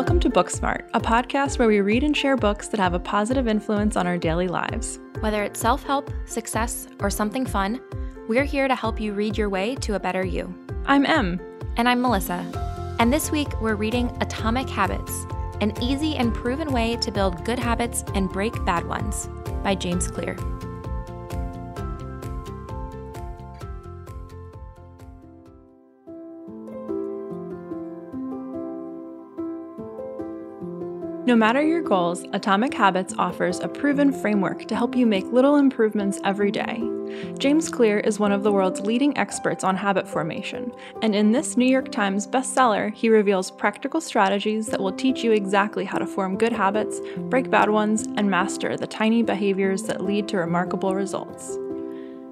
Welcome 0.00 0.20
to 0.20 0.30
Booksmart, 0.30 0.88
a 0.94 0.98
podcast 0.98 1.58
where 1.58 1.68
we 1.68 1.82
read 1.82 2.04
and 2.04 2.16
share 2.16 2.34
books 2.34 2.68
that 2.68 2.80
have 2.80 2.94
a 2.94 2.98
positive 2.98 3.46
influence 3.46 3.96
on 3.96 4.06
our 4.06 4.16
daily 4.16 4.48
lives. 4.48 4.98
Whether 5.20 5.42
it's 5.42 5.60
self 5.60 5.82
help, 5.82 6.10
success, 6.24 6.88
or 7.00 7.10
something 7.10 7.44
fun, 7.44 7.82
we're 8.26 8.44
here 8.44 8.66
to 8.66 8.74
help 8.74 8.98
you 8.98 9.12
read 9.12 9.36
your 9.36 9.50
way 9.50 9.74
to 9.74 9.96
a 9.96 10.00
better 10.00 10.24
you. 10.24 10.54
I'm 10.86 11.04
Em. 11.04 11.38
And 11.76 11.86
I'm 11.86 12.00
Melissa. 12.00 12.50
And 12.98 13.12
this 13.12 13.30
week 13.30 13.60
we're 13.60 13.74
reading 13.74 14.16
Atomic 14.22 14.70
Habits 14.70 15.26
An 15.60 15.74
Easy 15.82 16.16
and 16.16 16.32
Proven 16.32 16.72
Way 16.72 16.96
to 16.96 17.12
Build 17.12 17.44
Good 17.44 17.58
Habits 17.58 18.02
and 18.14 18.30
Break 18.30 18.54
Bad 18.64 18.86
Ones 18.86 19.28
by 19.62 19.74
James 19.74 20.08
Clear. 20.08 20.34
No 31.30 31.36
matter 31.36 31.62
your 31.62 31.80
goals, 31.80 32.24
Atomic 32.32 32.74
Habits 32.74 33.14
offers 33.16 33.60
a 33.60 33.68
proven 33.68 34.12
framework 34.12 34.66
to 34.66 34.74
help 34.74 34.96
you 34.96 35.06
make 35.06 35.24
little 35.26 35.54
improvements 35.54 36.18
every 36.24 36.50
day. 36.50 36.82
James 37.38 37.68
Clear 37.68 38.00
is 38.00 38.18
one 38.18 38.32
of 38.32 38.42
the 38.42 38.50
world's 38.50 38.80
leading 38.80 39.16
experts 39.16 39.62
on 39.62 39.76
habit 39.76 40.08
formation, 40.08 40.72
and 41.02 41.14
in 41.14 41.30
this 41.30 41.56
New 41.56 41.70
York 41.70 41.92
Times 41.92 42.26
bestseller, 42.26 42.92
he 42.92 43.08
reveals 43.08 43.52
practical 43.52 44.00
strategies 44.00 44.66
that 44.66 44.80
will 44.80 44.90
teach 44.90 45.22
you 45.22 45.30
exactly 45.30 45.84
how 45.84 45.98
to 45.98 46.06
form 46.06 46.36
good 46.36 46.52
habits, 46.52 47.00
break 47.16 47.48
bad 47.48 47.70
ones, 47.70 48.08
and 48.16 48.28
master 48.28 48.76
the 48.76 48.88
tiny 48.88 49.22
behaviors 49.22 49.84
that 49.84 50.02
lead 50.02 50.26
to 50.26 50.36
remarkable 50.36 50.96
results. 50.96 51.56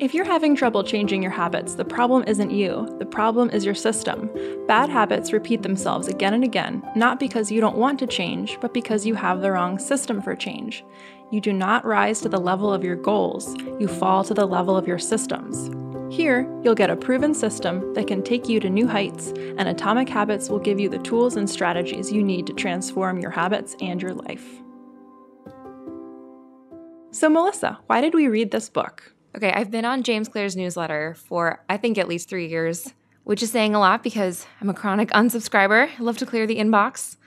If 0.01 0.15
you're 0.15 0.25
having 0.25 0.55
trouble 0.55 0.85
changing 0.85 1.25
your 1.25 1.33
habits, 1.33 1.75
the 1.75 1.85
problem 1.85 2.23
isn't 2.29 2.53
you, 2.53 2.89
the 3.01 3.07
problem 3.07 3.51
is 3.51 3.65
your 3.65 3.75
system. 3.75 4.31
Bad 4.69 4.89
habits 4.89 5.33
repeat 5.33 5.63
themselves 5.63 6.07
again 6.07 6.35
and 6.35 6.45
again, 6.45 6.89
not 6.95 7.19
because 7.19 7.51
you 7.51 7.61
don't 7.61 7.77
want 7.77 7.99
to 7.99 8.07
change, 8.07 8.59
but 8.61 8.73
because 8.73 9.05
you 9.05 9.17
have 9.17 9.41
the 9.41 9.51
wrong 9.51 9.77
system 9.77 10.23
for 10.23 10.37
change. 10.37 10.85
You 11.33 11.41
do 11.41 11.53
not 11.53 11.85
rise 11.85 12.21
to 12.21 12.29
the 12.29 12.39
level 12.39 12.73
of 12.73 12.85
your 12.85 12.95
goals, 12.95 13.57
you 13.81 13.89
fall 13.89 14.23
to 14.23 14.35
the 14.35 14.47
level 14.47 14.77
of 14.77 14.87
your 14.87 15.01
systems. 15.01 15.69
Here, 16.15 16.49
you'll 16.63 16.77
get 16.77 16.91
a 16.91 16.97
proven 16.97 17.35
system 17.35 17.93
that 17.95 18.07
can 18.07 18.23
take 18.23 18.49
you 18.49 18.61
to 18.61 18.71
new 18.71 18.87
heights, 18.87 19.33
and 19.37 19.67
Atomic 19.67 20.09
Habits 20.09 20.49
will 20.49 20.61
give 20.61 20.79
you 20.79 20.89
the 20.89 20.99
tools 20.99 21.35
and 21.35 21.51
strategies 21.51 22.13
you 22.13 22.23
need 22.23 22.47
to 22.47 22.53
transform 22.53 23.19
your 23.19 23.33
habits 23.33 23.75
and 23.81 24.01
your 24.01 24.15
life. 24.15 24.63
So, 27.11 27.29
Melissa, 27.29 27.81
why 27.89 28.01
did 28.01 28.15
we 28.15 28.29
read 28.29 28.53
this 28.53 28.69
book? 28.69 29.13
Okay, 29.39 29.53
I've 29.53 29.71
been 29.71 29.85
on 29.85 30.03
James 30.03 30.29
Clear's 30.29 30.57
newsletter 30.57 31.15
for 31.15 31.63
I 31.69 31.77
think 31.77 31.97
at 31.97 32.09
least 32.09 32.29
three 32.29 32.49
years, 32.49 32.93
which 33.23 33.41
is 33.41 33.53
saying 33.53 33.73
a 33.73 33.79
lot 33.79 34.03
because 34.03 34.45
I'm 34.61 34.69
a 34.69 34.75
chronic 34.75 35.11
unsubscriber. 35.11 35.89
I 35.97 36.03
love 36.03 36.19
to 36.19 36.27
clear 36.27 36.45
the 36.45 36.57
inbox. 36.57 37.19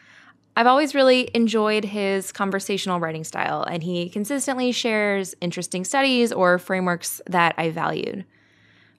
I've 0.58 0.68
always 0.68 0.94
really 0.94 1.31
enjoyed 1.34 1.86
his 1.86 2.34
conversational 2.34 3.00
writing 3.00 3.23
style, 3.23 3.64
and 3.64 3.81
he 3.81 4.09
consistently 4.09 4.73
shares 4.73 5.36
interesting 5.40 5.86
studies 5.86 6.34
or 6.34 6.59
frameworks 6.59 7.22
that 7.28 7.56
I 7.58 7.70
valued. 7.70 8.25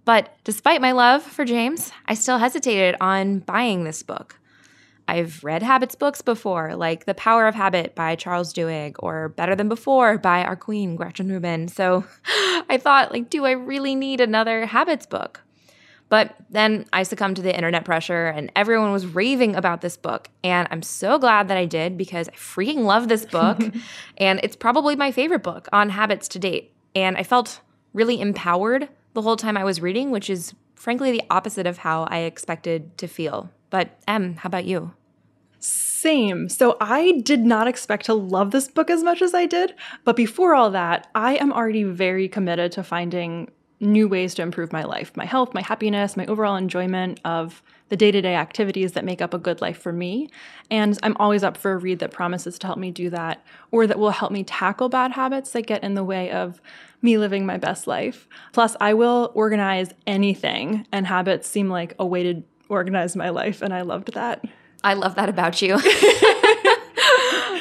But 0.06 0.34
despite 0.44 0.80
my 0.80 0.92
love 0.92 1.22
for 1.22 1.44
James, 1.44 1.92
I 2.06 2.14
still 2.14 2.38
hesitated 2.38 2.96
on 2.98 3.40
buying 3.40 3.84
this 3.84 4.02
book. 4.02 4.38
I've 5.08 5.42
read 5.42 5.62
habits 5.62 5.94
books 5.94 6.22
before, 6.22 6.76
like 6.76 7.04
The 7.04 7.14
Power 7.14 7.46
of 7.46 7.54
Habit 7.54 7.94
by 7.94 8.16
Charles 8.16 8.52
Duhigg 8.52 8.96
or 8.98 9.30
Better 9.30 9.54
Than 9.54 9.68
Before 9.68 10.18
by 10.18 10.44
our 10.44 10.56
queen, 10.56 10.96
Gretchen 10.96 11.28
Rubin. 11.28 11.68
So 11.68 12.04
I 12.26 12.78
thought, 12.80 13.12
like, 13.12 13.30
do 13.30 13.44
I 13.44 13.52
really 13.52 13.94
need 13.94 14.20
another 14.20 14.66
habits 14.66 15.06
book? 15.06 15.42
But 16.08 16.36
then 16.50 16.84
I 16.92 17.04
succumbed 17.04 17.36
to 17.36 17.42
the 17.42 17.56
internet 17.56 17.86
pressure 17.86 18.26
and 18.26 18.52
everyone 18.54 18.92
was 18.92 19.06
raving 19.06 19.56
about 19.56 19.80
this 19.80 19.96
book. 19.96 20.28
And 20.44 20.68
I'm 20.70 20.82
so 20.82 21.18
glad 21.18 21.48
that 21.48 21.56
I 21.56 21.64
did 21.64 21.96
because 21.96 22.28
I 22.28 22.32
freaking 22.32 22.84
love 22.84 23.08
this 23.08 23.24
book. 23.24 23.58
and 24.18 24.38
it's 24.42 24.54
probably 24.54 24.94
my 24.94 25.10
favorite 25.10 25.42
book 25.42 25.68
on 25.72 25.88
habits 25.88 26.28
to 26.28 26.38
date. 26.38 26.74
And 26.94 27.16
I 27.16 27.22
felt 27.22 27.60
really 27.94 28.20
empowered 28.20 28.90
the 29.14 29.22
whole 29.22 29.36
time 29.36 29.56
I 29.56 29.64
was 29.64 29.80
reading, 29.80 30.10
which 30.10 30.28
is 30.28 30.54
frankly 30.74 31.12
the 31.12 31.22
opposite 31.30 31.66
of 31.66 31.78
how 31.78 32.04
I 32.04 32.18
expected 32.18 32.98
to 32.98 33.06
feel. 33.06 33.50
But 33.70 33.98
Em, 34.06 34.34
how 34.34 34.48
about 34.48 34.66
you? 34.66 34.92
Same. 35.62 36.48
So 36.48 36.76
I 36.80 37.20
did 37.22 37.40
not 37.40 37.68
expect 37.68 38.06
to 38.06 38.14
love 38.14 38.50
this 38.50 38.66
book 38.66 38.90
as 38.90 39.04
much 39.04 39.22
as 39.22 39.32
I 39.32 39.46
did. 39.46 39.74
But 40.04 40.16
before 40.16 40.56
all 40.56 40.70
that, 40.70 41.06
I 41.14 41.36
am 41.36 41.52
already 41.52 41.84
very 41.84 42.28
committed 42.28 42.72
to 42.72 42.82
finding 42.82 43.48
new 43.78 44.08
ways 44.08 44.34
to 44.34 44.42
improve 44.42 44.72
my 44.72 44.82
life, 44.82 45.16
my 45.16 45.24
health, 45.24 45.54
my 45.54 45.60
happiness, 45.60 46.16
my 46.16 46.26
overall 46.26 46.56
enjoyment 46.56 47.20
of 47.24 47.62
the 47.90 47.96
day 47.96 48.10
to 48.10 48.20
day 48.20 48.34
activities 48.34 48.92
that 48.92 49.04
make 49.04 49.22
up 49.22 49.34
a 49.34 49.38
good 49.38 49.60
life 49.60 49.78
for 49.78 49.92
me. 49.92 50.28
And 50.68 50.98
I'm 51.04 51.16
always 51.18 51.44
up 51.44 51.56
for 51.56 51.72
a 51.72 51.76
read 51.76 52.00
that 52.00 52.10
promises 52.10 52.58
to 52.60 52.66
help 52.66 52.78
me 52.78 52.90
do 52.90 53.08
that 53.10 53.44
or 53.70 53.86
that 53.86 54.00
will 54.00 54.10
help 54.10 54.32
me 54.32 54.42
tackle 54.42 54.88
bad 54.88 55.12
habits 55.12 55.52
that 55.52 55.66
get 55.66 55.84
in 55.84 55.94
the 55.94 56.04
way 56.04 56.30
of 56.32 56.60
me 57.02 57.18
living 57.18 57.46
my 57.46 57.56
best 57.56 57.86
life. 57.86 58.26
Plus, 58.52 58.76
I 58.80 58.94
will 58.94 59.30
organize 59.34 59.90
anything, 60.08 60.86
and 60.90 61.06
habits 61.06 61.48
seem 61.48 61.68
like 61.68 61.94
a 62.00 62.06
way 62.06 62.22
to 62.22 62.42
organize 62.68 63.14
my 63.14 63.28
life, 63.28 63.62
and 63.62 63.72
I 63.72 63.82
loved 63.82 64.14
that. 64.14 64.44
I 64.84 64.94
love 64.94 65.14
that 65.14 65.28
about 65.28 65.62
you. 65.62 65.74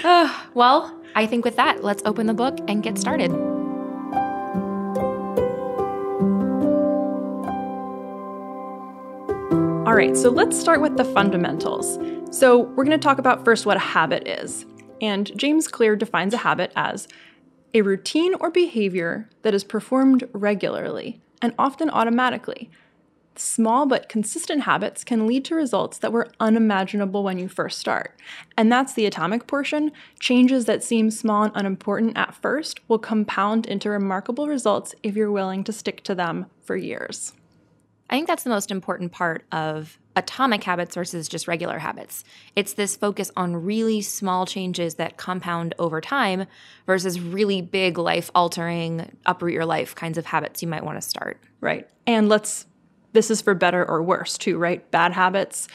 uh, 0.04 0.44
well, 0.54 0.98
I 1.16 1.26
think 1.28 1.46
with 1.46 1.56
that, 1.58 1.84
let's 1.84 2.02
open 2.06 2.26
the 2.26 2.34
book 2.34 2.58
and 2.68 2.82
get 2.82 2.98
started. 2.98 3.32
All 9.88 9.96
right, 9.98 10.16
so 10.16 10.30
let's 10.30 10.60
start 10.60 10.82
with 10.82 10.96
the 10.98 11.04
fundamentals. 11.04 12.00
So, 12.32 12.60
we're 12.60 12.86
going 12.86 12.98
to 12.98 13.04
talk 13.04 13.18
about 13.18 13.44
first 13.44 13.66
what 13.66 13.76
a 13.76 13.82
habit 13.82 14.26
is. 14.26 14.66
And 15.02 15.38
James 15.38 15.68
Clear 15.68 15.98
defines 15.98 16.34
a 16.34 16.38
habit 16.38 16.72
as 16.78 17.10
a 17.74 17.82
routine 17.82 18.34
or 18.36 18.50
behavior 18.50 19.30
that 19.42 19.54
is 19.54 19.66
performed 19.66 20.30
regularly 20.32 21.20
and 21.42 21.54
often 21.60 21.90
automatically 21.90 22.70
Small 23.36 23.86
but 23.86 24.10
consistent 24.10 24.64
habits 24.64 25.04
can 25.04 25.26
lead 25.26 25.46
to 25.46 25.56
results 25.56 25.98
that 26.00 26.12
were 26.12 26.32
unimaginable 26.40 27.24
when 27.24 27.38
you 27.38 27.48
first 27.48 27.80
start. 27.80 28.20
And 28.58 28.72
that's 28.72 28.94
the 28.94 29.06
atomic 29.06 29.48
portion. 29.48 29.92
Changes 30.20 30.66
that 30.66 30.84
seem 30.84 31.10
small 31.10 31.44
and 31.44 31.56
unimportant 31.56 32.18
at 32.18 32.36
first 32.36 32.82
will 32.90 33.00
compound 33.00 33.66
into 33.66 33.90
remarkable 33.90 34.48
results 34.48 34.94
if 35.02 35.16
you're 35.16 35.32
willing 35.32 35.64
to 35.64 35.74
stick 35.74 36.04
to 36.04 36.14
them 36.14 36.48
for 36.62 36.76
years. 36.76 37.34
I 38.10 38.16
think 38.16 38.28
that's 38.28 38.44
the 38.44 38.50
most 38.50 38.72
important 38.72 39.14
part 39.14 39.46
of 39.54 39.98
atomic 40.18 40.66
habits 40.66 40.96
versus 40.96 41.30
just 41.30 41.48
regular 41.48 41.80
habits. 41.80 42.26
It's 42.58 42.74
this 42.74 42.98
focus 42.98 43.32
on 43.38 43.56
really 43.56 44.02
small 44.02 44.46
changes 44.46 44.96
that 44.96 45.16
compound 45.16 45.74
over 45.80 46.02
time 46.02 46.48
versus 46.86 47.22
really 47.22 47.62
big 47.62 47.98
life 47.98 48.30
altering, 48.36 49.18
uproot 49.26 49.54
your 49.54 49.66
life 49.66 49.96
kinds 49.96 50.18
of 50.18 50.26
habits 50.26 50.62
you 50.62 50.68
might 50.68 50.84
want 50.84 51.02
to 51.02 51.08
start. 51.08 51.40
Right. 51.62 51.90
And 52.06 52.28
let's 52.28 52.66
this 53.14 53.32
is 53.32 53.42
for 53.42 53.54
better 53.54 53.88
or 53.88 54.02
worse 54.02 54.38
too, 54.38 54.58
right? 54.58 54.90
Bad 54.92 55.14
habits 55.14 55.68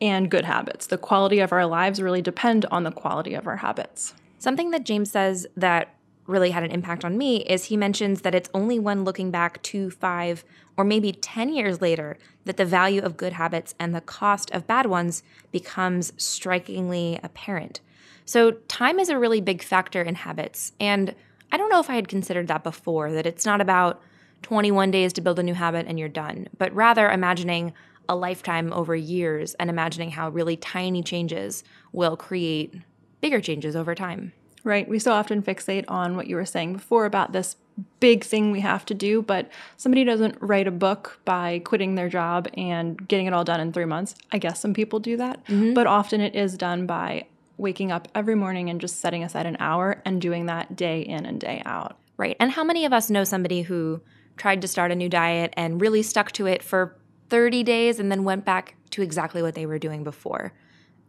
and 0.00 0.30
good 0.30 0.44
habits. 0.44 0.86
The 0.86 0.98
quality 0.98 1.40
of 1.40 1.52
our 1.52 1.66
lives 1.66 2.00
really 2.00 2.22
depend 2.22 2.66
on 2.66 2.84
the 2.84 2.92
quality 2.92 3.34
of 3.34 3.46
our 3.46 3.56
habits. 3.56 4.14
Something 4.38 4.70
that 4.70 4.84
James 4.84 5.10
says 5.10 5.46
that 5.56 5.94
really 6.26 6.50
had 6.50 6.62
an 6.62 6.70
impact 6.70 7.04
on 7.04 7.18
me 7.18 7.38
is 7.44 7.64
he 7.64 7.76
mentions 7.76 8.22
that 8.22 8.34
it's 8.34 8.48
only 8.54 8.78
when 8.78 9.04
looking 9.04 9.30
back 9.30 9.60
two, 9.62 9.90
five, 9.90 10.44
or 10.76 10.84
maybe 10.84 11.12
10 11.12 11.52
years 11.52 11.80
later 11.82 12.16
that 12.44 12.56
the 12.56 12.64
value 12.64 13.02
of 13.02 13.16
good 13.16 13.34
habits 13.34 13.74
and 13.78 13.94
the 13.94 14.00
cost 14.00 14.50
of 14.52 14.66
bad 14.66 14.86
ones 14.86 15.22
becomes 15.50 16.12
strikingly 16.16 17.18
apparent. 17.22 17.80
So, 18.24 18.52
time 18.52 19.00
is 19.00 19.08
a 19.08 19.18
really 19.18 19.40
big 19.40 19.62
factor 19.62 20.02
in 20.02 20.14
habits. 20.14 20.72
And 20.78 21.14
I 21.50 21.56
don't 21.56 21.68
know 21.68 21.80
if 21.80 21.90
I 21.90 21.96
had 21.96 22.06
considered 22.06 22.46
that 22.46 22.62
before, 22.62 23.10
that 23.12 23.26
it's 23.26 23.44
not 23.44 23.60
about 23.60 24.00
21 24.42 24.90
days 24.90 25.12
to 25.14 25.20
build 25.20 25.38
a 25.38 25.42
new 25.42 25.54
habit 25.54 25.86
and 25.86 25.98
you're 25.98 26.08
done, 26.08 26.48
but 26.58 26.74
rather 26.74 27.10
imagining 27.10 27.72
a 28.08 28.16
lifetime 28.16 28.72
over 28.72 28.96
years 28.96 29.54
and 29.54 29.70
imagining 29.70 30.10
how 30.10 30.28
really 30.30 30.56
tiny 30.56 31.02
changes 31.02 31.62
will 31.92 32.16
create 32.16 32.74
bigger 33.20 33.40
changes 33.40 33.76
over 33.76 33.94
time. 33.94 34.32
Right. 34.64 34.86
We 34.88 34.98
so 34.98 35.12
often 35.12 35.42
fixate 35.42 35.84
on 35.88 36.16
what 36.16 36.26
you 36.26 36.36
were 36.36 36.44
saying 36.44 36.74
before 36.74 37.06
about 37.06 37.32
this 37.32 37.56
big 38.00 38.24
thing 38.24 38.50
we 38.50 38.60
have 38.60 38.84
to 38.86 38.94
do, 38.94 39.22
but 39.22 39.48
somebody 39.76 40.04
doesn't 40.04 40.36
write 40.40 40.66
a 40.66 40.72
book 40.72 41.18
by 41.24 41.60
quitting 41.60 41.94
their 41.94 42.08
job 42.08 42.48
and 42.54 43.08
getting 43.08 43.26
it 43.26 43.32
all 43.32 43.44
done 43.44 43.60
in 43.60 43.72
three 43.72 43.86
months. 43.86 44.14
I 44.32 44.38
guess 44.38 44.60
some 44.60 44.74
people 44.74 44.98
do 44.98 45.16
that, 45.16 45.44
mm-hmm. 45.46 45.72
but 45.72 45.86
often 45.86 46.20
it 46.20 46.34
is 46.34 46.58
done 46.58 46.86
by 46.86 47.26
waking 47.56 47.92
up 47.92 48.08
every 48.14 48.34
morning 48.34 48.68
and 48.68 48.80
just 48.80 49.00
setting 49.00 49.22
aside 49.22 49.46
an 49.46 49.56
hour 49.60 50.02
and 50.04 50.20
doing 50.20 50.46
that 50.46 50.76
day 50.76 51.00
in 51.00 51.24
and 51.24 51.40
day 51.40 51.62
out. 51.64 51.98
Right. 52.16 52.36
And 52.38 52.50
how 52.50 52.64
many 52.64 52.84
of 52.84 52.92
us 52.92 53.08
know 53.08 53.24
somebody 53.24 53.62
who 53.62 54.02
tried 54.40 54.62
to 54.62 54.68
start 54.68 54.90
a 54.90 54.94
new 54.94 55.08
diet 55.08 55.52
and 55.54 55.82
really 55.82 56.02
stuck 56.02 56.32
to 56.32 56.46
it 56.46 56.62
for 56.62 56.96
30 57.28 57.62
days 57.62 58.00
and 58.00 58.10
then 58.10 58.24
went 58.24 58.42
back 58.42 58.74
to 58.88 59.02
exactly 59.02 59.42
what 59.42 59.54
they 59.54 59.66
were 59.66 59.78
doing 59.78 60.02
before. 60.02 60.54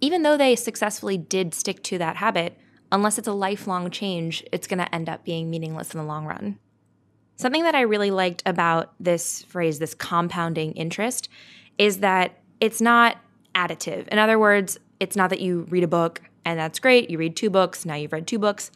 Even 0.02 0.24
though 0.24 0.36
they 0.36 0.54
successfully 0.54 1.18
did 1.18 1.54
stick 1.54 1.82
to 1.82 1.98
that 1.98 2.18
habit, 2.18 2.58
unless 2.92 3.18
it's 3.18 3.30
a 3.30 3.34
lifelong 3.34 3.90
change, 3.90 4.44
it's 4.52 4.68
going 4.68 4.80
to 4.80 4.94
end 4.94 5.08
up 5.08 5.24
being 5.24 5.50
meaningless 5.50 5.94
in 5.94 5.98
the 5.98 6.04
long 6.04 6.26
run. 6.26 6.60
Something 7.38 7.64
that 7.64 7.74
I 7.74 7.82
really 7.82 8.12
liked 8.12 8.44
about 8.46 8.94
this 9.00 9.44
phrase, 9.44 9.80
this 9.80 9.94
compounding 9.94 10.74
interest, 10.74 11.30
is 11.78 12.00
that 12.00 12.38
it's 12.60 12.82
not 12.82 13.16
additive. 13.56 14.10
In 14.10 14.20
other 14.20 14.38
words, 14.38 14.78
it's 15.00 15.16
not 15.16 15.30
that 15.30 15.40
you 15.40 15.66
read 15.70 15.84
a 15.86 15.88
book 15.88 16.22
and 16.44 16.60
that's 16.60 16.80
great. 16.80 17.10
You 17.10 17.18
read 17.18 17.38
two 17.38 17.50
books, 17.50 17.86
now 17.86 17.96
you've 17.96 18.12
read 18.12 18.28
two 18.28 18.40
books. 18.40 18.72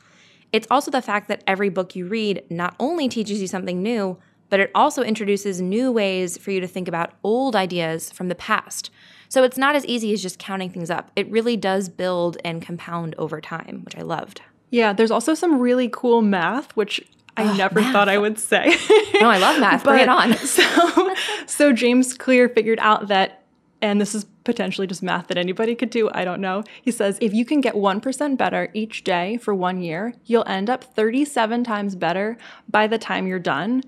It's 0.54 0.68
also 0.72 0.92
the 0.92 1.02
fact 1.02 1.28
that 1.28 1.44
every 1.46 1.68
book 1.68 1.94
you 1.94 2.08
read 2.08 2.44
not 2.50 2.74
only 2.80 3.10
teaches 3.10 3.42
you 3.42 3.48
something 3.48 3.84
new, 3.84 4.18
but 4.56 4.62
it 4.62 4.72
also 4.74 5.04
introduces 5.04 5.60
new 5.60 5.92
ways 5.92 6.38
for 6.38 6.50
you 6.50 6.62
to 6.62 6.68
think 6.68 6.88
about 6.88 7.12
old 7.26 7.58
ideas 7.58 8.10
from 8.10 8.30
the 8.30 8.36
past. 8.36 8.90
So 9.28 9.44
it's 9.44 9.58
not 9.58 9.76
as 9.76 9.86
easy 9.86 10.14
as 10.14 10.22
just 10.22 10.40
counting 10.40 10.70
things 10.70 10.90
up. 10.90 11.12
It 11.18 11.30
really 11.30 11.58
does 11.58 11.90
build 11.90 12.38
and 12.46 12.62
compound 12.62 13.16
over 13.18 13.42
time, 13.42 13.82
which 13.84 13.98
I 13.98 14.02
loved. 14.02 14.40
Yeah, 14.70 14.94
there's 14.94 15.12
also 15.12 15.34
some 15.34 15.60
really 15.60 15.90
cool 15.92 16.22
math, 16.22 16.74
which 16.78 17.06
I 17.36 17.58
never 17.58 17.82
math. 17.82 17.92
thought 17.92 18.08
I 18.08 18.18
would 18.18 18.40
say. 18.40 18.78
No, 19.20 19.30
I 19.30 19.40
love 19.40 19.60
math. 19.60 19.84
Bring 19.84 20.00
it 20.00 20.08
on. 20.08 20.38
so, 20.38 21.14
so 21.48 21.74
James 21.74 22.14
Clear 22.14 22.48
figured 22.48 22.80
out 22.80 23.10
that, 23.10 23.44
and 23.82 24.00
this 24.00 24.16
is 24.16 24.26
potentially 24.46 24.88
just 24.88 25.04
math 25.04 25.28
that 25.28 25.38
anybody 25.38 25.76
could 25.76 25.90
do. 25.90 26.10
I 26.14 26.24
don't 26.24 26.40
know. 26.40 26.64
He 26.82 26.92
says 26.92 27.18
if 27.20 27.34
you 27.34 27.44
can 27.44 27.60
get 27.60 27.76
1% 27.76 28.38
better 28.38 28.70
each 28.74 29.04
day 29.04 29.36
for 29.38 29.54
one 29.54 29.82
year, 29.82 30.14
you'll 30.26 30.48
end 30.48 30.70
up 30.70 30.84
37 30.84 31.66
times 31.66 31.96
better 31.96 32.38
by 32.70 32.88
the 32.88 32.98
time 32.98 33.28
you're 33.28 33.40
done. 33.40 33.84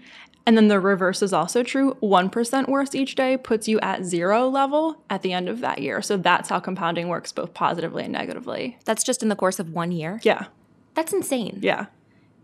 And 0.47 0.55
then 0.55 0.69
the 0.69 0.79
reverse 0.79 1.21
is 1.21 1.33
also 1.33 1.61
true. 1.61 1.97
1% 2.01 2.69
worse 2.69 2.95
each 2.95 3.15
day 3.15 3.35
puts 3.35 3.67
you 3.67 3.81
at 3.81 4.05
zero 4.05 4.47
level 4.47 5.03
at 5.09 5.21
the 5.21 5.33
end 5.33 5.49
of 5.49 5.59
that 5.59 5.79
year. 5.79 6.01
So 6.01 6.15
that's 6.15 6.47
how 6.47 6.61
compounding 6.61 7.09
works, 7.09 7.33
both 7.33 7.53
positively 7.53 8.05
and 8.05 8.13
negatively. 8.13 8.77
That's 8.85 9.03
just 9.03 9.21
in 9.21 9.27
the 9.27 9.35
course 9.35 9.59
of 9.59 9.73
one 9.73 9.91
year. 9.91 10.21
Yeah. 10.23 10.45
That's 10.93 11.11
insane. 11.11 11.59
Yeah. 11.61 11.87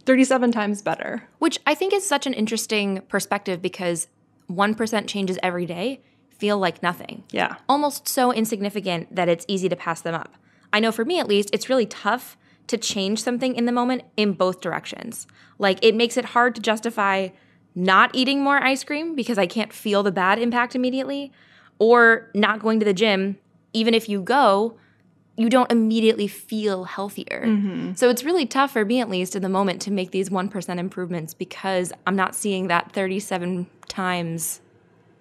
37 0.06 0.52
times 0.52 0.82
better. 0.82 1.30
Which 1.40 1.60
I 1.66 1.76
think 1.76 1.94
is 1.94 2.06
such 2.06 2.28
an 2.28 2.34
interesting 2.34 3.02
perspective 3.08 3.62
because 3.62 4.10
1% 4.52 5.08
changes 5.08 5.40
every 5.42 5.66
day 5.66 6.02
feel 6.30 6.58
like 6.58 6.84
nothing. 6.84 7.24
Yeah. 7.32 7.56
Almost 7.70 8.10
so 8.10 8.34
insignificant 8.34 9.16
that 9.16 9.30
it's 9.30 9.46
easy 9.48 9.70
to 9.70 9.78
pass 9.78 10.02
them 10.02 10.14
up. 10.14 10.36
I 10.74 10.82
know 10.82 10.92
for 10.92 11.06
me 11.06 11.22
at 11.22 11.30
least, 11.30 11.52
it's 11.54 11.70
really 11.70 11.86
tough 11.86 12.36
to 12.68 12.78
change 12.78 13.24
something 13.24 13.56
in 13.56 13.66
the 13.66 13.72
moment 13.72 14.04
in 14.18 14.34
both 14.34 14.60
directions. 14.60 15.26
Like 15.58 15.80
it 15.82 15.96
makes 15.96 16.18
it 16.18 16.26
hard 16.26 16.54
to 16.56 16.62
justify 16.62 17.30
not 17.76 18.12
eating 18.14 18.44
more 18.44 18.64
ice 18.64 18.84
cream 18.84 19.16
because 19.16 19.38
I 19.38 19.48
can't 19.48 19.74
feel 19.74 20.04
the 20.04 20.12
bad 20.12 20.40
impact 20.40 20.76
immediately, 20.76 21.32
or 21.80 22.30
not 22.34 22.60
going 22.60 22.80
to 22.80 22.86
the 22.86 22.94
gym, 22.94 23.38
even 23.74 23.94
if 23.94 24.08
you 24.08 24.22
go, 24.22 24.78
you 25.36 25.50
don't 25.50 25.72
immediately 25.72 26.28
feel 26.28 26.84
healthier. 26.84 27.44
Mm-hmm. 27.46 27.94
So 27.96 28.10
it's 28.10 28.24
really 28.24 28.46
tough 28.46 28.72
for 28.72 28.86
me, 28.86 29.02
at 29.02 29.10
least 29.10 29.36
in 29.36 29.42
the 29.42 29.50
moment, 29.50 29.82
to 29.84 29.92
make 29.92 30.12
these 30.12 30.30
1% 30.30 30.78
improvements 30.78 31.34
because 31.34 31.92
I'm 32.06 32.16
not 32.16 32.36
seeing 32.36 32.68
that 32.68 32.92
37 32.92 33.68
times 33.88 34.62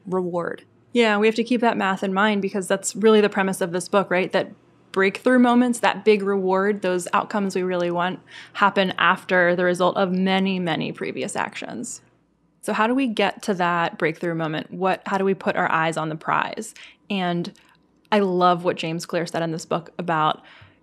reward. 0.06 0.64
Yeah, 0.93 1.16
we 1.16 1.26
have 1.26 1.37
to 1.37 1.44
keep 1.44 1.62
that 1.62 1.78
math 1.78 2.02
in 2.02 2.12
mind 2.12 2.43
because 2.43 2.69
that's 2.69 2.94
really 2.94 3.22
the 3.22 3.31
premise 3.31 3.62
of 3.62 3.72
this 3.72 3.88
book, 3.88 4.10
right? 4.10 4.31
That 4.32 4.52
breakthrough 4.93 5.38
moments, 5.38 5.81
that 5.81 6.04
big 6.04 6.22
reward, 6.22 6.82
those 6.82 7.08
outcomes 7.14 7.54
we 7.56 7.62
really 7.62 7.90
want 7.90 8.20
happen 8.52 8.93
after 8.99 9.56
the 9.56 9.64
result 9.64 9.96
of 9.96 10.12
many, 10.12 10.58
many 10.58 10.93
previous 10.93 11.34
actions. 11.34 12.02
So 12.62 12.73
how 12.73 12.87
do 12.87 12.94
we 12.94 13.09
get 13.09 13.43
to 13.43 13.55
that 13.55 13.99
breakthrough 13.99 14.35
moment? 14.35 14.70
What 14.70 15.03
how 15.06 15.19
do 15.19 15.25
we 15.25 15.35
put 15.35 15.56
our 15.56 15.70
eyes 15.70 15.97
on 15.97 16.09
the 16.09 16.17
prize? 16.17 16.75
And 17.11 17.53
I 18.11 18.20
love 18.20 18.64
what 18.64 18.76
James 18.76 19.05
Clear 19.05 19.26
said 19.26 19.43
in 19.43 19.53
this 19.53 19.67
book 19.67 19.91
about 19.99 20.43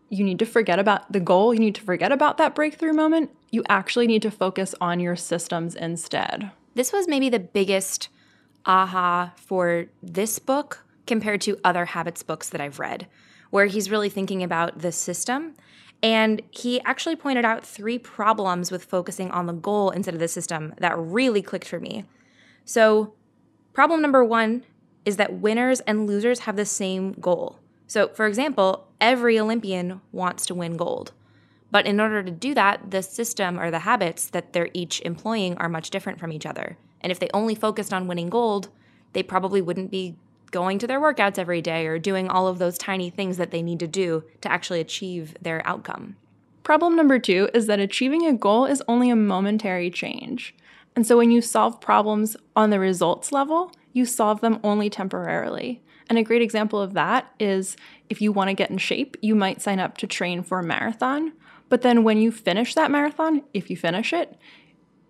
you 0.09 0.23
need 0.23 0.39
to 0.39 0.45
forget 0.45 0.79
about 0.79 1.11
the 1.11 1.19
goal, 1.19 1.53
you 1.53 1.59
need 1.59 1.75
to 1.75 1.81
forget 1.81 2.11
about 2.11 2.37
that 2.37 2.55
breakthrough 2.55 2.93
moment. 2.93 3.29
You 3.51 3.63
actually 3.69 4.07
need 4.07 4.23
to 4.23 4.31
focus 4.31 4.75
on 4.81 4.99
your 4.99 5.15
systems 5.15 5.75
instead. 5.75 6.51
This 6.75 6.91
was 6.91 7.07
maybe 7.07 7.29
the 7.29 7.39
biggest 7.39 8.09
aha 8.65 9.33
for 9.35 9.85
this 10.01 10.39
book 10.39 10.83
compared 11.07 11.41
to 11.41 11.59
other 11.63 11.85
habits 11.85 12.23
books 12.23 12.49
that 12.49 12.61
I've 12.61 12.79
read, 12.79 13.07
where 13.51 13.67
he's 13.67 13.89
really 13.89 14.09
thinking 14.09 14.43
about 14.43 14.79
the 14.79 14.91
system. 14.91 15.53
And 16.01 16.41
he 16.51 16.81
actually 16.81 17.15
pointed 17.15 17.43
out 17.43 17.65
three 17.65 17.99
problems 17.99 18.71
with 18.71 18.85
focusing 18.85 19.31
on 19.31 19.47
the 19.47 19.53
goal 19.53 19.89
instead 19.89 20.13
of 20.13 20.19
the 20.19 20.27
system 20.27 20.73
that 20.77 20.97
really 20.97 21.41
clicked 21.41 21.67
for 21.67 21.79
me. 21.79 22.05
So, 22.63 23.13
problem 23.73 24.01
number 24.01 24.23
one 24.23 24.63
is 25.05 25.17
that 25.17 25.33
winners 25.33 25.81
and 25.81 26.07
losers 26.07 26.41
have 26.41 26.55
the 26.55 26.65
same 26.65 27.13
goal. 27.13 27.59
So, 27.87 28.09
for 28.09 28.27
example, 28.27 28.87
every 29.01 29.39
Olympian 29.39 30.01
wants 30.11 30.45
to 30.45 30.55
win 30.55 30.77
gold. 30.77 31.11
But 31.71 31.85
in 31.85 31.99
order 31.99 32.23
to 32.23 32.31
do 32.31 32.53
that, 32.53 32.91
the 32.91 33.03
system 33.03 33.59
or 33.59 33.71
the 33.71 33.79
habits 33.79 34.27
that 34.29 34.53
they're 34.53 34.69
each 34.73 35.01
employing 35.01 35.57
are 35.57 35.69
much 35.69 35.89
different 35.89 36.19
from 36.19 36.31
each 36.31 36.45
other. 36.45 36.77
And 37.01 37.11
if 37.11 37.19
they 37.19 37.29
only 37.33 37.55
focused 37.55 37.93
on 37.93 38.07
winning 38.07 38.29
gold, 38.29 38.69
they 39.13 39.23
probably 39.23 39.61
wouldn't 39.61 39.91
be 39.91 40.15
going 40.49 40.79
to 40.79 40.87
their 40.87 40.99
workouts 40.99 41.37
every 41.37 41.61
day 41.61 41.87
or 41.87 41.99
doing 41.99 42.29
all 42.29 42.47
of 42.47 42.59
those 42.59 42.77
tiny 42.77 43.09
things 43.09 43.37
that 43.37 43.51
they 43.51 43.61
need 43.61 43.79
to 43.79 43.87
do 43.87 44.23
to 44.41 44.51
actually 44.51 44.79
achieve 44.79 45.35
their 45.41 45.65
outcome. 45.65 46.15
Problem 46.63 46.95
number 46.95 47.19
two 47.19 47.49
is 47.53 47.67
that 47.67 47.79
achieving 47.79 48.25
a 48.25 48.33
goal 48.33 48.65
is 48.65 48.83
only 48.87 49.09
a 49.09 49.15
momentary 49.15 49.89
change. 49.89 50.55
And 50.95 51.05
so 51.05 51.17
when 51.17 51.31
you 51.31 51.41
solve 51.41 51.81
problems 51.81 52.35
on 52.55 52.69
the 52.69 52.79
results 52.79 53.31
level, 53.31 53.71
you 53.93 54.05
solve 54.05 54.41
them 54.41 54.59
only 54.63 54.89
temporarily. 54.89 55.81
And 56.09 56.17
a 56.17 56.23
great 56.23 56.41
example 56.41 56.81
of 56.81 56.93
that 56.93 57.31
is 57.39 57.77
if 58.09 58.21
you 58.21 58.31
want 58.31 58.49
to 58.49 58.55
get 58.55 58.69
in 58.69 58.77
shape, 58.77 59.15
you 59.21 59.35
might 59.35 59.61
sign 59.61 59.79
up 59.79 59.97
to 59.97 60.07
train 60.07 60.43
for 60.43 60.59
a 60.59 60.63
marathon. 60.63 61.33
But 61.69 61.83
then 61.83 62.03
when 62.03 62.19
you 62.19 62.31
finish 62.31 62.73
that 62.73 62.91
marathon, 62.91 63.43
if 63.53 63.69
you 63.69 63.77
finish 63.77 64.11
it, 64.11 64.35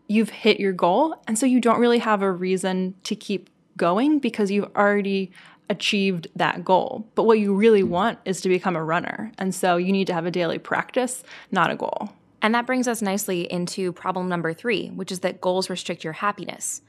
you've 0.07 0.30
hit 0.30 0.59
your 0.59 0.74
goal. 0.74 1.21
And 1.27 1.39
so 1.39 1.45
you 1.45 1.62
don't 1.62 1.80
really 1.80 2.00
have 2.00 2.21
a 2.21 2.31
reason 2.31 2.95
to 3.03 3.15
keep 3.15 3.50
going 3.80 4.20
because 4.20 4.52
you've 4.52 4.70
already 4.76 5.31
achieved 5.70 6.28
that 6.36 6.64
goal. 6.64 7.08
But 7.16 7.24
what 7.24 7.40
you 7.40 7.56
really 7.56 7.84
want 7.84 8.20
is 8.26 8.42
to 8.42 8.50
become 8.50 8.76
a 8.76 8.84
runner. 8.84 9.31
And 9.40 9.56
so 9.56 9.78
you 9.78 9.92
need 9.92 10.08
to 10.08 10.14
have 10.14 10.28
a 10.28 10.31
daily 10.31 10.60
practice, 10.60 11.24
not 11.52 11.72
a 11.72 11.76
goal. 11.76 12.12
And 12.42 12.54
that 12.54 12.68
brings 12.68 12.88
us 12.88 13.02
nicely 13.02 13.52
into 13.52 13.92
problem 13.92 14.30
number 14.30 14.54
three, 14.54 14.90
which 14.90 15.12
is 15.12 15.22
that 15.22 15.42
goals 15.42 15.70
restrict 15.70 16.04
your 16.04 16.14
happiness. 16.14 16.81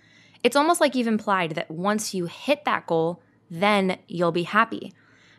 It's 0.43 0.57
almost 0.57 0.81
like 0.81 0.95
you've 0.95 1.07
implied 1.07 1.53
that 1.53 1.71
once 1.71 2.15
you 2.15 2.27
hit 2.27 2.65
that 2.65 2.87
goal, 2.87 3.23
then 3.51 3.99
you'll 4.07 4.33
be 4.33 4.45
happy. 4.45 4.93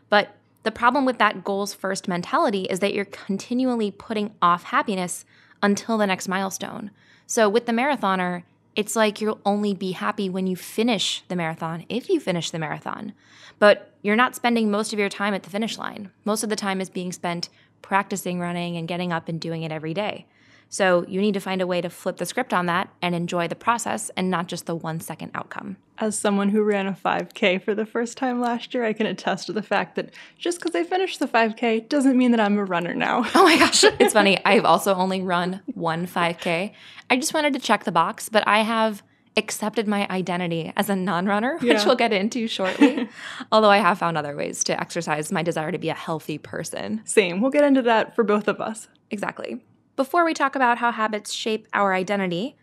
But 0.10 0.36
the 0.64 0.72
problem 0.72 1.06
with 1.06 1.18
that 1.18 1.44
goals 1.44 1.74
first 1.74 2.08
mentality 2.08 2.64
is 2.64 2.80
that 2.80 2.94
you're 2.94 3.06
continually 3.06 3.90
putting 3.90 4.36
off 4.42 4.64
happiness 4.64 5.26
until 5.64 5.98
the 5.98 6.06
next 6.06 6.28
milestone. 6.28 6.92
So 7.26 7.50
with 7.50 7.66
the 7.66 7.72
marathoner, 7.72 8.44
it's 8.76 8.96
like 8.96 9.20
you'll 9.20 9.42
only 9.46 9.74
be 9.74 9.92
happy 9.92 10.30
when 10.30 10.48
you 10.48 10.56
finish 10.56 11.24
the 11.28 11.36
marathon, 11.36 11.86
if 11.90 12.10
you 12.10 12.20
finish 12.20 12.52
the 12.52 12.60
marathon. 12.60 13.14
But 13.60 13.94
you're 14.02 14.16
not 14.16 14.36
spending 14.36 14.72
most 14.72 14.94
of 14.94 15.00
your 15.00 15.10
time 15.10 15.34
at 15.34 15.44
the 15.44 15.50
finish 15.50 15.78
line. 15.78 16.12
Most 16.26 16.44
of 16.44 16.50
the 16.50 16.56
time 16.56 16.82
is 16.82 16.90
being 16.90 17.12
spent 17.12 17.50
practicing 17.82 18.40
running 18.40 18.78
and 18.78 18.88
getting 18.88 19.12
up 19.12 19.28
and 19.28 19.40
doing 19.40 19.64
it 19.64 19.72
every 19.72 19.94
day. 19.94 20.26
So 20.74 21.06
you 21.10 21.20
need 21.20 21.34
to 21.34 21.42
find 21.42 21.62
a 21.62 21.68
way 21.68 21.82
to 21.82 21.90
flip 21.90 22.16
the 22.16 22.26
script 22.26 22.54
on 22.54 22.66
that 22.68 22.90
and 23.02 23.14
enjoy 23.14 23.50
the 23.50 23.56
process 23.56 24.10
and 24.16 24.30
not 24.32 24.48
just 24.48 24.66
the 24.68 24.74
one 24.76 25.02
second 25.02 25.32
outcome. 25.36 25.76
As 25.98 26.18
someone 26.18 26.48
who 26.48 26.64
ran 26.64 26.88
a 26.88 26.94
5K 26.94 27.62
for 27.62 27.76
the 27.76 27.86
first 27.86 28.18
time 28.18 28.40
last 28.40 28.74
year, 28.74 28.86
I 28.86 28.94
can 28.94 29.06
attest 29.06 29.48
to 29.48 29.54
the 29.54 29.62
fact 29.62 29.96
that 29.98 30.12
just 30.40 30.60
because 30.60 30.74
I 30.74 30.86
finished 30.86 31.20
the 31.20 31.28
5K 31.28 31.90
doesn't 31.90 32.18
mean 32.18 32.32
that 32.32 32.40
I'm 32.40 32.58
a 32.58 32.64
runner 32.64 32.94
now. 32.96 33.26
Oh 33.36 33.44
my 33.44 33.58
gosh, 33.58 33.84
it's 34.00 34.14
funny. 34.14 34.40
I've 34.46 34.64
also 34.64 34.96
only 34.96 35.22
run 35.22 35.60
one 35.74 36.08
5K. 36.08 36.72
I 37.10 37.16
just 37.18 37.34
wanted 37.34 37.52
to 37.54 37.60
check 37.60 37.84
the 37.84 37.92
box, 37.92 38.30
but 38.30 38.48
I 38.48 38.60
have 38.60 39.04
accepted 39.36 39.90
my 39.90 40.08
identity 40.10 40.72
as 40.78 40.90
a 40.90 40.96
non 40.96 41.26
runner, 41.26 41.58
which 41.58 41.64
Yeah. 41.64 41.86
we'll 41.86 41.96
get 41.98 42.14
into 42.14 42.48
shortly. 42.48 43.10
Although 43.52 43.70
I 43.70 43.80
have 43.80 44.00
found 44.00 44.18
other 44.18 44.38
ways 44.38 44.64
to 44.66 44.80
exercise 44.80 45.34
my 45.34 45.44
desire 45.44 45.74
to 45.74 45.78
be 45.78 45.90
a 45.90 45.94
healthy 45.94 46.38
person. 46.38 47.02
Same. 47.04 47.42
We'll 47.42 47.52
get 47.52 47.66
into 47.66 47.82
that 47.82 48.16
for 48.16 48.24
both 48.24 48.48
of 48.48 48.62
us. 48.62 48.88
Exactly. 49.10 49.62
Before 49.96 50.24
we 50.24 50.34
talk 50.34 50.56
about 50.56 50.78
how 50.78 50.92
habits 50.92 51.34
shape 51.34 51.68
our 51.74 51.94
identity, 51.94 52.56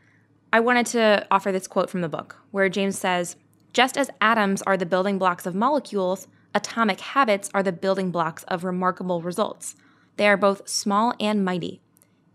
I 0.50 0.61
wanted 0.61 0.87
to 0.87 1.26
offer 1.30 1.52
this 1.52 1.68
quote 1.68 1.90
from 1.90 2.00
the 2.00 2.08
book 2.08 2.37
where 2.50 2.70
James 2.70 2.99
says, 2.99 3.37
Just 3.75 3.99
as 3.99 4.11
atoms 4.20 4.62
are 4.62 4.78
the 4.78 4.87
building 4.87 5.18
blocks 5.18 5.44
of 5.44 5.54
molecules, 5.54 6.26
atomic 6.54 7.00
habits 7.00 7.50
are 7.52 7.62
the 7.62 7.70
building 7.70 8.11
blocks 8.11 8.44
of 8.44 8.64
remarkable 8.64 9.20
results. 9.20 9.76
They 10.16 10.26
are 10.26 10.38
both 10.38 10.66
small 10.68 11.12
and 11.20 11.44
mighty. 11.44 11.82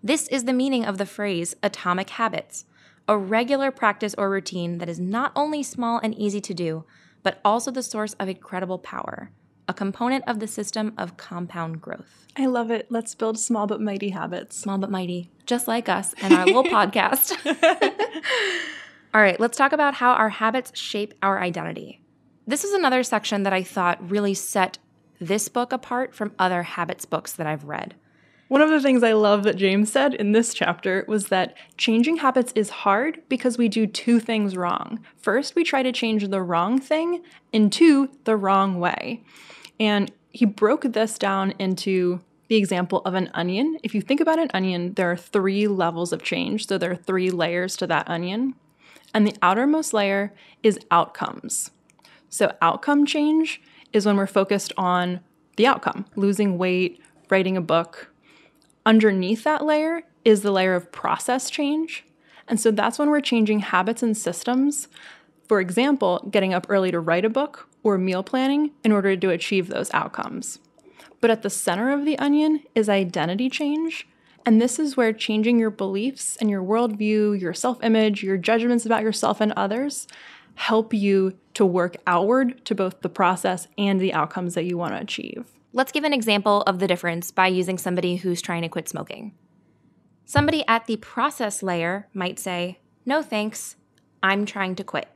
This 0.03 0.27
is 0.27 0.43
the 0.43 0.53
meaning 0.53 0.85
of 0.85 0.99
the 0.99 1.07
phrase 1.07 1.55
atomic 1.63 2.11
habits, 2.11 2.65
a 3.07 3.17
regular 3.17 3.71
practice 3.71 4.13
or 4.15 4.29
routine 4.29 4.77
that 4.77 4.89
is 4.89 4.99
not 4.99 5.31
only 5.35 5.63
small 5.63 5.99
and 6.03 6.13
easy 6.15 6.39
to 6.41 6.53
do, 6.53 6.85
but 7.23 7.39
also 7.43 7.71
the 7.71 7.81
source 7.81 8.13
of 8.13 8.29
incredible 8.29 8.77
power, 8.77 9.31
a 9.67 9.73
component 9.73 10.23
of 10.27 10.39
the 10.39 10.47
system 10.47 10.93
of 10.97 11.17
compound 11.17 11.81
growth. 11.81 12.27
I 12.35 12.47
love 12.47 12.71
it. 12.71 12.87
Let's 12.89 13.15
build 13.15 13.39
small 13.39 13.67
but 13.67 13.81
mighty 13.81 14.09
habits. 14.09 14.57
Small 14.57 14.77
but 14.77 14.91
mighty, 14.91 15.31
just 15.45 15.67
like 15.67 15.87
us 15.87 16.13
and 16.21 16.33
our 16.33 16.45
little 16.45 16.63
podcast. 16.77 17.33
All 19.13 19.21
right, 19.21 19.39
let's 19.39 19.57
talk 19.57 19.71
about 19.71 19.95
how 19.95 20.13
our 20.13 20.29
habits 20.29 20.71
shape 20.77 21.13
our 21.21 21.39
identity. 21.39 22.01
This 22.47 22.63
is 22.63 22.73
another 22.73 23.03
section 23.03 23.43
that 23.43 23.53
I 23.53 23.63
thought 23.63 24.09
really 24.09 24.33
set 24.33 24.79
this 25.19 25.47
book 25.47 25.71
apart 25.71 26.13
from 26.13 26.33
other 26.39 26.63
habits 26.63 27.05
books 27.05 27.33
that 27.33 27.47
I've 27.47 27.65
read. 27.65 27.95
One 28.53 28.61
of 28.61 28.69
the 28.69 28.81
things 28.81 29.01
I 29.01 29.13
love 29.13 29.41
that 29.45 29.55
James 29.55 29.91
said 29.91 30.13
in 30.13 30.31
this 30.31 30.53
chapter 30.53 31.05
was 31.07 31.29
that 31.29 31.57
changing 31.75 32.17
habits 32.17 32.53
is 32.55 32.69
hard 32.69 33.19
because 33.27 33.57
we 33.57 33.67
do 33.67 33.87
two 33.87 34.19
things 34.19 34.55
wrong. 34.55 35.03
First, 35.17 35.55
we 35.55 35.63
try 35.63 35.81
to 35.81 35.91
change 35.91 36.27
the 36.27 36.39
wrong 36.39 36.79
thing, 36.79 37.23
and 37.51 37.73
two, 37.73 38.11
the 38.25 38.37
wrong 38.37 38.79
way. 38.79 39.23
And 39.79 40.11
he 40.29 40.45
broke 40.45 40.83
this 40.83 41.17
down 41.17 41.55
into 41.57 42.21
the 42.47 42.55
example 42.55 43.01
of 43.05 43.15
an 43.15 43.31
onion. 43.33 43.79
If 43.81 43.95
you 43.95 44.01
think 44.01 44.21
about 44.21 44.37
an 44.37 44.51
onion, 44.53 44.93
there 44.93 45.09
are 45.09 45.17
three 45.17 45.67
levels 45.67 46.13
of 46.13 46.21
change. 46.21 46.67
So 46.67 46.77
there 46.77 46.91
are 46.91 46.95
three 46.95 47.31
layers 47.31 47.75
to 47.77 47.87
that 47.87 48.07
onion. 48.07 48.53
And 49.15 49.25
the 49.25 49.35
outermost 49.41 49.95
layer 49.95 50.31
is 50.61 50.77
outcomes. 50.91 51.71
So, 52.29 52.55
outcome 52.61 53.07
change 53.07 53.63
is 53.93 54.05
when 54.05 54.15
we're 54.15 54.27
focused 54.27 54.73
on 54.77 55.21
the 55.57 55.65
outcome 55.65 56.05
losing 56.15 56.59
weight, 56.59 57.01
writing 57.31 57.57
a 57.57 57.61
book. 57.61 58.12
Underneath 58.85 59.43
that 59.43 59.65
layer 59.65 60.03
is 60.25 60.41
the 60.41 60.51
layer 60.51 60.75
of 60.75 60.91
process 60.91 61.49
change. 61.49 62.05
And 62.47 62.59
so 62.59 62.71
that's 62.71 62.99
when 62.99 63.09
we're 63.09 63.21
changing 63.21 63.59
habits 63.59 64.03
and 64.03 64.15
systems. 64.15 64.87
For 65.47 65.59
example, 65.59 66.27
getting 66.29 66.53
up 66.53 66.65
early 66.69 66.91
to 66.91 66.99
write 66.99 67.25
a 67.25 67.29
book 67.29 67.67
or 67.83 67.97
meal 67.97 68.23
planning 68.23 68.71
in 68.83 68.91
order 68.91 69.15
to 69.15 69.29
achieve 69.29 69.67
those 69.67 69.93
outcomes. 69.93 70.59
But 71.21 71.31
at 71.31 71.41
the 71.41 71.49
center 71.49 71.91
of 71.91 72.05
the 72.05 72.19
onion 72.19 72.63
is 72.75 72.89
identity 72.89 73.49
change. 73.49 74.07
And 74.45 74.61
this 74.61 74.77
is 74.77 74.97
where 74.97 75.13
changing 75.13 75.57
your 75.57 75.69
beliefs 75.69 76.35
and 76.37 76.49
your 76.49 76.61
worldview, 76.61 77.39
your 77.39 77.53
self 77.53 77.81
image, 77.81 78.23
your 78.23 78.37
judgments 78.37 78.85
about 78.85 79.03
yourself 79.03 79.39
and 79.39 79.53
others 79.53 80.07
help 80.55 80.93
you 80.93 81.37
to 81.53 81.65
work 81.65 81.95
outward 82.05 82.63
to 82.65 82.75
both 82.75 83.01
the 83.01 83.09
process 83.09 83.67
and 83.77 83.99
the 83.99 84.13
outcomes 84.13 84.53
that 84.55 84.65
you 84.65 84.77
want 84.77 84.93
to 84.93 85.01
achieve. 85.01 85.45
Let's 85.75 85.91
give 85.91 86.03
an 86.03 86.13
example 86.13 86.61
of 86.67 86.77
the 86.77 86.87
difference 86.87 87.31
by 87.31 87.47
using 87.47 87.79
somebody 87.79 88.17
who's 88.17 88.43
trying 88.43 88.61
to 88.61 88.69
quit 88.69 88.87
smoking. 88.87 89.33
Somebody 90.23 90.63
at 90.67 90.85
the 90.85 90.97
process 90.97 91.63
layer 91.63 92.07
might 92.13 92.37
say, 92.37 92.77
No 93.07 93.23
thanks, 93.23 93.75
I'm 94.21 94.45
trying 94.45 94.75
to 94.75 94.83
quit. 94.83 95.09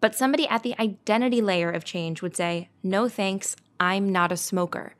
But 0.00 0.14
somebody 0.14 0.48
at 0.48 0.62
the 0.62 0.74
identity 0.80 1.42
layer 1.42 1.70
of 1.70 1.84
change 1.84 2.22
would 2.22 2.34
say, 2.34 2.70
No 2.82 3.10
thanks, 3.10 3.56
I'm 3.78 4.10
not 4.10 4.32
a 4.32 4.38
smoker. 4.38 4.94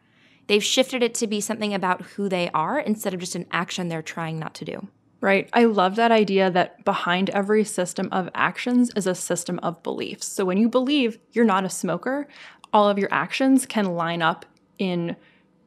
They've 0.49 0.63
shifted 0.63 1.03
it 1.03 1.15
to 1.15 1.27
be 1.27 1.41
something 1.41 1.73
about 1.73 2.03
who 2.03 2.29
they 2.29 2.51
are 2.51 2.79
instead 2.79 3.15
of 3.15 3.21
just 3.21 3.35
an 3.35 3.47
action 3.51 3.89
they're 3.89 4.03
trying 4.03 4.39
not 4.39 4.55
to 4.57 4.67
do. 4.67 4.89
Right. 5.23 5.49
I 5.55 5.65
love 5.65 5.97
that 5.97 6.13
idea 6.13 6.51
that 6.51 6.85
behind 6.85 7.31
every 7.31 7.65
system 7.65 8.11
of 8.13 8.29
actions 8.35 8.91
is 8.95 9.07
a 9.07 9.15
system 9.15 9.59
of 9.61 9.83
beliefs. 9.83 10.27
So 10.27 10.45
when 10.45 10.59
you 10.59 10.69
believe 10.69 11.19
you're 11.33 11.47
not 11.47 11.65
a 11.65 11.71
smoker, 11.71 12.29
all 12.73 12.89
of 12.89 12.99
your 12.99 13.09
actions 13.11 13.65
can 13.65 13.97
line 13.97 14.21
up 14.21 14.45
in 14.79 15.17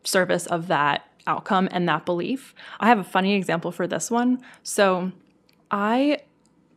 service 0.03 0.47
of 0.47 0.67
that 0.67 1.05
outcome 1.27 1.69
and 1.71 1.87
that 1.87 2.05
belief. 2.05 2.55
I 2.79 2.87
have 2.87 2.99
a 2.99 3.03
funny 3.03 3.33
example 3.33 3.71
for 3.71 3.87
this 3.87 4.09
one. 4.09 4.41
So 4.63 5.11
I 5.69 6.21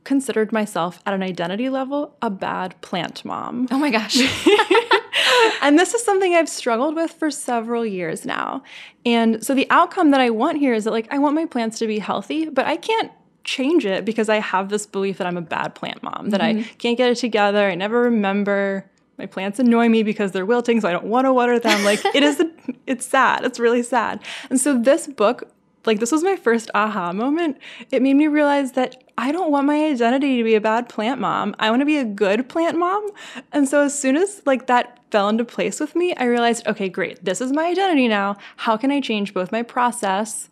considered 0.04 0.52
myself 0.52 1.00
at 1.06 1.14
an 1.14 1.22
identity 1.22 1.68
level 1.68 2.14
a 2.20 2.30
bad 2.30 2.80
plant 2.82 3.24
mom. 3.24 3.66
Oh 3.70 3.78
my 3.78 3.90
gosh. 3.90 4.16
and 5.62 5.78
this 5.78 5.94
is 5.94 6.04
something 6.04 6.34
I've 6.34 6.48
struggled 6.48 6.94
with 6.94 7.12
for 7.12 7.30
several 7.30 7.84
years 7.86 8.24
now. 8.24 8.62
And 9.06 9.44
so 9.44 9.54
the 9.54 9.66
outcome 9.70 10.10
that 10.10 10.20
I 10.20 10.30
want 10.30 10.58
here 10.58 10.74
is 10.74 10.84
that 10.84 10.90
like 10.90 11.08
I 11.10 11.18
want 11.18 11.34
my 11.34 11.46
plants 11.46 11.78
to 11.78 11.86
be 11.86 11.98
healthy, 11.98 12.48
but 12.48 12.66
I 12.66 12.76
can't 12.76 13.10
change 13.44 13.84
it 13.84 14.04
because 14.04 14.28
I 14.28 14.36
have 14.36 14.68
this 14.68 14.86
belief 14.86 15.18
that 15.18 15.26
I'm 15.26 15.36
a 15.36 15.42
bad 15.42 15.74
plant 15.74 16.02
mom, 16.02 16.30
that 16.30 16.40
mm-hmm. 16.40 16.60
I 16.60 16.74
can't 16.78 16.96
get 16.96 17.10
it 17.10 17.16
together, 17.16 17.68
I 17.68 17.74
never 17.74 18.02
remember. 18.02 18.90
My 19.18 19.26
plants 19.26 19.58
annoy 19.58 19.88
me 19.88 20.02
because 20.02 20.32
they're 20.32 20.46
wilting, 20.46 20.80
so 20.80 20.88
I 20.88 20.92
don't 20.92 21.06
want 21.06 21.26
to 21.26 21.32
water 21.32 21.58
them. 21.58 21.84
Like 21.84 22.04
it 22.14 22.22
is, 22.22 22.42
it's 22.86 23.06
sad. 23.06 23.44
It's 23.44 23.60
really 23.60 23.82
sad. 23.82 24.20
And 24.50 24.60
so 24.60 24.78
this 24.78 25.06
book 25.06 25.50
like 25.86 26.00
this 26.00 26.12
was 26.12 26.24
my 26.24 26.36
first 26.36 26.70
aha 26.74 27.12
moment. 27.12 27.58
It 27.90 28.02
made 28.02 28.14
me 28.14 28.26
realize 28.26 28.72
that 28.72 29.02
I 29.18 29.32
don't 29.32 29.50
want 29.50 29.66
my 29.66 29.84
identity 29.84 30.38
to 30.38 30.44
be 30.44 30.54
a 30.54 30.60
bad 30.60 30.88
plant 30.88 31.20
mom. 31.20 31.54
I 31.58 31.70
want 31.70 31.80
to 31.80 31.86
be 31.86 31.98
a 31.98 32.04
good 32.04 32.48
plant 32.48 32.78
mom. 32.78 33.08
And 33.52 33.68
so 33.68 33.82
as 33.82 33.98
soon 33.98 34.16
as 34.16 34.42
like 34.46 34.66
that 34.66 34.98
fell 35.10 35.28
into 35.28 35.44
place 35.44 35.80
with 35.80 35.94
me, 35.94 36.14
I 36.16 36.24
realized, 36.24 36.66
okay, 36.66 36.88
great. 36.88 37.24
This 37.24 37.40
is 37.40 37.52
my 37.52 37.66
identity 37.66 38.08
now. 38.08 38.36
How 38.56 38.76
can 38.76 38.90
I 38.90 39.00
change 39.00 39.34
both 39.34 39.52
my 39.52 39.62
process 39.62 40.48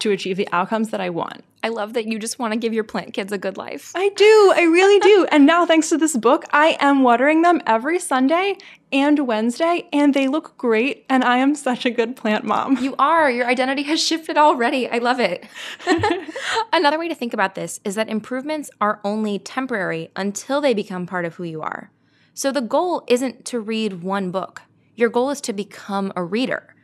to 0.00 0.10
achieve 0.10 0.36
the 0.36 0.48
outcomes 0.52 0.90
that 0.90 1.00
I 1.00 1.10
want? 1.10 1.44
I 1.64 1.68
love 1.68 1.92
that 1.92 2.06
you 2.06 2.18
just 2.18 2.40
want 2.40 2.52
to 2.52 2.58
give 2.58 2.72
your 2.72 2.82
plant 2.82 3.14
kids 3.14 3.30
a 3.32 3.38
good 3.38 3.56
life. 3.56 3.92
I 3.94 4.08
do. 4.10 4.52
I 4.56 4.62
really 4.62 4.98
do. 4.98 5.26
and 5.32 5.46
now, 5.46 5.64
thanks 5.64 5.88
to 5.90 5.98
this 5.98 6.16
book, 6.16 6.44
I 6.52 6.76
am 6.80 7.02
watering 7.02 7.42
them 7.42 7.60
every 7.66 8.00
Sunday 8.00 8.56
and 8.90 9.26
Wednesday, 9.26 9.88
and 9.92 10.12
they 10.12 10.26
look 10.26 10.56
great. 10.58 11.06
And 11.08 11.22
I 11.22 11.38
am 11.38 11.54
such 11.68 11.86
a 11.86 11.90
good 11.90 12.16
plant 12.16 12.44
mom. 12.44 12.78
You 12.78 12.96
are. 12.98 13.30
Your 13.30 13.46
identity 13.46 13.82
has 13.84 14.02
shifted 14.02 14.36
already. 14.36 14.88
I 14.88 14.98
love 14.98 15.20
it. 15.20 15.46
Another 16.72 16.98
way 16.98 17.08
to 17.08 17.14
think 17.14 17.32
about 17.32 17.54
this 17.54 17.80
is 17.84 17.94
that 17.94 18.08
improvements 18.08 18.70
are 18.80 19.00
only 19.04 19.38
temporary 19.38 20.10
until 20.16 20.60
they 20.60 20.74
become 20.74 21.06
part 21.06 21.24
of 21.24 21.36
who 21.36 21.44
you 21.44 21.62
are. 21.62 21.92
So 22.34 22.50
the 22.50 22.60
goal 22.60 23.04
isn't 23.08 23.44
to 23.46 23.60
read 23.60 24.02
one 24.02 24.30
book, 24.30 24.62
your 24.96 25.10
goal 25.10 25.30
is 25.30 25.40
to 25.42 25.52
become 25.52 26.12
a 26.16 26.24
reader. 26.24 26.74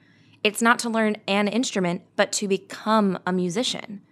It's 0.44 0.62
not 0.62 0.78
to 0.80 0.88
learn 0.88 1.16
an 1.26 1.49
instrument, 1.49 2.02
but 2.16 2.32
to 2.32 2.47
become 2.47 3.18
a 3.26 3.32
musician. 3.32 4.02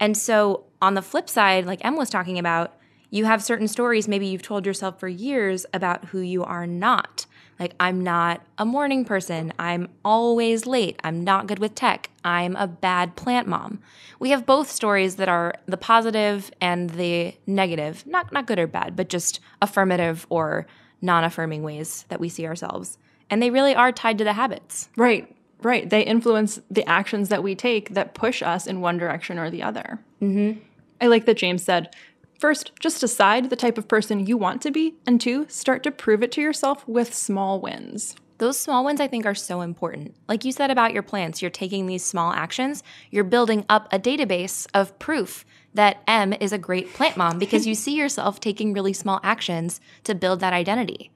And 0.00 0.16
so, 0.16 0.64
on 0.82 0.94
the 0.94 1.02
flip 1.02 1.28
side, 1.28 1.66
like 1.66 1.84
Em 1.84 1.94
was 1.94 2.10
talking 2.10 2.38
about, 2.38 2.74
you 3.10 3.26
have 3.26 3.44
certain 3.44 3.68
stories 3.68 4.08
maybe 4.08 4.26
you've 4.26 4.42
told 4.42 4.64
yourself 4.64 4.98
for 4.98 5.08
years 5.08 5.66
about 5.74 6.06
who 6.06 6.20
you 6.20 6.42
are 6.42 6.66
not. 6.66 7.26
Like, 7.58 7.74
I'm 7.78 8.02
not 8.02 8.40
a 8.56 8.64
morning 8.64 9.04
person. 9.04 9.52
I'm 9.58 9.88
always 10.02 10.64
late. 10.64 10.98
I'm 11.04 11.22
not 11.22 11.46
good 11.46 11.58
with 11.58 11.74
tech. 11.74 12.08
I'm 12.24 12.56
a 12.56 12.66
bad 12.66 13.16
plant 13.16 13.46
mom. 13.46 13.80
We 14.18 14.30
have 14.30 14.46
both 14.46 14.70
stories 14.70 15.16
that 15.16 15.28
are 15.28 15.52
the 15.66 15.76
positive 15.76 16.50
and 16.62 16.88
the 16.90 17.34
negative, 17.46 18.06
not, 18.06 18.32
not 18.32 18.46
good 18.46 18.58
or 18.58 18.66
bad, 18.66 18.96
but 18.96 19.10
just 19.10 19.40
affirmative 19.60 20.26
or 20.30 20.66
non 21.02 21.22
affirming 21.22 21.62
ways 21.62 22.06
that 22.08 22.20
we 22.20 22.30
see 22.30 22.46
ourselves. 22.46 22.96
And 23.28 23.42
they 23.42 23.50
really 23.50 23.74
are 23.74 23.92
tied 23.92 24.16
to 24.18 24.24
the 24.24 24.32
habits. 24.32 24.88
Right. 24.96 25.36
Right. 25.62 25.88
They 25.88 26.02
influence 26.02 26.60
the 26.70 26.88
actions 26.88 27.28
that 27.28 27.42
we 27.42 27.54
take 27.54 27.94
that 27.94 28.14
push 28.14 28.42
us 28.42 28.66
in 28.66 28.80
one 28.80 28.98
direction 28.98 29.38
or 29.38 29.50
the 29.50 29.62
other. 29.62 30.00
Mm-hmm. 30.22 30.60
I 31.00 31.06
like 31.06 31.26
that 31.26 31.36
James 31.36 31.62
said, 31.62 31.94
first, 32.38 32.72
just 32.80 33.00
decide 33.00 33.50
the 33.50 33.56
type 33.56 33.78
of 33.78 33.88
person 33.88 34.26
you 34.26 34.36
want 34.36 34.62
to 34.62 34.70
be, 34.70 34.94
and 35.06 35.20
two, 35.20 35.46
start 35.48 35.82
to 35.84 35.90
prove 35.90 36.22
it 36.22 36.32
to 36.32 36.40
yourself 36.40 36.86
with 36.88 37.14
small 37.14 37.60
wins. 37.60 38.16
Those 38.38 38.58
small 38.58 38.86
wins, 38.86 39.02
I 39.02 39.06
think, 39.06 39.26
are 39.26 39.34
so 39.34 39.60
important. 39.60 40.14
Like 40.26 40.46
you 40.46 40.52
said 40.52 40.70
about 40.70 40.94
your 40.94 41.02
plants, 41.02 41.42
you're 41.42 41.50
taking 41.50 41.86
these 41.86 42.04
small 42.04 42.32
actions, 42.32 42.82
you're 43.10 43.22
building 43.22 43.66
up 43.68 43.86
a 43.92 43.98
database 43.98 44.66
of 44.72 44.98
proof 44.98 45.44
that 45.74 46.02
Em 46.06 46.32
is 46.32 46.52
a 46.52 46.58
great 46.58 46.92
plant 46.94 47.18
mom 47.18 47.38
because 47.38 47.66
you 47.66 47.74
see 47.76 47.94
yourself 47.94 48.40
taking 48.40 48.72
really 48.72 48.94
small 48.94 49.20
actions 49.22 49.78
to 50.04 50.14
build 50.14 50.40
that 50.40 50.54
identity. 50.54 51.10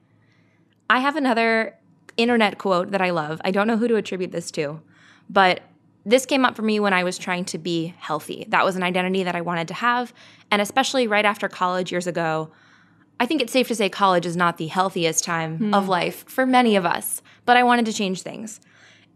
I 0.87 0.99
have 0.99 1.15
another 1.15 1.75
internet 2.17 2.57
quote 2.57 2.91
that 2.91 3.01
I 3.01 3.11
love. 3.11 3.41
I 3.43 3.51
don't 3.51 3.67
know 3.67 3.77
who 3.77 3.87
to 3.87 3.95
attribute 3.95 4.31
this 4.31 4.51
to, 4.51 4.81
but 5.29 5.61
this 6.05 6.25
came 6.25 6.45
up 6.45 6.55
for 6.55 6.61
me 6.61 6.79
when 6.79 6.93
I 6.93 7.03
was 7.03 7.17
trying 7.17 7.45
to 7.45 7.57
be 7.57 7.93
healthy. 7.97 8.45
That 8.49 8.63
was 8.63 8.75
an 8.75 8.83
identity 8.83 9.23
that 9.23 9.35
I 9.35 9.41
wanted 9.41 9.67
to 9.69 9.73
have. 9.73 10.13
And 10.51 10.61
especially 10.61 11.07
right 11.07 11.25
after 11.25 11.49
college 11.49 11.91
years 11.91 12.05
ago, 12.05 12.51
I 13.19 13.25
think 13.25 13.41
it's 13.41 13.53
safe 13.53 13.67
to 13.69 13.75
say 13.75 13.89
college 13.89 14.25
is 14.25 14.35
not 14.35 14.57
the 14.57 14.67
healthiest 14.67 15.23
time 15.23 15.57
mm. 15.59 15.75
of 15.75 15.87
life 15.87 16.27
for 16.27 16.45
many 16.45 16.75
of 16.75 16.85
us, 16.85 17.21
but 17.45 17.57
I 17.57 17.63
wanted 17.63 17.85
to 17.87 17.93
change 17.93 18.21
things. 18.21 18.59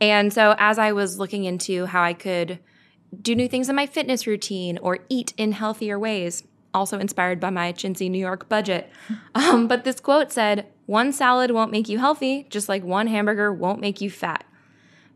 And 0.02 0.34
so 0.34 0.56
as 0.58 0.80
I 0.80 0.94
was 0.94 1.20
looking 1.20 1.44
into 1.44 1.86
how 1.86 2.02
I 2.02 2.14
could 2.14 2.60
do 3.22 3.36
new 3.36 3.48
things 3.48 3.70
in 3.70 3.76
my 3.76 3.86
fitness 3.86 4.26
routine 4.26 4.78
or 4.78 5.00
eat 5.10 5.34
in 5.38 5.52
healthier 5.52 6.00
ways, 6.00 6.44
also 6.74 7.00
inspired 7.00 7.40
by 7.40 7.50
my 7.50 7.74
chintzy 7.74 8.10
New 8.10 8.20
York 8.20 8.50
budget. 8.50 8.90
Um, 9.36 9.68
but 9.68 9.84
this 9.84 10.00
quote 10.00 10.32
said, 10.32 10.68
One 10.90 11.12
salad 11.12 11.52
won't 11.52 11.72
make 11.72 11.88
you 11.88 12.00
healthy, 12.00 12.48
just 12.50 12.68
like 12.68 12.84
one 12.84 13.06
hamburger 13.06 13.54
won't 13.54 13.80
make 13.80 14.02
you 14.02 14.10
fat. 14.10 14.44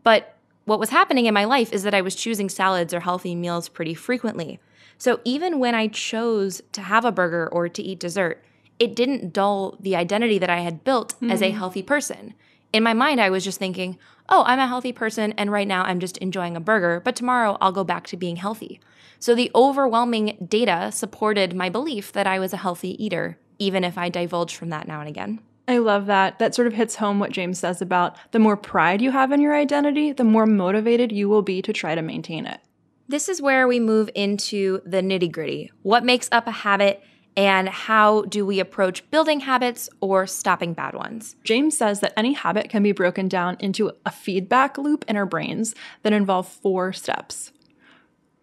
But 0.03 0.37
what 0.65 0.79
was 0.79 0.91
happening 0.91 1.25
in 1.25 1.33
my 1.33 1.45
life 1.45 1.73
is 1.73 1.81
that 1.81 1.95
I 1.95 2.01
was 2.01 2.13
choosing 2.13 2.47
salads 2.47 2.93
or 2.93 2.99
healthy 2.99 3.33
meals 3.33 3.69
pretty 3.69 3.95
frequently. 3.95 4.59
So 4.99 5.19
even 5.23 5.57
when 5.57 5.73
I 5.73 5.87
chose 5.87 6.61
to 6.73 6.81
have 6.81 7.05
a 7.05 7.11
burger 7.11 7.49
or 7.51 7.69
to 7.69 7.81
eat 7.81 7.99
dessert, 7.99 8.43
it 8.77 8.95
didn't 8.95 9.33
dull 9.33 9.75
the 9.79 9.95
identity 9.95 10.37
that 10.37 10.49
I 10.51 10.59
had 10.59 10.83
built 10.83 11.15
mm-hmm. 11.15 11.31
as 11.31 11.41
a 11.41 11.49
hmm. 11.49 11.57
healthy 11.57 11.81
person. 11.81 12.35
In 12.71 12.83
my 12.83 12.93
mind, 12.93 13.19
I 13.19 13.31
was 13.31 13.43
just 13.43 13.57
thinking, 13.57 13.97
oh, 14.29 14.43
I'm 14.45 14.59
a 14.59 14.67
healthy 14.67 14.93
person, 14.93 15.31
and 15.39 15.51
right 15.51 15.67
now 15.67 15.81
I'm 15.85 15.99
just 15.99 16.19
enjoying 16.19 16.55
a 16.55 16.59
burger, 16.61 17.01
but 17.03 17.15
tomorrow 17.15 17.57
I'll 17.59 17.71
go 17.71 17.83
back 17.83 18.05
to 18.07 18.15
being 18.15 18.35
healthy. 18.35 18.79
So 19.17 19.33
the 19.33 19.49
overwhelming 19.55 20.45
data 20.47 20.91
supported 20.91 21.55
my 21.55 21.69
belief 21.69 22.11
that 22.11 22.27
I 22.27 22.37
was 22.37 22.53
a 22.53 22.57
healthy 22.57 23.03
eater, 23.03 23.39
even 23.57 23.83
if 23.83 23.97
I 23.97 24.09
divulged 24.09 24.55
from 24.55 24.69
that 24.69 24.87
now 24.87 24.99
and 24.99 25.09
again. 25.09 25.39
I 25.67 25.77
love 25.77 26.08
that. 26.08 26.39
That 26.39 26.53
sort 26.53 26.67
of 26.67 26.74
hits 26.74 26.96
home 26.96 27.20
what 27.20 27.32
James 27.32 27.60
says 27.60 27.82
about 27.82 28.17
the 28.32 28.39
more 28.39 28.58
pride 28.58 29.01
you 29.01 29.12
have 29.12 29.32
in 29.32 29.41
your 29.41 29.55
identity, 29.55 30.12
the 30.12 30.24
more 30.24 30.46
motivated 30.46 31.12
you 31.12 31.29
will 31.29 31.41
be 31.41 31.62
to 31.62 31.72
try 31.72 31.96
to 31.96 32.01
maintain 32.01 32.46
it. 32.46 32.60
This 33.08 33.29
is 33.29 33.41
where 33.41 33.67
we 33.67 33.79
move 33.79 34.10
into 34.15 34.82
the 34.86 35.01
nitty 35.01 35.32
gritty. 35.32 35.72
What 35.82 36.03
makes 36.03 36.29
up 36.32 36.48
a 36.48 36.51
habit? 36.51 37.03
and 37.36 37.67
how 37.70 38.24
do 38.24 38.46
we 38.46 38.60
approach 38.60 39.10
building 39.10 39.41
habits 39.41 39.89
or 40.01 40.27
stopping 40.27 40.74
bad 40.74 40.93
ones? 40.93 41.36
James 41.43 41.77
says 41.77 42.00
that 42.01 42.13
any 42.15 42.34
habit 42.34 42.70
can 42.70 42.84
be 42.84 42.91
broken 42.91 43.27
down 43.27 43.58
into 43.60 43.91
a 44.05 44.12
feedback 44.12 44.77
loop 44.77 45.05
in 45.08 45.17
our 45.17 45.25
brains 45.25 45.74
that 46.03 46.13
involve 46.13 46.48
four 46.48 46.93
steps 46.93 47.51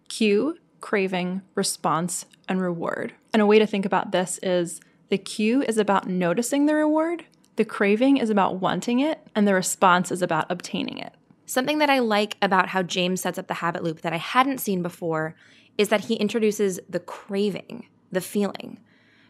cue, 0.09 0.57
craving, 0.81 1.41
response, 1.55 2.25
and 2.49 2.61
reward. 2.61 3.13
And 3.31 3.41
a 3.41 3.45
way 3.45 3.59
to 3.59 3.65
think 3.65 3.85
about 3.85 4.11
this 4.11 4.39
is 4.43 4.81
the 5.11 5.17
cue 5.17 5.61
is 5.61 5.77
about 5.77 6.07
noticing 6.07 6.65
the 6.65 6.73
reward, 6.73 7.25
the 7.57 7.65
craving 7.65 8.15
is 8.15 8.29
about 8.29 8.61
wanting 8.61 9.01
it, 9.01 9.19
and 9.35 9.45
the 9.45 9.53
response 9.53 10.09
is 10.09 10.21
about 10.21 10.49
obtaining 10.49 10.97
it. 10.97 11.13
Something 11.45 11.79
that 11.79 11.89
I 11.89 11.99
like 11.99 12.37
about 12.41 12.69
how 12.69 12.81
James 12.81 13.19
sets 13.19 13.37
up 13.37 13.47
the 13.47 13.55
habit 13.55 13.83
loop 13.83 14.01
that 14.01 14.13
I 14.13 14.17
hadn't 14.17 14.59
seen 14.59 14.81
before 14.81 15.35
is 15.77 15.89
that 15.89 16.05
he 16.05 16.15
introduces 16.15 16.79
the 16.89 17.01
craving, 17.01 17.87
the 18.09 18.21
feeling. 18.21 18.79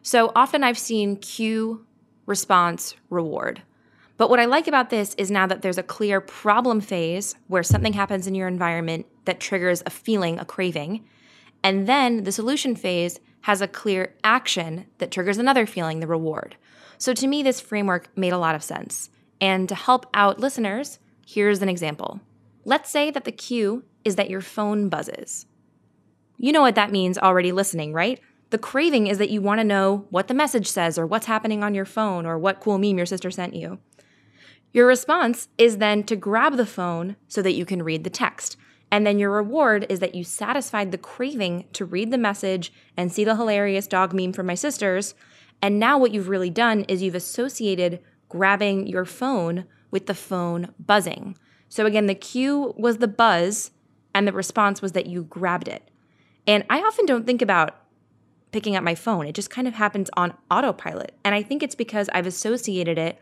So 0.03 0.31
often 0.35 0.63
I've 0.63 0.77
seen 0.77 1.15
cue, 1.15 1.83
response, 2.27 2.95
reward. 3.09 3.63
But 4.17 4.29
what 4.29 4.39
I 4.39 4.45
like 4.45 4.67
about 4.67 4.91
this 4.91 5.15
is 5.15 5.31
now 5.31 5.47
that 5.47 5.63
there's 5.63 5.79
a 5.79 5.83
clear 5.83 6.21
problem 6.21 6.79
phase 6.79 7.33
where 7.47 7.63
something 7.63 7.93
happens 7.93 8.27
in 8.27 8.35
your 8.35 8.47
environment 8.47 9.07
that 9.25 9.39
triggers 9.39 9.81
a 9.87 9.89
feeling, 9.89 10.37
a 10.37 10.45
craving, 10.45 11.03
and 11.63 11.87
then 11.87 12.23
the 12.23 12.31
solution 12.31 12.75
phase 12.75 13.19
has 13.41 13.61
a 13.61 13.67
clear 13.67 14.15
action 14.23 14.85
that 14.99 15.11
triggers 15.11 15.37
another 15.37 15.65
feeling, 15.65 15.99
the 15.99 16.07
reward. 16.07 16.55
So 16.97 17.13
to 17.13 17.27
me, 17.27 17.41
this 17.41 17.59
framework 17.59 18.15
made 18.15 18.33
a 18.33 18.37
lot 18.37 18.55
of 18.55 18.63
sense. 18.63 19.09
And 19.39 19.67
to 19.69 19.75
help 19.75 20.05
out 20.13 20.39
listeners, 20.39 20.99
here's 21.25 21.61
an 21.61 21.69
example. 21.69 22.21
Let's 22.63 22.91
say 22.91 23.09
that 23.09 23.25
the 23.25 23.31
cue 23.31 23.83
is 24.05 24.15
that 24.15 24.29
your 24.29 24.41
phone 24.41 24.89
buzzes. 24.89 25.47
You 26.37 26.51
know 26.51 26.61
what 26.61 26.75
that 26.75 26.91
means 26.91 27.17
already 27.17 27.51
listening, 27.51 27.93
right? 27.93 28.19
The 28.51 28.57
craving 28.57 29.07
is 29.07 29.17
that 29.17 29.29
you 29.29 29.41
want 29.41 29.59
to 29.59 29.65
know 29.65 30.05
what 30.09 30.27
the 30.27 30.33
message 30.33 30.67
says 30.67 30.99
or 30.99 31.07
what's 31.07 31.25
happening 31.25 31.63
on 31.63 31.73
your 31.73 31.85
phone 31.85 32.25
or 32.25 32.37
what 32.37 32.59
cool 32.59 32.77
meme 32.77 32.97
your 32.97 33.05
sister 33.05 33.31
sent 33.31 33.55
you. 33.55 33.79
Your 34.73 34.87
response 34.87 35.47
is 35.57 35.77
then 35.77 36.03
to 36.03 36.15
grab 36.15 36.57
the 36.57 36.65
phone 36.65 37.15
so 37.27 37.41
that 37.41 37.53
you 37.53 37.65
can 37.65 37.83
read 37.83 38.03
the 38.03 38.09
text. 38.09 38.57
And 38.91 39.07
then 39.07 39.17
your 39.17 39.31
reward 39.31 39.85
is 39.89 39.99
that 39.99 40.15
you 40.15 40.23
satisfied 40.23 40.91
the 40.91 40.97
craving 40.97 41.65
to 41.73 41.85
read 41.85 42.11
the 42.11 42.17
message 42.17 42.73
and 42.97 43.11
see 43.11 43.23
the 43.23 43.37
hilarious 43.37 43.87
dog 43.87 44.13
meme 44.13 44.33
from 44.33 44.45
my 44.45 44.55
sisters. 44.55 45.15
And 45.61 45.79
now 45.79 45.97
what 45.97 46.11
you've 46.11 46.27
really 46.27 46.49
done 46.49 46.81
is 46.89 47.01
you've 47.01 47.15
associated 47.15 48.01
grabbing 48.27 48.87
your 48.87 49.05
phone 49.05 49.65
with 49.91 50.07
the 50.07 50.13
phone 50.13 50.73
buzzing. 50.79 51.37
So 51.69 51.85
again, 51.85 52.07
the 52.07 52.15
cue 52.15 52.73
was 52.77 52.97
the 52.97 53.07
buzz, 53.07 53.71
and 54.13 54.27
the 54.27 54.33
response 54.33 54.81
was 54.81 54.91
that 54.91 55.05
you 55.05 55.23
grabbed 55.23 55.69
it. 55.69 55.89
And 56.45 56.65
I 56.69 56.79
often 56.79 57.05
don't 57.05 57.25
think 57.25 57.41
about 57.41 57.77
picking 58.51 58.75
up 58.75 58.83
my 58.83 58.95
phone. 58.95 59.25
It 59.25 59.35
just 59.35 59.49
kind 59.49 59.67
of 59.67 59.75
happens 59.75 60.09
on 60.17 60.33
autopilot. 60.49 61.15
And 61.23 61.33
I 61.33 61.43
think 61.43 61.63
it's 61.63 61.75
because 61.75 62.09
I've 62.13 62.27
associated 62.27 62.97
it 62.97 63.17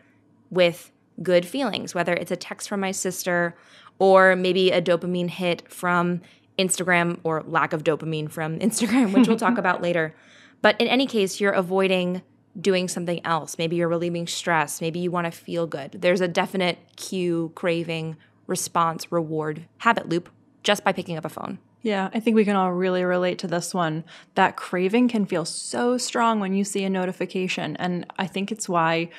with 0.50 0.92
good 1.22 1.46
feelings, 1.46 1.94
whether 1.94 2.14
it's 2.14 2.32
a 2.32 2.36
text 2.36 2.70
from 2.70 2.80
my 2.80 2.92
sister 2.92 3.56
or 4.00 4.36
maybe 4.36 4.72
a 4.72 4.82
dopamine 4.82 5.30
hit 5.30 5.70
from 5.72 6.22
Instagram 6.58 7.20
or 7.24 7.44
lack 7.46 7.74
of 7.74 7.84
dopamine 7.84 8.30
from 8.30 8.60
Instagram, 8.60 9.14
which 9.14 9.28
we'll 9.28 9.38
talk 9.38 9.58
about 9.58 9.82
later. 9.82 10.16
But 10.62 10.80
in 10.80 10.88
any 10.88 11.08
case, 11.08 11.40
you're 11.40 11.52
avoiding 11.52 12.22
doing 12.60 12.88
something 12.88 13.26
else. 13.26 13.58
Maybe 13.58 13.76
you're 13.76 13.88
relieving 13.88 14.28
stress. 14.28 14.82
Maybe 14.82 15.00
you 15.00 15.12
want 15.12 15.26
to 15.26 15.32
feel 15.32 15.68
good. 15.68 15.94
There's 15.94 16.22
a 16.22 16.28
definite 16.28 16.80
cue, 16.96 17.52
craving, 17.56 18.18
response, 18.48 19.12
reward, 19.12 19.66
habit 19.78 20.10
loop 20.10 20.30
just 20.64 20.84
by 20.84 20.92
picking 20.92 21.18
up 21.18 21.26
a 21.26 21.30
phone. 21.30 21.60
Yeah, 21.82 22.10
I 22.14 22.20
think 22.20 22.36
we 22.36 22.44
can 22.44 22.58
all 22.58 22.74
really 22.74 23.06
relate 23.06 23.40
to 23.40 23.48
this 23.48 23.74
one. 23.74 24.04
That 24.36 24.58
craving 24.58 25.08
can 25.08 25.26
feel 25.26 25.46
so 25.46 25.98
strong 25.98 26.42
when 26.42 26.54
you 26.54 26.66
see 26.66 26.84
a 26.84 26.90
notification. 26.90 27.78
And 27.78 28.06
I 28.18 28.28
think 28.28 28.52
it's 28.52 28.68
why 28.68 29.10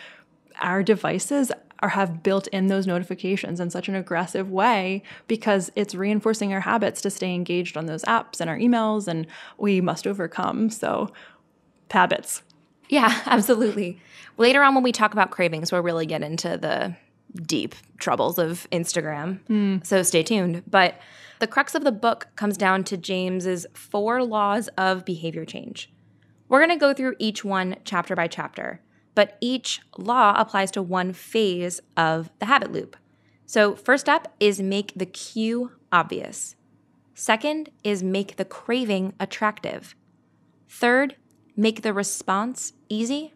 our 0.60 0.82
devices 0.82 1.50
are 1.80 1.90
have 1.90 2.22
built 2.22 2.46
in 2.48 2.68
those 2.68 2.86
notifications 2.86 3.60
in 3.60 3.70
such 3.70 3.88
an 3.88 3.94
aggressive 3.94 4.50
way 4.50 5.02
because 5.26 5.70
it's 5.74 5.94
reinforcing 5.94 6.52
our 6.52 6.60
habits 6.60 7.00
to 7.02 7.10
stay 7.10 7.34
engaged 7.34 7.76
on 7.76 7.86
those 7.86 8.04
apps 8.04 8.40
and 8.40 8.48
our 8.48 8.58
emails 8.58 9.08
and 9.08 9.26
we 9.58 9.80
must 9.80 10.06
overcome. 10.06 10.70
So 10.70 11.12
habits. 11.90 12.42
Yeah, 12.88 13.22
absolutely. 13.26 14.00
Later 14.36 14.62
on 14.62 14.74
when 14.74 14.84
we 14.84 14.92
talk 14.92 15.12
about 15.12 15.30
cravings, 15.30 15.72
we'll 15.72 15.82
really 15.82 16.06
get 16.06 16.22
into 16.22 16.56
the 16.56 16.94
deep 17.42 17.74
troubles 17.98 18.38
of 18.38 18.66
Instagram. 18.72 19.40
Mm. 19.48 19.86
So 19.86 20.02
stay 20.02 20.22
tuned. 20.22 20.62
But 20.68 21.00
the 21.38 21.46
crux 21.46 21.74
of 21.74 21.84
the 21.84 21.92
book 21.92 22.28
comes 22.36 22.56
down 22.56 22.84
to 22.84 22.96
James's 22.96 23.66
four 23.72 24.22
laws 24.22 24.68
of 24.76 25.04
behavior 25.04 25.44
change. 25.44 25.90
We're 26.48 26.58
going 26.58 26.76
to 26.76 26.76
go 26.76 26.92
through 26.92 27.14
each 27.18 27.44
one 27.44 27.76
chapter 27.84 28.16
by 28.16 28.26
chapter, 28.26 28.80
but 29.14 29.36
each 29.40 29.80
law 29.96 30.34
applies 30.36 30.70
to 30.72 30.82
one 30.82 31.12
phase 31.12 31.80
of 31.96 32.30
the 32.38 32.46
habit 32.46 32.72
loop. 32.72 32.96
So, 33.46 33.74
first 33.74 34.08
up 34.08 34.34
is 34.38 34.60
make 34.60 34.92
the 34.94 35.06
cue 35.06 35.72
obvious. 35.90 36.54
Second 37.14 37.70
is 37.84 38.02
make 38.02 38.36
the 38.36 38.44
craving 38.44 39.12
attractive. 39.18 39.94
Third, 40.68 41.16
make 41.56 41.82
the 41.82 41.92
response 41.92 42.72
easy. 42.88 43.34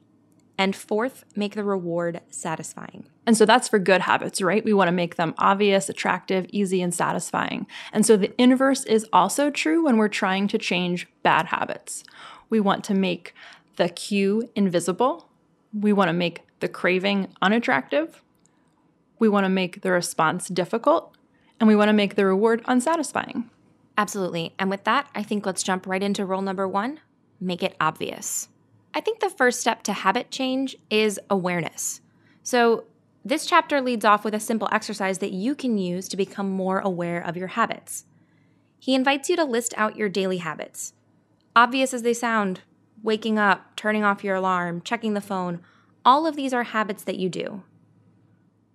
And 0.56 0.76
fourth, 0.76 1.24
make 1.34 1.54
the 1.54 1.64
reward 1.64 2.20
satisfying. 2.30 3.06
And 3.26 3.36
so 3.36 3.44
that's 3.44 3.68
for 3.68 3.80
good 3.80 4.02
habits, 4.02 4.40
right? 4.40 4.64
We 4.64 4.72
want 4.72 4.88
to 4.88 4.92
make 4.92 5.16
them 5.16 5.34
obvious, 5.36 5.88
attractive, 5.88 6.46
easy, 6.50 6.80
and 6.80 6.94
satisfying. 6.94 7.66
And 7.92 8.06
so 8.06 8.16
the 8.16 8.32
inverse 8.40 8.84
is 8.84 9.06
also 9.12 9.50
true 9.50 9.84
when 9.84 9.96
we're 9.96 10.08
trying 10.08 10.46
to 10.48 10.58
change 10.58 11.08
bad 11.22 11.46
habits. 11.46 12.04
We 12.50 12.60
want 12.60 12.84
to 12.84 12.94
make 12.94 13.34
the 13.76 13.88
cue 13.88 14.48
invisible. 14.54 15.28
We 15.78 15.92
want 15.92 16.08
to 16.08 16.12
make 16.12 16.42
the 16.60 16.68
craving 16.68 17.28
unattractive. 17.42 18.22
We 19.18 19.28
want 19.28 19.44
to 19.44 19.50
make 19.50 19.82
the 19.82 19.90
response 19.90 20.48
difficult. 20.48 21.16
And 21.60 21.68
we 21.68 21.76
want 21.76 21.88
to 21.88 21.92
make 21.94 22.14
the 22.14 22.26
reward 22.26 22.62
unsatisfying. 22.66 23.50
Absolutely. 23.96 24.54
And 24.58 24.70
with 24.70 24.84
that, 24.84 25.08
I 25.14 25.22
think 25.22 25.46
let's 25.46 25.62
jump 25.62 25.86
right 25.86 26.02
into 26.02 26.24
rule 26.24 26.42
number 26.42 26.66
one 26.66 27.00
make 27.40 27.62
it 27.62 27.76
obvious. 27.80 28.48
I 28.94 29.00
think 29.00 29.20
the 29.20 29.28
first 29.28 29.60
step 29.60 29.82
to 29.84 29.92
habit 29.92 30.30
change 30.30 30.76
is 30.88 31.20
awareness. 31.28 32.00
So, 32.42 32.84
this 33.26 33.46
chapter 33.46 33.80
leads 33.80 34.04
off 34.04 34.24
with 34.24 34.34
a 34.34 34.40
simple 34.40 34.68
exercise 34.70 35.18
that 35.18 35.32
you 35.32 35.54
can 35.54 35.78
use 35.78 36.08
to 36.08 36.16
become 36.16 36.50
more 36.50 36.80
aware 36.80 37.20
of 37.20 37.38
your 37.38 37.48
habits. 37.48 38.04
He 38.78 38.94
invites 38.94 39.30
you 39.30 39.36
to 39.36 39.44
list 39.44 39.72
out 39.78 39.96
your 39.96 40.10
daily 40.10 40.38
habits. 40.38 40.92
Obvious 41.56 41.94
as 41.94 42.02
they 42.02 42.12
sound, 42.12 42.60
waking 43.04 43.38
up, 43.38 43.76
turning 43.76 44.02
off 44.02 44.24
your 44.24 44.34
alarm, 44.34 44.80
checking 44.82 45.14
the 45.14 45.20
phone, 45.20 45.60
all 46.04 46.26
of 46.26 46.34
these 46.34 46.52
are 46.52 46.64
habits 46.64 47.04
that 47.04 47.18
you 47.18 47.28
do. 47.28 47.62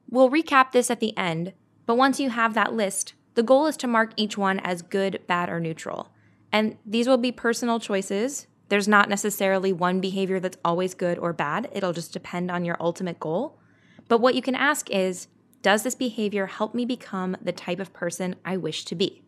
We'll 0.10 0.30
recap 0.30 0.72
this 0.72 0.90
at 0.90 1.00
the 1.00 1.18
end, 1.18 1.54
but 1.86 1.98
once 1.98 2.20
you 2.20 2.30
have 2.30 2.54
that 2.54 2.74
list, 2.74 3.14
the 3.34 3.44
goal 3.44 3.66
is 3.66 3.76
to 3.78 3.88
mark 3.88 4.12
each 4.16 4.38
one 4.38 4.60
as 4.60 4.84
good, 4.84 5.20
bad, 5.28 5.50
or 5.50 5.60
neutral. 5.60 6.12
And 6.52 6.78
these 6.86 7.08
will 7.08 7.18
be 7.18 7.32
personal 7.32 7.80
choices. 7.80 8.48
There's 8.70 8.88
not 8.88 9.10
necessarily 9.10 9.74
one 9.74 10.00
behavior 10.00 10.40
that's 10.40 10.58
always 10.64 10.94
good 10.94 11.18
or 11.18 11.34
bad, 11.34 11.68
it'll 11.74 11.94
just 11.94 12.14
depend 12.14 12.52
on 12.52 12.66
your 12.66 12.78
ultimate 12.80 13.20
goal. 13.20 13.60
But 14.08 14.22
what 14.22 14.36
you 14.36 14.42
can 14.42 14.56
ask 14.56 14.90
is 14.92 15.28
Does 15.62 15.84
this 15.84 15.96
behavior 15.96 16.46
help 16.46 16.76
me 16.76 16.86
become 16.86 17.36
the 17.42 17.52
type 17.52 17.80
of 17.80 17.94
person 17.94 18.36
I 18.46 18.58
wish 18.58 18.86
to 18.86 18.96
be? 18.96 19.24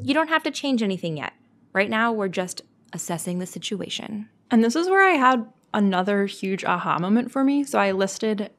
You 0.00 0.14
don't 0.14 0.28
have 0.28 0.42
to 0.44 0.50
change 0.50 0.82
anything 0.82 1.16
yet. 1.16 1.32
Right 1.72 1.90
now, 1.90 2.12
we're 2.12 2.28
just 2.28 2.62
assessing 2.96 3.38
the 3.38 3.46
situation. 3.46 4.28
And 4.50 4.64
this 4.64 4.74
is 4.74 4.88
where 4.88 5.06
I 5.06 5.12
had 5.12 5.46
another 5.72 6.26
huge 6.26 6.64
aha 6.64 6.98
moment 6.98 7.30
for 7.30 7.44
me. 7.44 7.62
So 7.62 7.78
I 7.78 7.92
listed 7.92 8.50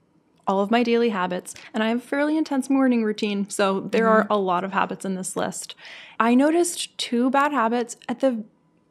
all 0.47 0.62
of 0.62 0.71
my 0.71 0.82
daily 0.82 1.10
habits, 1.10 1.54
and 1.73 1.84
I 1.84 1.89
have 1.89 1.97
a 1.97 2.08
fairly 2.08 2.38
intense 2.38 2.69
morning 2.69 3.04
routine. 3.04 3.50
So 3.50 3.82
there 3.82 4.06
mm-hmm. 4.06 4.32
are 4.32 4.38
a 4.38 4.38
lot 4.38 4.63
of 4.63 4.71
habits 4.71 5.04
in 5.04 5.15
this 5.15 5.36
list. 5.36 5.76
I 6.19 6.36
noticed 6.36 6.97
two 6.97 7.30
bad 7.30 7.52
habits 7.52 7.97
at 8.08 8.21
the 8.21 8.45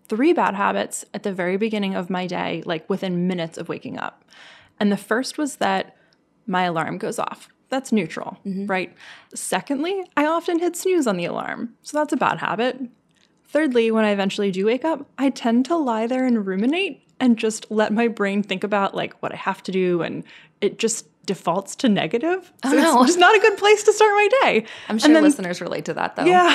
three 0.08 0.32
bad 0.32 0.54
habits 0.54 1.04
at 1.14 1.22
the 1.22 1.32
very 1.32 1.56
beginning 1.56 1.94
of 1.94 2.10
my 2.10 2.26
day, 2.26 2.62
like 2.66 2.88
within 2.90 3.26
minutes 3.26 3.56
of 3.58 3.68
waking 3.68 3.98
up. 3.98 4.24
And 4.78 4.92
the 4.92 4.96
first 4.96 5.38
was 5.38 5.56
that 5.56 5.96
my 6.46 6.64
alarm 6.64 6.98
goes 6.98 7.18
off. 7.18 7.48
That's 7.68 7.90
neutral, 7.90 8.38
mm-hmm. 8.46 8.66
right? 8.66 8.94
Secondly, 9.34 10.04
I 10.16 10.26
often 10.26 10.60
hit 10.60 10.76
snooze 10.76 11.06
on 11.06 11.16
the 11.16 11.24
alarm. 11.24 11.74
So 11.82 11.98
that's 11.98 12.12
a 12.12 12.16
bad 12.16 12.38
habit. 12.38 12.80
Thirdly, 13.48 13.90
when 13.90 14.04
I 14.04 14.10
eventually 14.10 14.50
do 14.50 14.66
wake 14.66 14.84
up, 14.84 15.06
I 15.18 15.30
tend 15.30 15.66
to 15.66 15.76
lie 15.76 16.06
there 16.06 16.26
and 16.26 16.46
ruminate 16.46 17.02
and 17.20 17.38
just 17.38 17.70
let 17.70 17.92
my 17.92 18.08
brain 18.08 18.42
think 18.42 18.64
about 18.64 18.94
like 18.94 19.20
what 19.22 19.32
I 19.32 19.36
have 19.36 19.62
to 19.64 19.72
do 19.72 20.02
and 20.02 20.24
it 20.60 20.78
just 20.78 21.06
defaults 21.26 21.76
to 21.76 21.88
negative. 21.88 22.52
Oh, 22.64 22.72
no. 22.72 23.00
it's 23.02 23.08
just 23.08 23.18
not 23.18 23.34
a 23.34 23.40
good 23.40 23.58
place 23.58 23.82
to 23.84 23.92
start 23.92 24.12
my 24.12 24.28
day. 24.42 24.66
I'm 24.88 24.98
sure 24.98 25.12
then, 25.12 25.22
listeners 25.22 25.60
relate 25.60 25.84
to 25.86 25.94
that 25.94 26.16
though. 26.16 26.24
Yeah. 26.24 26.54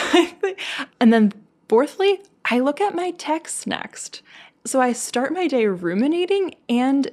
and 1.00 1.12
then 1.12 1.34
fourthly, 1.68 2.22
I 2.46 2.60
look 2.60 2.82
at 2.82 2.96
my 2.96 3.12
texts 3.12 3.68
next. 3.68 4.22
So 4.66 4.80
I 4.80 4.94
start 4.94 5.34
my 5.34 5.48
day 5.48 5.66
ruminating 5.66 6.56
and 6.70 7.12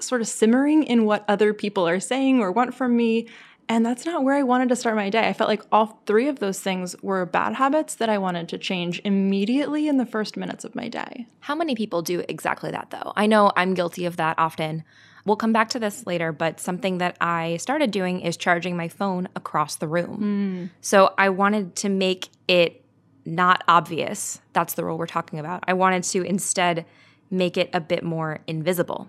sort 0.00 0.20
of 0.20 0.28
simmering 0.28 0.82
in 0.84 1.04
what 1.04 1.24
other 1.28 1.54
people 1.54 1.88
are 1.88 2.00
saying 2.00 2.40
or 2.40 2.52
want 2.52 2.74
from 2.74 2.96
me. 2.96 3.28
And 3.72 3.86
that's 3.86 4.04
not 4.04 4.22
where 4.22 4.34
I 4.34 4.42
wanted 4.42 4.68
to 4.68 4.76
start 4.76 4.96
my 4.96 5.08
day. 5.08 5.26
I 5.26 5.32
felt 5.32 5.48
like 5.48 5.62
all 5.72 5.98
three 6.04 6.28
of 6.28 6.40
those 6.40 6.60
things 6.60 6.94
were 7.00 7.24
bad 7.24 7.54
habits 7.54 7.94
that 7.94 8.10
I 8.10 8.18
wanted 8.18 8.50
to 8.50 8.58
change 8.58 9.00
immediately 9.02 9.88
in 9.88 9.96
the 9.96 10.04
first 10.04 10.36
minutes 10.36 10.66
of 10.66 10.74
my 10.74 10.88
day. 10.88 11.26
How 11.40 11.54
many 11.54 11.74
people 11.74 12.02
do 12.02 12.22
exactly 12.28 12.70
that, 12.70 12.90
though? 12.90 13.14
I 13.16 13.26
know 13.26 13.50
I'm 13.56 13.72
guilty 13.72 14.04
of 14.04 14.18
that 14.18 14.38
often. 14.38 14.84
We'll 15.24 15.36
come 15.36 15.54
back 15.54 15.70
to 15.70 15.78
this 15.78 16.06
later, 16.06 16.32
but 16.32 16.60
something 16.60 16.98
that 16.98 17.16
I 17.18 17.56
started 17.56 17.90
doing 17.90 18.20
is 18.20 18.36
charging 18.36 18.76
my 18.76 18.88
phone 18.88 19.26
across 19.36 19.76
the 19.76 19.88
room. 19.88 20.68
Mm. 20.70 20.70
So 20.82 21.14
I 21.16 21.30
wanted 21.30 21.74
to 21.76 21.88
make 21.88 22.28
it 22.48 22.84
not 23.24 23.64
obvious. 23.68 24.42
That's 24.52 24.74
the 24.74 24.84
rule 24.84 24.98
we're 24.98 25.06
talking 25.06 25.38
about. 25.38 25.64
I 25.66 25.72
wanted 25.72 26.02
to 26.02 26.20
instead 26.20 26.84
make 27.30 27.56
it 27.56 27.70
a 27.72 27.80
bit 27.80 28.04
more 28.04 28.40
invisible. 28.46 29.08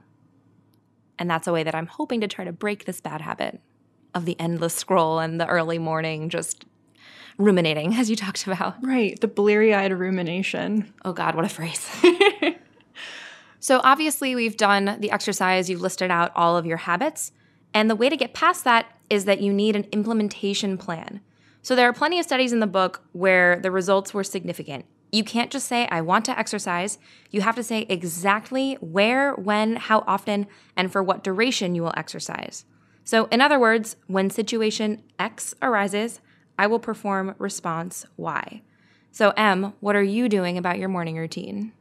And 1.19 1.29
that's 1.29 1.47
a 1.47 1.51
way 1.51 1.63
that 1.63 1.75
I'm 1.75 1.87
hoping 1.87 2.21
to 2.21 2.29
try 2.29 2.45
to 2.45 2.53
break 2.53 2.85
this 2.85 3.01
bad 3.01 3.19
habit. 3.19 3.59
Of 4.13 4.25
the 4.25 4.39
endless 4.39 4.75
scroll 4.75 5.19
and 5.19 5.39
the 5.39 5.47
early 5.47 5.79
morning 5.79 6.29
just 6.29 6.65
ruminating, 7.37 7.93
as 7.97 8.09
you 8.09 8.15
talked 8.15 8.45
about. 8.47 8.83
Right, 8.83 9.19
the 9.19 9.27
bleary 9.27 9.73
eyed 9.73 9.91
rumination. 9.91 10.93
Oh, 11.05 11.13
God, 11.13 11.35
what 11.35 11.45
a 11.45 11.49
phrase. 11.49 11.89
so, 13.59 13.81
obviously, 13.83 14.35
we've 14.35 14.57
done 14.57 14.97
the 14.99 15.11
exercise, 15.11 15.69
you've 15.69 15.81
listed 15.81 16.11
out 16.11 16.31
all 16.35 16.57
of 16.57 16.65
your 16.65 16.77
habits. 16.77 17.31
And 17.73 17.89
the 17.89 17.95
way 17.95 18.07
to 18.07 18.17
get 18.17 18.33
past 18.33 18.63
that 18.65 18.85
is 19.09 19.25
that 19.25 19.41
you 19.41 19.51
need 19.51 19.75
an 19.75 19.85
implementation 19.91 20.77
plan. 20.77 21.21
So, 21.61 21.75
there 21.75 21.87
are 21.87 21.93
plenty 21.93 22.19
of 22.19 22.25
studies 22.25 22.53
in 22.53 22.59
the 22.59 22.67
book 22.67 23.01
where 23.13 23.59
the 23.59 23.71
results 23.71 24.13
were 24.13 24.23
significant. 24.23 24.85
You 25.11 25.23
can't 25.23 25.51
just 25.51 25.67
say, 25.67 25.87
I 25.91 26.01
want 26.01 26.25
to 26.25 26.37
exercise. 26.37 26.97
You 27.29 27.41
have 27.41 27.55
to 27.55 27.63
say 27.63 27.85
exactly 27.87 28.75
where, 28.81 29.33
when, 29.33 29.75
how 29.75 30.03
often, 30.07 30.47
and 30.75 30.91
for 30.91 31.03
what 31.03 31.23
duration 31.23 31.75
you 31.75 31.83
will 31.83 31.93
exercise. 31.95 32.65
So, 33.03 33.25
in 33.25 33.41
other 33.41 33.59
words, 33.59 33.95
when 34.07 34.29
situation 34.29 35.03
X 35.19 35.53
arises, 35.61 36.21
I 36.57 36.67
will 36.67 36.79
perform 36.79 37.35
response 37.37 38.05
Y. 38.17 38.61
So, 39.11 39.31
Em, 39.31 39.73
what 39.79 39.95
are 39.95 40.03
you 40.03 40.29
doing 40.29 40.57
about 40.57 40.79
your 40.79 40.89
morning 40.89 41.17
routine? 41.17 41.73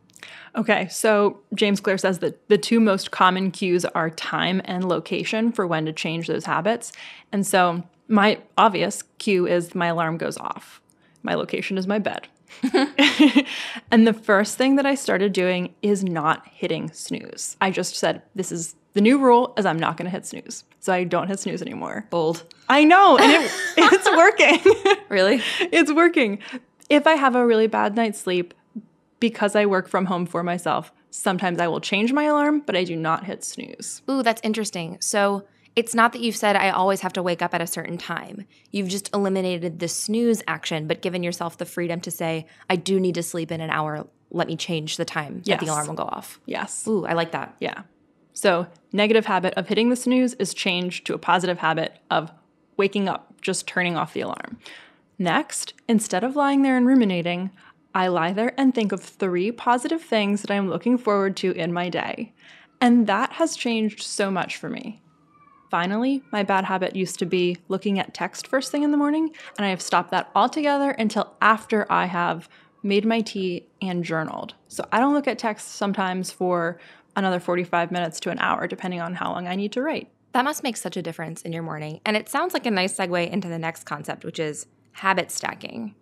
Okay, 0.55 0.87
so 0.89 1.41
James 1.55 1.81
Clear 1.81 1.99
says 1.99 2.19
that 2.19 2.49
the 2.49 2.59
two 2.59 2.79
most 2.79 3.11
common 3.11 3.51
cues 3.51 3.85
are 3.85 4.11
time 4.11 4.61
and 4.65 4.87
location 4.87 5.51
for 5.51 5.67
when 5.67 5.87
to 5.87 5.93
change 5.93 6.27
those 6.27 6.45
habits. 6.45 6.93
And 7.33 7.47
so, 7.47 7.83
my 8.09 8.39
obvious 8.59 9.03
cue 9.19 9.47
is 9.47 9.75
my 9.75 9.87
alarm 9.87 10.19
goes 10.19 10.37
off. 10.37 10.83
My 11.23 11.35
location 11.35 11.79
is 11.79 11.87
my 11.87 11.99
bed. 11.99 12.29
and 13.91 14.07
the 14.07 14.13
first 14.13 14.59
thing 14.59 14.77
that 14.77 14.85
I 14.85 14.95
started 14.95 15.33
doing 15.33 15.75
is 15.81 16.05
not 16.05 16.47
hitting 16.49 16.93
snooze. 16.93 17.57
I 17.61 17.71
just 17.71 17.97
said, 17.97 18.23
this 18.35 18.53
is 18.53 18.75
the 18.95 19.01
new 19.01 19.19
rule 19.19 19.55
is 19.57 19.65
I'm 19.67 19.79
not 19.79 19.97
going 19.97 20.07
to 20.07 20.11
hit 20.11 20.27
snooze. 20.27 20.65
So 20.81 20.93
I 20.93 21.05
don't 21.05 21.29
hit 21.29 21.41
snooze 21.41 21.63
anymore. 21.63 22.07
Bold. 22.11 22.45
I 22.69 22.85
know, 22.85 23.17
and 23.19 23.31
it, 23.45 23.51
it's 23.77 24.09
working. 24.17 25.05
really? 25.09 25.43
It's 25.61 25.93
working. 25.93 26.39
If 26.89 27.07
I 27.07 27.13
have 27.15 27.35
a 27.37 27.47
really 27.47 27.67
bad 27.67 27.97
night's 27.97 28.21
sleep 28.21 28.55
because 29.21 29.55
I 29.57 29.67
work 29.67 29.89
from 29.89 30.07
home 30.07 30.27
for 30.27 30.43
myself, 30.43 30.93
sometimes 31.11 31.61
I 31.61 31.69
will 31.69 31.81
change 31.81 32.13
my 32.13 32.25
alarm, 32.25 32.61
but 32.67 32.77
I 32.77 32.85
do 32.85 32.97
not 32.97 33.25
hit 33.25 33.45
snooze. 33.45 34.03
Ooh, 34.11 34.23
that's 34.23 34.41
interesting. 34.45 34.99
So 35.01 35.45
it's 35.77 35.95
not 35.95 36.13
that 36.13 36.21
you've 36.21 36.37
said, 36.37 36.57
I 36.57 36.71
always 36.71 37.01
have 37.01 37.13
to 37.15 37.23
wake 37.23 37.41
up 37.41 37.55
at 37.55 37.63
a 37.63 37.67
certain 37.67 37.97
time. 37.97 38.47
You've 38.73 38.89
just 38.89 39.09
eliminated 39.15 39.79
the 39.79 39.89
snooze 39.89 40.43
action, 40.47 40.87
but 40.87 41.01
given 41.03 41.23
yourself 41.23 41.57
the 41.57 41.65
freedom 41.65 42.01
to 42.03 42.11
say, 42.11 42.47
I 42.69 42.77
do 42.77 42.99
need 43.01 43.15
to 43.15 43.23
sleep 43.23 43.51
in 43.53 43.61
an 43.61 43.71
hour. 43.71 44.07
Let 44.31 44.49
me 44.49 44.57
change 44.57 44.97
the 44.97 45.05
time 45.05 45.43
Yes. 45.45 45.61
that 45.61 45.67
the 45.67 45.73
alarm 45.73 45.87
will 45.89 45.95
go 45.95 46.03
off. 46.05 46.41
Yes. 46.47 46.87
Ooh, 46.89 47.07
I 47.07 47.13
like 47.15 47.33
that. 47.33 47.55
Yeah. 47.61 47.83
So, 48.33 48.67
negative 48.93 49.27
habit 49.27 49.55
of 49.55 49.69
hitting 49.69 49.91
the 49.91 49.97
snooze 49.97 50.35
is 50.35 50.55
changed 50.55 51.07
to 51.07 51.15
a 51.15 51.19
positive 51.19 51.59
habit 51.59 51.99
of 52.11 52.33
waking 52.77 53.09
up, 53.09 53.41
just 53.41 53.67
turning 53.67 53.97
off 53.97 54.15
the 54.15 54.23
alarm. 54.23 54.59
Next, 55.19 55.75
instead 55.89 56.25
of 56.25 56.37
lying 56.37 56.63
there 56.63 56.77
and 56.77 56.87
ruminating, 56.87 57.51
I 57.95 58.09
lie 58.09 58.33
there 58.33 58.55
and 58.59 58.75
think 58.75 58.93
of 58.93 59.03
three 59.03 59.53
positive 59.53 60.03
things 60.03 60.43
that 60.43 60.51
I'm 60.51 60.69
looking 60.69 60.97
forward 60.97 61.37
to 61.39 61.53
in 61.53 61.73
my 61.73 61.89
day. 61.91 62.33
And 62.81 63.07
that 63.07 63.33
has 63.35 63.57
changed 63.57 64.03
so 64.03 64.31
much 64.31 64.57
for 64.57 64.69
me. 64.69 65.03
Finally, 65.71 66.23
my 66.33 66.43
bad 66.43 66.65
habit 66.65 66.97
used 66.97 67.19
to 67.19 67.27
be 67.27 67.57
looking 67.69 67.99
at 67.99 68.13
text 68.13 68.47
first 68.47 68.71
thing 68.71 68.83
in 68.83 68.91
the 68.91 68.97
morning, 68.97 69.31
and 69.57 69.65
I 69.65 69.71
have 69.71 69.81
stopped 69.81 70.11
that 70.11 70.31
altogether 70.35 70.91
until 70.91 71.35
after 71.41 71.87
I 71.91 72.07
have 72.07 72.49
made 72.83 73.07
my 73.07 73.21
tea 73.21 73.67
and 73.81 74.05
journaled. 74.05 74.55
So 74.69 74.85
I 74.93 74.99
don't 74.99 75.15
look 75.15 75.29
at 75.29 75.39
text 75.39 75.77
sometimes 75.77 76.31
for 76.31 76.79
another 77.17 77.41
45 77.41 77.91
minutes 77.91 78.21
to 78.21 78.31
an 78.31 78.39
hour, 78.39 78.67
depending 78.67 79.01
on 79.01 79.15
how 79.15 79.33
long 79.33 79.47
I 79.47 79.55
need 79.55 79.73
to 79.73 79.83
write. 79.83 80.09
That 80.33 80.45
must 80.45 80.63
make 80.63 80.77
such 80.77 80.97
a 80.97 81.03
difference 81.03 81.43
in 81.43 81.53
your 81.53 81.63
morning. 81.63 82.01
And 82.07 82.17
it 82.17 82.29
sounds 82.29 82.55
like 82.55 82.67
a 82.67 82.71
nice 82.71 82.97
segue 82.97 83.31
into 83.31 83.49
the 83.49 83.59
next 83.59 83.85
concept, 83.85 84.25
which 84.25 84.39
is 84.39 84.67
habit 84.93 85.31
stacking. 85.31 85.95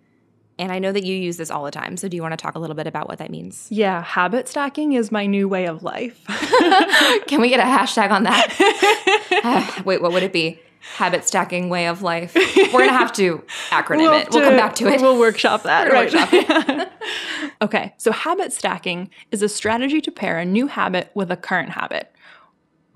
And 0.59 0.71
I 0.71 0.79
know 0.79 0.93
that 0.93 1.05
you 1.05 1.17
use 1.17 1.39
this 1.39 1.51
all 1.51 1.65
the 1.65 1.71
time. 1.71 1.97
So 1.97 2.07
do 2.07 2.17
you 2.17 2.23
want 2.23 2.33
to 2.33 2.37
talk 2.37 2.55
a 2.55 2.59
little 2.59 2.77
bit 2.77 2.87
about 2.87 3.09
what 3.09 3.19
that 3.19 3.31
means? 3.31 3.67
Yeah, 3.71 4.03
habit 4.03 4.47
stacking 4.47 4.93
is 4.93 5.11
my 5.11 5.25
new 5.25 5.49
way 5.49 5.67
of 5.67 5.83
life. 5.83 6.23
Can 7.27 7.41
we 7.41 7.49
get 7.49 7.61
a 7.61 7.63
hashtag 7.63 8.11
on 8.11 8.25
that? 8.25 9.83
Wait, 9.87 10.03
what 10.03 10.13
would 10.13 10.23
it 10.23 10.35
be? 10.35 10.61
Habit 10.97 11.25
stacking 11.27 11.69
way 11.69 11.87
of 11.87 12.03
life. 12.03 12.35
We're 12.57 12.71
going 12.71 12.89
to 12.89 12.93
have 12.93 13.13
to 13.15 13.45
acronym 13.69 14.21
it. 14.21 14.29
We'll 14.31 14.43
come 14.43 14.57
back 14.57 14.75
to 14.77 14.87
it. 14.89 15.01
We'll 15.01 15.19
workshop 15.19 15.63
that. 15.65 15.89
We're 15.89 15.95
right. 15.95 16.13
workshop 16.13 16.93
okay, 17.63 17.95
so 17.97 18.13
habit 18.13 18.53
stacking 18.53 19.11
is 19.31 19.43
a 19.43 19.49
strategy 19.49 20.01
to 20.01 20.11
pair 20.11 20.39
a 20.39 20.45
new 20.45 20.67
habit 20.67 21.11
with 21.15 21.31
a 21.31 21.37
current 21.37 21.71
habit. 21.71 22.13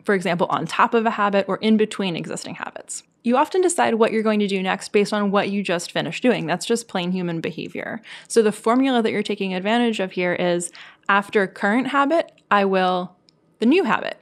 For 0.05 0.15
example, 0.15 0.47
on 0.51 0.67
top 0.67 0.95
of 0.95 1.07
a 1.07 1.11
habit 1.11 1.47
or 1.49 1.57
in 1.59 1.77
between 1.77 2.17
existing 2.17 2.57
habits. 2.57 3.03
You 3.23 3.39
often 3.39 3.63
decide 3.63 3.95
what 3.95 4.13
you're 4.13 4.23
going 4.23 4.41
to 4.41 4.47
do 4.47 4.63
next 4.63 4.91
based 4.91 5.15
on 5.15 5.31
what 5.31 5.49
you 5.49 5.63
just 5.63 5.91
finished 5.91 6.23
doing. 6.23 6.47
That's 6.47 6.67
just 6.67 6.89
plain 6.89 7.11
human 7.11 7.41
behavior. 7.41 8.03
So 8.29 8.43
the 8.43 8.53
formula 8.53 9.03
that 9.03 9.13
you're 9.13 9.23
taking 9.23 9.55
advantage 9.55 9.99
of 9.99 10.13
here 10.13 10.35
is 10.35 10.71
after 11.09 11.47
current 11.47 11.89
habit, 11.89 12.33
I 12.51 12.67
will 12.67 13.17
the 13.61 13.67
new 13.67 13.85
habit. 13.85 14.19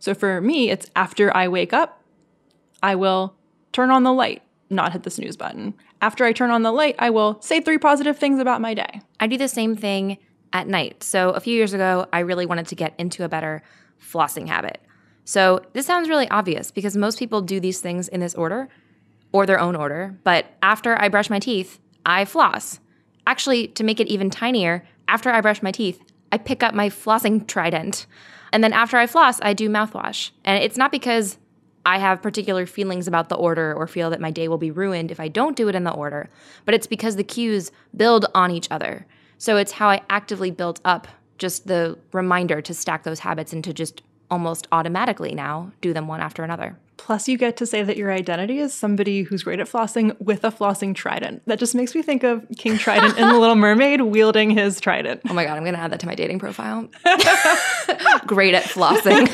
So 0.00 0.12
for 0.12 0.40
me, 0.40 0.70
it's 0.70 0.90
after 0.96 1.34
I 1.36 1.46
wake 1.46 1.72
up, 1.72 2.01
I 2.82 2.94
will 2.94 3.34
turn 3.72 3.90
on 3.90 4.02
the 4.02 4.12
light, 4.12 4.42
not 4.70 4.92
hit 4.92 5.02
the 5.02 5.10
snooze 5.10 5.36
button. 5.36 5.74
After 6.00 6.24
I 6.24 6.32
turn 6.32 6.50
on 6.50 6.62
the 6.62 6.72
light, 6.72 6.96
I 6.98 7.10
will 7.10 7.40
say 7.40 7.60
three 7.60 7.78
positive 7.78 8.18
things 8.18 8.40
about 8.40 8.60
my 8.60 8.74
day. 8.74 9.00
I 9.20 9.26
do 9.26 9.38
the 9.38 9.48
same 9.48 9.76
thing 9.76 10.18
at 10.52 10.66
night. 10.66 11.02
So 11.02 11.30
a 11.30 11.40
few 11.40 11.54
years 11.54 11.72
ago, 11.72 12.06
I 12.12 12.20
really 12.20 12.46
wanted 12.46 12.66
to 12.68 12.74
get 12.74 12.94
into 12.98 13.24
a 13.24 13.28
better 13.28 13.62
flossing 14.00 14.48
habit. 14.48 14.80
So 15.24 15.60
this 15.72 15.86
sounds 15.86 16.08
really 16.08 16.28
obvious 16.28 16.70
because 16.70 16.96
most 16.96 17.18
people 17.18 17.40
do 17.40 17.60
these 17.60 17.80
things 17.80 18.08
in 18.08 18.20
this 18.20 18.34
order 18.34 18.68
or 19.30 19.46
their 19.46 19.60
own 19.60 19.76
order. 19.76 20.18
But 20.24 20.46
after 20.62 21.00
I 21.00 21.08
brush 21.08 21.30
my 21.30 21.38
teeth, 21.38 21.78
I 22.04 22.24
floss. 22.24 22.80
Actually, 23.26 23.68
to 23.68 23.84
make 23.84 24.00
it 24.00 24.08
even 24.08 24.30
tinier, 24.30 24.84
after 25.08 25.30
I 25.30 25.40
brush 25.40 25.62
my 25.62 25.70
teeth, 25.70 26.02
I 26.32 26.38
pick 26.38 26.62
up 26.62 26.74
my 26.74 26.88
flossing 26.88 27.46
trident. 27.46 28.06
And 28.52 28.62
then 28.62 28.72
after 28.72 28.96
I 28.96 29.06
floss, 29.06 29.40
I 29.40 29.54
do 29.54 29.68
mouthwash. 29.68 30.30
And 30.44 30.62
it's 30.62 30.76
not 30.76 30.92
because 30.92 31.38
I 31.84 31.98
have 31.98 32.22
particular 32.22 32.66
feelings 32.66 33.08
about 33.08 33.28
the 33.28 33.34
order 33.34 33.74
or 33.74 33.86
feel 33.86 34.10
that 34.10 34.20
my 34.20 34.30
day 34.30 34.48
will 34.48 34.58
be 34.58 34.70
ruined 34.70 35.10
if 35.10 35.18
I 35.18 35.28
don't 35.28 35.56
do 35.56 35.68
it 35.68 35.74
in 35.74 35.84
the 35.84 35.92
order, 35.92 36.30
but 36.64 36.74
it's 36.74 36.86
because 36.86 37.16
the 37.16 37.24
cues 37.24 37.72
build 37.96 38.26
on 38.34 38.50
each 38.50 38.68
other. 38.70 39.06
So 39.38 39.56
it's 39.56 39.72
how 39.72 39.88
I 39.88 40.02
actively 40.08 40.50
built 40.50 40.80
up 40.84 41.08
just 41.38 41.66
the 41.66 41.98
reminder 42.12 42.62
to 42.62 42.72
stack 42.72 43.02
those 43.02 43.20
habits 43.20 43.52
and 43.52 43.64
to 43.64 43.72
just 43.72 44.02
almost 44.30 44.68
automatically 44.70 45.34
now 45.34 45.72
do 45.80 45.92
them 45.92 46.06
one 46.06 46.20
after 46.20 46.44
another. 46.44 46.78
Plus, 46.96 47.26
you 47.26 47.36
get 47.36 47.56
to 47.56 47.66
say 47.66 47.82
that 47.82 47.96
your 47.96 48.12
identity 48.12 48.58
is 48.58 48.72
somebody 48.72 49.22
who's 49.22 49.42
great 49.42 49.60
at 49.60 49.66
flossing 49.66 50.18
with 50.20 50.44
a 50.44 50.50
flossing 50.50 50.94
trident. 50.94 51.42
That 51.46 51.58
just 51.58 51.74
makes 51.74 51.94
me 51.94 52.02
think 52.02 52.22
of 52.22 52.46
King 52.58 52.78
Trident 52.78 53.18
in 53.18 53.28
The 53.28 53.38
Little 53.38 53.56
Mermaid 53.56 54.02
wielding 54.02 54.50
his 54.50 54.80
trident. 54.80 55.22
Oh 55.28 55.34
my 55.34 55.44
God, 55.44 55.56
I'm 55.56 55.64
going 55.64 55.74
to 55.74 55.80
add 55.80 55.92
that 55.92 56.00
to 56.00 56.06
my 56.06 56.14
dating 56.14 56.38
profile. 56.38 56.88
great 58.26 58.54
at 58.54 58.64
flossing. 58.64 59.32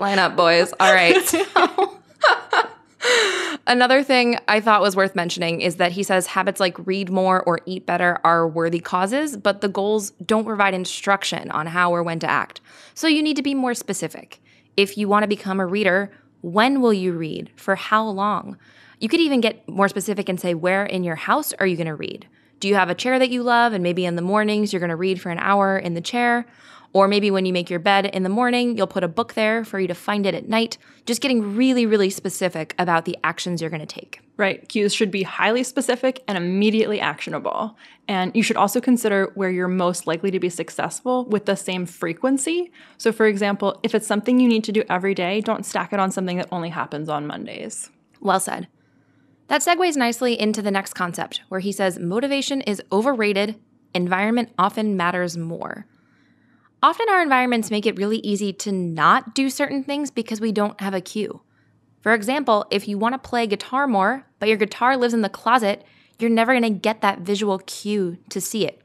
Line 0.00 0.18
up, 0.18 0.36
boys. 0.36 0.72
All 0.80 0.92
right. 0.92 1.14
Another 3.66 4.02
thing 4.02 4.38
I 4.48 4.60
thought 4.60 4.80
was 4.80 4.96
worth 4.96 5.14
mentioning 5.14 5.60
is 5.60 5.76
that 5.76 5.92
he 5.92 6.02
says 6.02 6.26
habits 6.26 6.60
like 6.60 6.84
read 6.86 7.10
more 7.10 7.42
or 7.42 7.60
eat 7.66 7.86
better 7.86 8.18
are 8.24 8.48
worthy 8.48 8.80
causes, 8.80 9.36
but 9.36 9.60
the 9.60 9.68
goals 9.68 10.10
don't 10.24 10.44
provide 10.44 10.74
instruction 10.74 11.50
on 11.52 11.66
how 11.66 11.94
or 11.94 12.02
when 12.02 12.18
to 12.20 12.28
act. 12.28 12.60
So 12.94 13.06
you 13.06 13.22
need 13.22 13.36
to 13.36 13.42
be 13.42 13.54
more 13.54 13.74
specific. 13.74 14.40
If 14.76 14.98
you 14.98 15.08
want 15.08 15.22
to 15.22 15.28
become 15.28 15.60
a 15.60 15.66
reader, 15.66 16.10
when 16.42 16.80
will 16.80 16.92
you 16.92 17.12
read? 17.12 17.50
For 17.56 17.76
how 17.76 18.06
long? 18.06 18.58
You 19.00 19.08
could 19.08 19.20
even 19.20 19.40
get 19.40 19.66
more 19.68 19.88
specific 19.88 20.28
and 20.28 20.38
say, 20.38 20.54
where 20.54 20.84
in 20.84 21.02
your 21.02 21.16
house 21.16 21.52
are 21.54 21.66
you 21.66 21.76
going 21.76 21.86
to 21.86 21.94
read? 21.94 22.28
Do 22.60 22.68
you 22.68 22.74
have 22.76 22.90
a 22.90 22.94
chair 22.94 23.18
that 23.18 23.30
you 23.30 23.42
love 23.42 23.72
and 23.72 23.82
maybe 23.82 24.04
in 24.04 24.14
the 24.14 24.22
mornings 24.22 24.72
you're 24.72 24.80
going 24.80 24.90
to 24.90 24.96
read 24.96 25.20
for 25.20 25.30
an 25.30 25.38
hour 25.38 25.78
in 25.78 25.94
the 25.94 26.00
chair? 26.00 26.46
Or 26.94 27.08
maybe 27.08 27.30
when 27.30 27.46
you 27.46 27.52
make 27.52 27.70
your 27.70 27.78
bed 27.78 28.06
in 28.06 28.22
the 28.22 28.28
morning, 28.28 28.76
you'll 28.76 28.86
put 28.86 29.04
a 29.04 29.08
book 29.08 29.32
there 29.32 29.64
for 29.64 29.80
you 29.80 29.88
to 29.88 29.94
find 29.94 30.26
it 30.26 30.34
at 30.34 30.48
night. 30.48 30.76
Just 31.06 31.22
getting 31.22 31.56
really, 31.56 31.86
really 31.86 32.10
specific 32.10 32.74
about 32.78 33.06
the 33.06 33.16
actions 33.24 33.60
you're 33.60 33.70
going 33.70 33.80
to 33.80 33.86
take. 33.86 34.20
Right. 34.36 34.68
Cues 34.68 34.92
should 34.92 35.10
be 35.10 35.22
highly 35.22 35.62
specific 35.62 36.22
and 36.28 36.36
immediately 36.36 37.00
actionable. 37.00 37.78
And 38.08 38.34
you 38.34 38.42
should 38.42 38.56
also 38.56 38.80
consider 38.80 39.30
where 39.34 39.50
you're 39.50 39.68
most 39.68 40.06
likely 40.06 40.30
to 40.32 40.40
be 40.40 40.50
successful 40.50 41.24
with 41.26 41.46
the 41.46 41.56
same 41.56 41.86
frequency. 41.86 42.70
So, 42.98 43.12
for 43.12 43.26
example, 43.26 43.78
if 43.82 43.94
it's 43.94 44.06
something 44.06 44.38
you 44.38 44.48
need 44.48 44.64
to 44.64 44.72
do 44.72 44.84
every 44.90 45.14
day, 45.14 45.40
don't 45.40 45.64
stack 45.64 45.92
it 45.92 46.00
on 46.00 46.10
something 46.10 46.36
that 46.36 46.48
only 46.52 46.70
happens 46.70 47.08
on 47.08 47.26
Mondays. 47.26 47.90
Well 48.20 48.40
said. 48.40 48.68
That 49.48 49.62
segues 49.62 49.96
nicely 49.96 50.38
into 50.38 50.62
the 50.62 50.70
next 50.70 50.94
concept, 50.94 51.42
where 51.48 51.60
he 51.60 51.72
says 51.72 51.98
motivation 51.98 52.60
is 52.62 52.82
overrated, 52.90 53.60
environment 53.94 54.50
often 54.58 54.96
matters 54.96 55.36
more. 55.36 55.86
Often 56.84 57.10
our 57.10 57.22
environments 57.22 57.70
make 57.70 57.86
it 57.86 57.96
really 57.96 58.18
easy 58.18 58.52
to 58.54 58.72
not 58.72 59.36
do 59.36 59.50
certain 59.50 59.84
things 59.84 60.10
because 60.10 60.40
we 60.40 60.50
don't 60.50 60.80
have 60.80 60.94
a 60.94 61.00
cue. 61.00 61.40
For 62.00 62.12
example, 62.12 62.66
if 62.72 62.88
you 62.88 62.98
want 62.98 63.14
to 63.14 63.28
play 63.28 63.46
guitar 63.46 63.86
more, 63.86 64.26
but 64.40 64.48
your 64.48 64.58
guitar 64.58 64.96
lives 64.96 65.14
in 65.14 65.20
the 65.20 65.28
closet, 65.28 65.84
you're 66.18 66.28
never 66.28 66.52
going 66.52 66.64
to 66.64 66.70
get 66.70 67.00
that 67.00 67.20
visual 67.20 67.60
cue 67.60 68.18
to 68.30 68.40
see 68.40 68.66
it. 68.66 68.82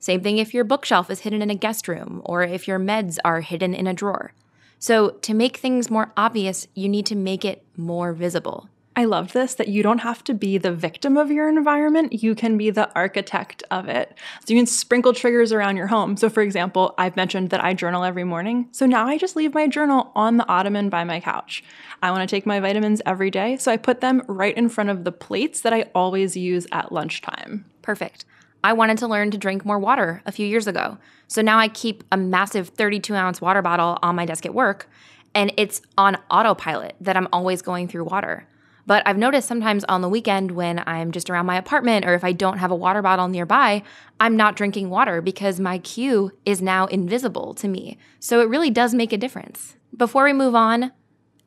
Same 0.00 0.20
thing 0.20 0.38
if 0.38 0.52
your 0.52 0.64
bookshelf 0.64 1.10
is 1.10 1.20
hidden 1.20 1.42
in 1.42 1.50
a 1.50 1.54
guest 1.54 1.86
room 1.86 2.22
or 2.24 2.42
if 2.42 2.66
your 2.66 2.80
meds 2.80 3.18
are 3.24 3.40
hidden 3.40 3.72
in 3.72 3.86
a 3.86 3.94
drawer. 3.94 4.32
So, 4.80 5.10
to 5.10 5.32
make 5.32 5.58
things 5.58 5.92
more 5.92 6.12
obvious, 6.16 6.66
you 6.74 6.88
need 6.88 7.06
to 7.06 7.14
make 7.14 7.44
it 7.44 7.64
more 7.76 8.12
visible. 8.12 8.68
I 8.94 9.06
love 9.06 9.32
this 9.32 9.54
that 9.54 9.68
you 9.68 9.82
don't 9.82 10.00
have 10.00 10.22
to 10.24 10.34
be 10.34 10.58
the 10.58 10.72
victim 10.72 11.16
of 11.16 11.30
your 11.30 11.48
environment, 11.48 12.22
you 12.22 12.34
can 12.34 12.58
be 12.58 12.68
the 12.68 12.92
architect 12.94 13.62
of 13.70 13.88
it. 13.88 14.18
So 14.44 14.52
you 14.52 14.58
can 14.58 14.66
sprinkle 14.66 15.14
triggers 15.14 15.50
around 15.50 15.78
your 15.78 15.86
home. 15.86 16.16
So, 16.18 16.28
for 16.28 16.42
example, 16.42 16.94
I've 16.98 17.16
mentioned 17.16 17.50
that 17.50 17.64
I 17.64 17.72
journal 17.72 18.04
every 18.04 18.24
morning. 18.24 18.68
So 18.70 18.84
now 18.84 19.06
I 19.06 19.16
just 19.16 19.34
leave 19.34 19.54
my 19.54 19.66
journal 19.66 20.12
on 20.14 20.36
the 20.36 20.46
ottoman 20.46 20.90
by 20.90 21.04
my 21.04 21.20
couch. 21.20 21.64
I 22.02 22.10
want 22.10 22.28
to 22.28 22.36
take 22.36 22.44
my 22.44 22.60
vitamins 22.60 23.00
every 23.06 23.30
day, 23.30 23.56
so 23.56 23.72
I 23.72 23.78
put 23.78 24.02
them 24.02 24.22
right 24.28 24.56
in 24.56 24.68
front 24.68 24.90
of 24.90 25.04
the 25.04 25.12
plates 25.12 25.62
that 25.62 25.72
I 25.72 25.90
always 25.94 26.36
use 26.36 26.66
at 26.70 26.92
lunchtime. 26.92 27.64
Perfect. 27.80 28.26
I 28.62 28.74
wanted 28.74 28.98
to 28.98 29.08
learn 29.08 29.30
to 29.30 29.38
drink 29.38 29.64
more 29.64 29.78
water 29.78 30.22
a 30.26 30.32
few 30.32 30.46
years 30.46 30.66
ago. 30.66 30.98
So 31.28 31.40
now 31.40 31.58
I 31.58 31.68
keep 31.68 32.04
a 32.12 32.16
massive 32.16 32.68
32 32.68 33.14
ounce 33.14 33.40
water 33.40 33.62
bottle 33.62 33.98
on 34.02 34.16
my 34.16 34.26
desk 34.26 34.44
at 34.44 34.54
work, 34.54 34.88
and 35.34 35.50
it's 35.56 35.80
on 35.96 36.18
autopilot 36.30 36.94
that 37.00 37.16
I'm 37.16 37.28
always 37.32 37.62
going 37.62 37.88
through 37.88 38.04
water. 38.04 38.46
But 38.86 39.06
I've 39.06 39.18
noticed 39.18 39.46
sometimes 39.46 39.84
on 39.84 40.00
the 40.00 40.08
weekend 40.08 40.50
when 40.52 40.82
I'm 40.86 41.12
just 41.12 41.30
around 41.30 41.46
my 41.46 41.56
apartment 41.56 42.04
or 42.04 42.14
if 42.14 42.24
I 42.24 42.32
don't 42.32 42.58
have 42.58 42.70
a 42.70 42.76
water 42.76 43.02
bottle 43.02 43.28
nearby, 43.28 43.82
I'm 44.18 44.36
not 44.36 44.56
drinking 44.56 44.90
water 44.90 45.20
because 45.20 45.60
my 45.60 45.78
cue 45.78 46.32
is 46.44 46.60
now 46.60 46.86
invisible 46.86 47.54
to 47.54 47.68
me. 47.68 47.98
So 48.18 48.40
it 48.40 48.48
really 48.48 48.70
does 48.70 48.92
make 48.94 49.12
a 49.12 49.18
difference. 49.18 49.76
Before 49.96 50.24
we 50.24 50.32
move 50.32 50.54
on, 50.54 50.92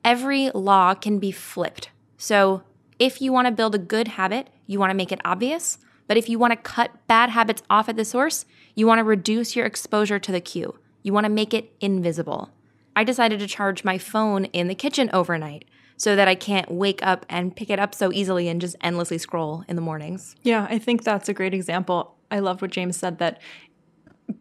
every 0.03 0.49
law 0.51 0.93
can 0.93 1.19
be 1.19 1.31
flipped. 1.31 1.89
So 2.17 2.63
if 2.99 3.21
you 3.21 3.33
want 3.33 3.47
to 3.47 3.51
build 3.51 3.75
a 3.75 3.79
good 3.79 4.09
habit, 4.09 4.49
you 4.65 4.79
want 4.79 4.91
to 4.91 4.97
make 4.97 5.11
it 5.11 5.21
obvious. 5.25 5.77
But 6.07 6.17
if 6.17 6.29
you 6.29 6.39
want 6.39 6.51
to 6.51 6.57
cut 6.57 6.91
bad 7.07 7.31
habits 7.31 7.63
off 7.69 7.89
at 7.89 7.97
the 7.97 8.05
source, 8.05 8.45
you 8.75 8.87
want 8.87 8.99
to 8.99 9.03
reduce 9.03 9.55
your 9.55 9.65
exposure 9.65 10.19
to 10.19 10.31
the 10.31 10.39
cue. 10.39 10.79
You 11.03 11.11
want 11.11 11.25
to 11.25 11.31
make 11.31 11.53
it 11.53 11.73
invisible. 11.81 12.51
I 12.95 13.03
decided 13.03 13.39
to 13.39 13.47
charge 13.47 13.83
my 13.83 13.97
phone 13.97 14.45
in 14.45 14.67
the 14.67 14.75
kitchen 14.75 15.09
overnight 15.11 15.65
so 15.97 16.15
that 16.15 16.27
I 16.27 16.35
can't 16.35 16.71
wake 16.71 17.05
up 17.05 17.25
and 17.29 17.55
pick 17.55 17.69
it 17.69 17.79
up 17.79 17.95
so 17.95 18.11
easily 18.11 18.47
and 18.47 18.59
just 18.59 18.75
endlessly 18.81 19.17
scroll 19.17 19.63
in 19.67 19.75
the 19.75 19.81
mornings. 19.81 20.35
Yeah, 20.43 20.67
I 20.69 20.77
think 20.77 21.03
that's 21.03 21.29
a 21.29 21.33
great 21.33 21.53
example. 21.53 22.15
I 22.29 22.39
loved 22.39 22.61
what 22.61 22.71
James 22.71 22.97
said 22.97 23.17
that 23.19 23.39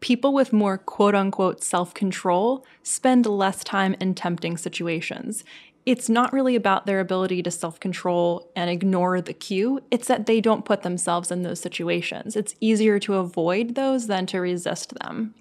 people 0.00 0.32
with 0.32 0.52
more 0.52 0.78
quote 0.78 1.14
unquote 1.14 1.62
self 1.62 1.94
control 1.94 2.66
spend 2.82 3.26
less 3.26 3.62
time 3.62 3.94
in 4.00 4.14
tempting 4.14 4.56
situations. 4.56 5.44
It's 5.86 6.08
not 6.08 6.32
really 6.32 6.56
about 6.56 6.86
their 6.86 7.00
ability 7.00 7.42
to 7.42 7.50
self 7.50 7.78
control 7.78 8.50
and 8.56 8.70
ignore 8.70 9.20
the 9.20 9.34
cue. 9.34 9.80
It's 9.90 10.08
that 10.08 10.26
they 10.26 10.40
don't 10.40 10.64
put 10.64 10.82
themselves 10.82 11.30
in 11.30 11.42
those 11.42 11.60
situations. 11.60 12.36
It's 12.36 12.54
easier 12.60 12.98
to 13.00 13.14
avoid 13.14 13.74
those 13.74 14.06
than 14.06 14.26
to 14.26 14.40
resist 14.40 14.94
them. 15.00 15.34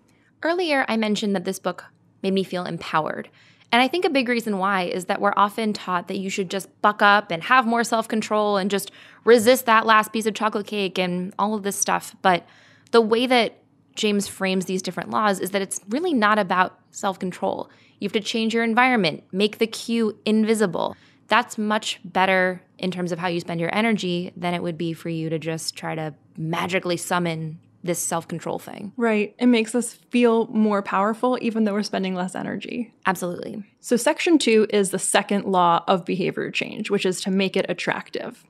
Earlier, 0.43 0.85
I 0.89 0.97
mentioned 0.97 1.35
that 1.35 1.45
this 1.45 1.59
book 1.59 1.85
made 2.21 2.33
me 2.33 2.43
feel 2.43 2.65
empowered. 2.65 3.29
And 3.73 3.81
I 3.81 3.87
think 3.87 4.05
a 4.05 4.09
big 4.11 4.29
reason 4.29 4.59
why 4.59 4.83
is 4.83 5.05
that 5.05 5.19
we're 5.19 5.33
often 5.35 5.73
taught 5.73 6.07
that 6.07 6.19
you 6.19 6.29
should 6.29 6.51
just 6.51 6.69
buck 6.83 7.01
up 7.01 7.31
and 7.31 7.41
have 7.41 7.65
more 7.65 7.83
self 7.83 8.07
control 8.07 8.55
and 8.57 8.69
just 8.69 8.91
resist 9.25 9.65
that 9.65 9.87
last 9.87 10.13
piece 10.13 10.27
of 10.27 10.35
chocolate 10.35 10.67
cake 10.67 10.99
and 10.99 11.33
all 11.39 11.55
of 11.55 11.63
this 11.63 11.75
stuff. 11.75 12.15
But 12.21 12.45
the 12.91 13.01
way 13.01 13.25
that 13.25 13.63
James 13.95 14.27
frames 14.27 14.65
these 14.65 14.83
different 14.83 15.09
laws 15.09 15.39
is 15.39 15.49
that 15.51 15.63
it's 15.63 15.81
really 15.89 16.13
not 16.13 16.37
about 16.37 16.77
self 16.91 17.17
control. 17.17 17.67
You 17.97 18.05
have 18.05 18.13
to 18.13 18.19
change 18.19 18.53
your 18.53 18.63
environment, 18.63 19.23
make 19.31 19.57
the 19.57 19.65
cue 19.65 20.19
invisible. 20.23 20.95
That's 21.27 21.57
much 21.57 21.99
better 22.05 22.61
in 22.77 22.91
terms 22.91 23.11
of 23.11 23.17
how 23.17 23.27
you 23.27 23.39
spend 23.39 23.59
your 23.59 23.73
energy 23.73 24.31
than 24.37 24.53
it 24.53 24.61
would 24.61 24.77
be 24.77 24.93
for 24.93 25.09
you 25.09 25.31
to 25.31 25.39
just 25.39 25.75
try 25.75 25.95
to 25.95 26.13
magically 26.37 26.97
summon 26.97 27.57
this 27.83 27.99
self 27.99 28.27
control 28.27 28.59
thing. 28.59 28.93
Right. 28.97 29.35
It 29.37 29.47
makes 29.47 29.75
us 29.75 29.93
feel 29.93 30.47
more 30.47 30.81
powerful, 30.81 31.37
even 31.41 31.63
though 31.63 31.73
we're 31.73 31.83
spending 31.83 32.15
less 32.15 32.35
energy. 32.35 32.93
Absolutely. 33.05 33.63
So, 33.81 33.97
section 33.97 34.37
two 34.37 34.65
is 34.69 34.91
the 34.91 34.99
second 34.99 35.45
law 35.45 35.83
of 35.87 36.05
behavior 36.05 36.49
change, 36.51 36.89
which 36.89 37.05
is 37.05 37.21
to 37.21 37.31
make 37.31 37.57
it 37.57 37.65
attractive. 37.69 38.43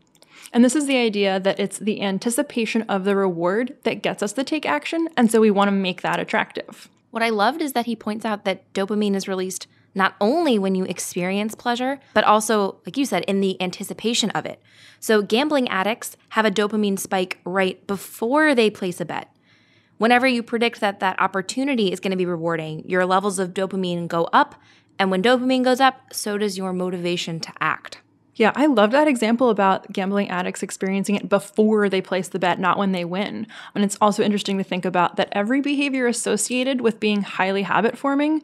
And 0.54 0.64
this 0.64 0.76
is 0.76 0.86
the 0.86 0.98
idea 0.98 1.40
that 1.40 1.60
it's 1.60 1.80
the 1.80 2.02
anticipation 2.02 2.84
of 2.84 3.06
the 3.06 3.16
reward 3.16 3.76
that 3.84 4.04
gets 4.04 4.22
us 4.22 4.34
to 4.34 4.44
take 4.44 4.68
action. 4.68 5.10
And 5.18 5.32
so 5.32 5.42
we 5.42 5.50
want 5.50 5.70
to 5.70 5.72
make 5.74 6.04
that 6.04 6.20
attractive. 6.20 6.90
What 7.10 7.24
I 7.24 7.30
loved 7.30 7.62
is 7.62 7.74
that 7.74 7.88
he 7.88 7.96
points 7.96 8.24
out 8.24 8.46
that 8.46 8.72
dopamine 8.74 9.16
is 9.16 9.28
released 9.28 9.68
not 9.96 10.16
only 10.20 10.58
when 10.58 10.76
you 10.76 10.84
experience 10.86 11.56
pleasure, 11.56 12.00
but 12.14 12.24
also, 12.24 12.80
like 12.86 12.98
you 12.98 13.06
said, 13.06 13.24
in 13.26 13.42
the 13.42 13.62
anticipation 13.62 14.30
of 14.32 14.46
it. 14.46 14.62
So, 15.00 15.22
gambling 15.22 15.70
addicts 15.70 16.18
have 16.30 16.46
a 16.46 16.52
dopamine 16.52 16.98
spike 16.98 17.40
right 17.46 17.86
before 17.88 18.56
they 18.56 18.70
place 18.70 19.00
a 19.02 19.06
bet. 19.06 19.34
Whenever 19.98 20.28
you 20.28 20.44
predict 20.44 20.80
that 20.82 21.00
that 21.00 21.20
opportunity 21.22 21.92
is 21.92 22.00
going 22.00 22.12
to 22.12 22.18
be 22.18 22.26
rewarding, 22.26 22.84
your 22.88 23.06
levels 23.06 23.40
of 23.40 23.54
dopamine 23.54 24.08
go 24.08 24.26
up. 24.34 24.56
And 25.00 25.12
when 25.12 25.24
dopamine 25.24 25.64
goes 25.64 25.80
up, 25.80 26.14
so 26.14 26.38
does 26.38 26.58
your 26.58 26.74
motivation 26.74 27.40
to 27.42 27.54
act. 27.60 28.00
Yeah, 28.36 28.52
I 28.56 28.66
love 28.66 28.92
that 28.92 29.08
example 29.08 29.52
about 29.52 29.92
gambling 29.94 30.30
addicts 30.30 30.64
experiencing 30.64 31.16
it 31.16 31.30
before 31.30 31.88
they 31.88 32.02
place 32.02 32.30
the 32.30 32.40
bet, 32.40 32.60
not 32.60 32.80
when 32.80 32.92
they 32.92 33.06
win. 33.06 33.46
And 33.76 33.84
it's 33.84 33.98
also 34.02 34.24
interesting 34.24 34.58
to 34.58 34.64
think 34.64 34.86
about 34.86 35.18
that 35.18 35.30
every 35.34 35.62
behavior 35.62 36.08
associated 36.08 36.82
with 36.82 37.00
being 37.00 37.22
highly 37.22 37.62
habit 37.62 37.96
forming 37.96 38.42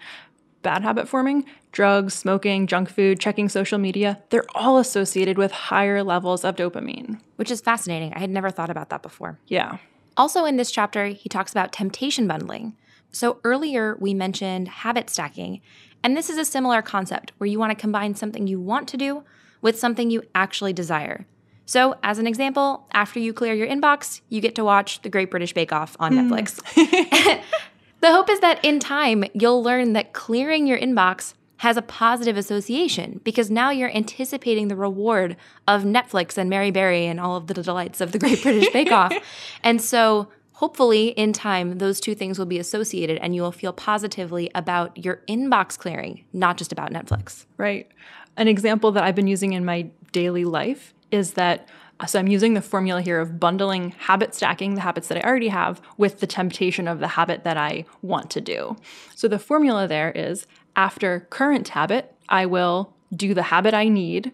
bad 0.62 0.82
habit 0.82 1.08
forming, 1.08 1.46
drugs, 1.72 2.14
smoking, 2.14 2.68
junk 2.68 2.90
food, 2.90 3.20
checking 3.20 3.50
social 3.50 3.78
media, 3.78 4.22
they're 4.30 4.46
all 4.56 4.78
associated 4.78 5.38
with 5.38 5.52
higher 5.52 6.04
levels 6.04 6.44
of 6.44 6.56
dopamine. 6.56 7.20
Which 7.36 7.52
is 7.52 7.62
fascinating. 7.62 8.14
I 8.14 8.20
had 8.20 8.30
never 8.30 8.50
thought 8.50 8.70
about 8.70 8.90
that 8.90 9.02
before. 9.02 9.40
Yeah. 9.48 9.78
Also, 10.18 10.46
in 10.46 10.58
this 10.58 10.72
chapter, 10.72 11.08
he 11.08 11.30
talks 11.30 11.52
about 11.52 11.72
temptation 11.72 12.28
bundling. 12.28 12.76
So, 13.12 13.40
earlier 13.44 13.96
we 14.00 14.14
mentioned 14.14 14.68
habit 14.68 15.10
stacking, 15.10 15.62
and 16.04 16.16
this 16.16 16.30
is 16.30 16.38
a 16.38 16.46
similar 16.46 16.82
concept 16.82 17.32
where 17.38 17.48
you 17.48 17.60
want 17.60 17.72
to 17.72 17.82
combine 17.82 18.16
something 18.16 18.48
you 18.48 18.60
want 18.60 18.88
to 18.90 18.98
do 18.98 19.24
with 19.62 19.80
something 19.80 20.10
you 20.10 20.24
actually 20.36 20.74
desire. 20.74 21.26
So, 21.66 21.96
as 22.02 22.18
an 22.18 22.26
example, 22.26 22.88
after 22.94 23.20
you 23.20 23.32
clear 23.32 23.54
your 23.54 23.68
inbox, 23.68 24.22
you 24.30 24.42
get 24.42 24.56
to 24.56 24.64
watch 24.64 25.04
The 25.04 25.10
Great 25.10 25.30
British 25.30 25.54
Bake 25.54 25.72
Off 25.72 25.96
on 26.00 26.14
mm. 26.14 26.28
Netflix. 26.28 27.44
The 28.02 28.12
hope 28.12 28.30
is 28.30 28.40
that 28.40 28.64
in 28.64 28.80
time, 28.80 29.26
you'll 29.34 29.62
learn 29.62 29.94
that 29.94 30.14
clearing 30.14 30.68
your 30.68 30.80
inbox 30.80 31.34
has 31.58 31.76
a 31.76 31.82
positive 31.82 32.38
association 32.38 33.20
because 33.26 33.52
now 33.52 33.70
you're 33.70 33.94
anticipating 33.94 34.70
the 34.70 34.76
reward 34.76 35.36
of 35.68 35.84
Netflix 35.84 36.38
and 36.38 36.50
Mary 36.50 36.72
Berry 36.72 37.06
and 37.06 37.20
all 37.20 37.36
of 37.36 37.48
the 37.48 37.54
delights 37.54 38.00
of 38.00 38.14
the 38.14 38.20
Great 38.20 38.42
British 38.42 38.70
Bake 38.74 38.92
Off. 38.92 39.14
and 39.62 39.82
so, 39.82 40.30
hopefully, 40.54 41.10
in 41.10 41.34
time, 41.34 41.78
those 41.78 42.00
two 42.00 42.16
things 42.16 42.40
will 42.40 42.46
be 42.46 42.60
associated 42.60 43.18
and 43.18 43.36
you 43.36 43.42
will 43.42 43.52
feel 43.52 43.74
positively 43.74 44.50
about 44.56 44.98
your 45.04 45.22
inbox 45.28 45.78
clearing, 45.78 46.24
not 46.32 46.58
just 46.58 46.72
about 46.72 46.92
Netflix. 46.92 47.46
Right. 47.58 47.90
An 48.38 48.48
example 48.48 48.94
that 48.94 49.04
I've 49.04 49.16
been 49.16 49.28
using 49.28 49.52
in 49.52 49.66
my 49.66 49.90
daily 50.14 50.46
life 50.46 50.94
is 51.12 51.34
that 51.34 51.68
so 52.08 52.18
I'm 52.18 52.28
using 52.28 52.54
the 52.54 52.62
formula 52.62 53.02
here 53.02 53.20
of 53.20 53.40
bundling 53.40 53.92
habit 53.92 54.34
stacking, 54.34 54.76
the 54.76 54.82
habits 54.82 55.08
that 55.10 55.18
I 55.18 55.28
already 55.28 55.50
have, 55.50 55.82
with 55.98 56.20
the 56.20 56.28
temptation 56.28 56.88
of 56.88 57.00
the 57.00 57.10
habit 57.10 57.44
that 57.44 57.58
I 57.58 57.86
want 58.02 58.30
to 58.32 58.42
do. 58.42 58.78
So 59.16 59.28
the 59.28 59.40
formula 59.40 59.88
there 59.88 60.12
is 60.12 60.48
after 60.76 61.28
current 61.30 61.70
habit, 61.70 62.16
I 62.30 62.46
will 62.46 62.94
do 63.14 63.34
the 63.34 63.44
habit 63.44 63.74
I 63.74 63.90
need. 63.90 64.32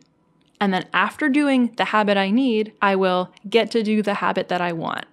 And 0.60 0.74
then 0.74 0.86
after 0.94 1.28
doing 1.28 1.74
the 1.78 1.86
habit 1.86 2.18
I 2.18 2.30
need, 2.30 2.74
I 2.82 2.96
will 2.96 3.34
get 3.50 3.72
to 3.72 3.84
do 3.84 4.02
the 4.02 4.16
habit 4.16 4.48
that 4.50 4.62
I 4.62 4.72
want. 4.72 5.06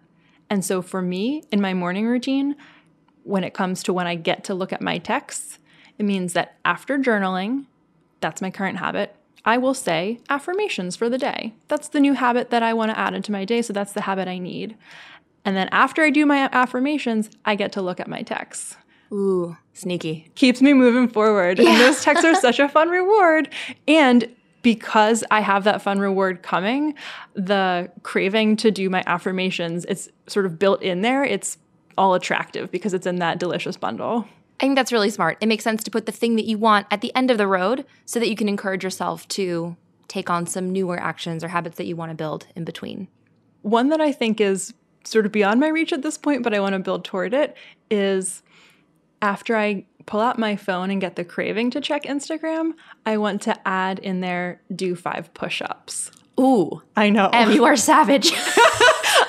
And 0.50 0.62
so 0.64 0.82
for 0.82 1.00
me, 1.00 1.44
in 1.50 1.60
my 1.60 1.72
morning 1.72 2.06
routine, 2.06 2.56
when 3.22 3.44
it 3.44 3.54
comes 3.54 3.82
to 3.84 3.92
when 3.92 4.06
I 4.06 4.14
get 4.14 4.44
to 4.44 4.54
look 4.54 4.72
at 4.72 4.82
my 4.82 4.98
texts, 4.98 5.58
it 5.98 6.04
means 6.04 6.34
that 6.34 6.56
after 6.64 6.98
journaling, 6.98 7.64
that's 8.20 8.42
my 8.42 8.50
current 8.50 8.78
habit. 8.78 9.16
I 9.44 9.58
will 9.58 9.74
say 9.74 10.20
affirmations 10.28 10.96
for 10.96 11.08
the 11.08 11.18
day. 11.18 11.54
That's 11.68 11.88
the 11.88 12.00
new 12.00 12.14
habit 12.14 12.50
that 12.50 12.62
I 12.62 12.74
want 12.74 12.90
to 12.92 12.98
add 12.98 13.14
into 13.14 13.32
my 13.32 13.44
day. 13.44 13.62
So 13.62 13.72
that's 13.72 13.92
the 13.92 14.02
habit 14.02 14.28
I 14.28 14.38
need. 14.38 14.76
And 15.44 15.56
then 15.56 15.68
after 15.72 16.02
I 16.02 16.10
do 16.10 16.24
my 16.24 16.48
affirmations, 16.52 17.30
I 17.44 17.56
get 17.56 17.72
to 17.72 17.82
look 17.82 17.98
at 17.98 18.08
my 18.08 18.22
texts. 18.22 18.76
Ooh, 19.12 19.56
sneaky. 19.74 20.30
Keeps 20.36 20.62
me 20.62 20.72
moving 20.72 21.08
forward. 21.08 21.58
Yeah. 21.58 21.70
And 21.70 21.80
those 21.80 22.02
texts 22.02 22.24
are 22.24 22.34
such 22.34 22.60
a 22.60 22.68
fun 22.68 22.88
reward. 22.90 23.48
And 23.88 24.28
because 24.62 25.24
I 25.30 25.40
have 25.40 25.64
that 25.64 25.82
fun 25.82 25.98
reward 25.98 26.42
coming, 26.42 26.94
the 27.34 27.90
craving 28.04 28.56
to 28.58 28.70
do 28.70 28.88
my 28.88 29.02
affirmations, 29.06 29.84
it's 29.86 30.08
sort 30.28 30.46
of 30.46 30.58
built 30.58 30.82
in 30.82 31.02
there. 31.02 31.24
It's 31.24 31.58
all 31.98 32.14
attractive 32.14 32.70
because 32.70 32.94
it's 32.94 33.06
in 33.06 33.16
that 33.16 33.38
delicious 33.38 33.76
bundle. 33.76 34.26
I 34.62 34.66
think 34.66 34.76
that's 34.76 34.92
really 34.92 35.10
smart. 35.10 35.38
It 35.40 35.46
makes 35.46 35.64
sense 35.64 35.82
to 35.82 35.90
put 35.90 36.06
the 36.06 36.12
thing 36.12 36.36
that 36.36 36.44
you 36.44 36.56
want 36.56 36.86
at 36.88 37.00
the 37.00 37.12
end 37.16 37.32
of 37.32 37.36
the 37.38 37.48
road 37.48 37.84
so 38.06 38.20
that 38.20 38.28
you 38.28 38.36
can 38.36 38.48
encourage 38.48 38.84
yourself 38.84 39.26
to 39.28 39.76
take 40.06 40.30
on 40.30 40.46
some 40.46 40.70
newer 40.70 41.00
actions 41.00 41.42
or 41.42 41.48
habits 41.48 41.78
that 41.78 41.86
you 41.86 41.96
want 41.96 42.10
to 42.10 42.14
build 42.14 42.46
in 42.54 42.64
between. 42.64 43.08
One 43.62 43.88
that 43.88 44.00
I 44.00 44.12
think 44.12 44.40
is 44.40 44.72
sort 45.02 45.26
of 45.26 45.32
beyond 45.32 45.58
my 45.58 45.66
reach 45.66 45.92
at 45.92 46.02
this 46.02 46.16
point, 46.16 46.44
but 46.44 46.54
I 46.54 46.60
want 46.60 46.74
to 46.74 46.78
build 46.78 47.04
toward 47.04 47.34
it 47.34 47.56
is 47.90 48.42
after 49.20 49.56
I 49.56 49.84
pull 50.06 50.20
out 50.20 50.38
my 50.38 50.54
phone 50.54 50.90
and 50.90 51.00
get 51.00 51.16
the 51.16 51.24
craving 51.24 51.72
to 51.72 51.80
check 51.80 52.04
Instagram, 52.04 52.74
I 53.04 53.16
want 53.16 53.42
to 53.42 53.68
add 53.68 53.98
in 53.98 54.20
there 54.20 54.60
do 54.74 54.94
five 54.94 55.34
push 55.34 55.60
ups. 55.60 56.12
Ooh, 56.38 56.82
I 56.96 57.10
know. 57.10 57.30
Em, 57.32 57.50
you 57.50 57.64
are 57.64 57.76
savage. 57.90 58.32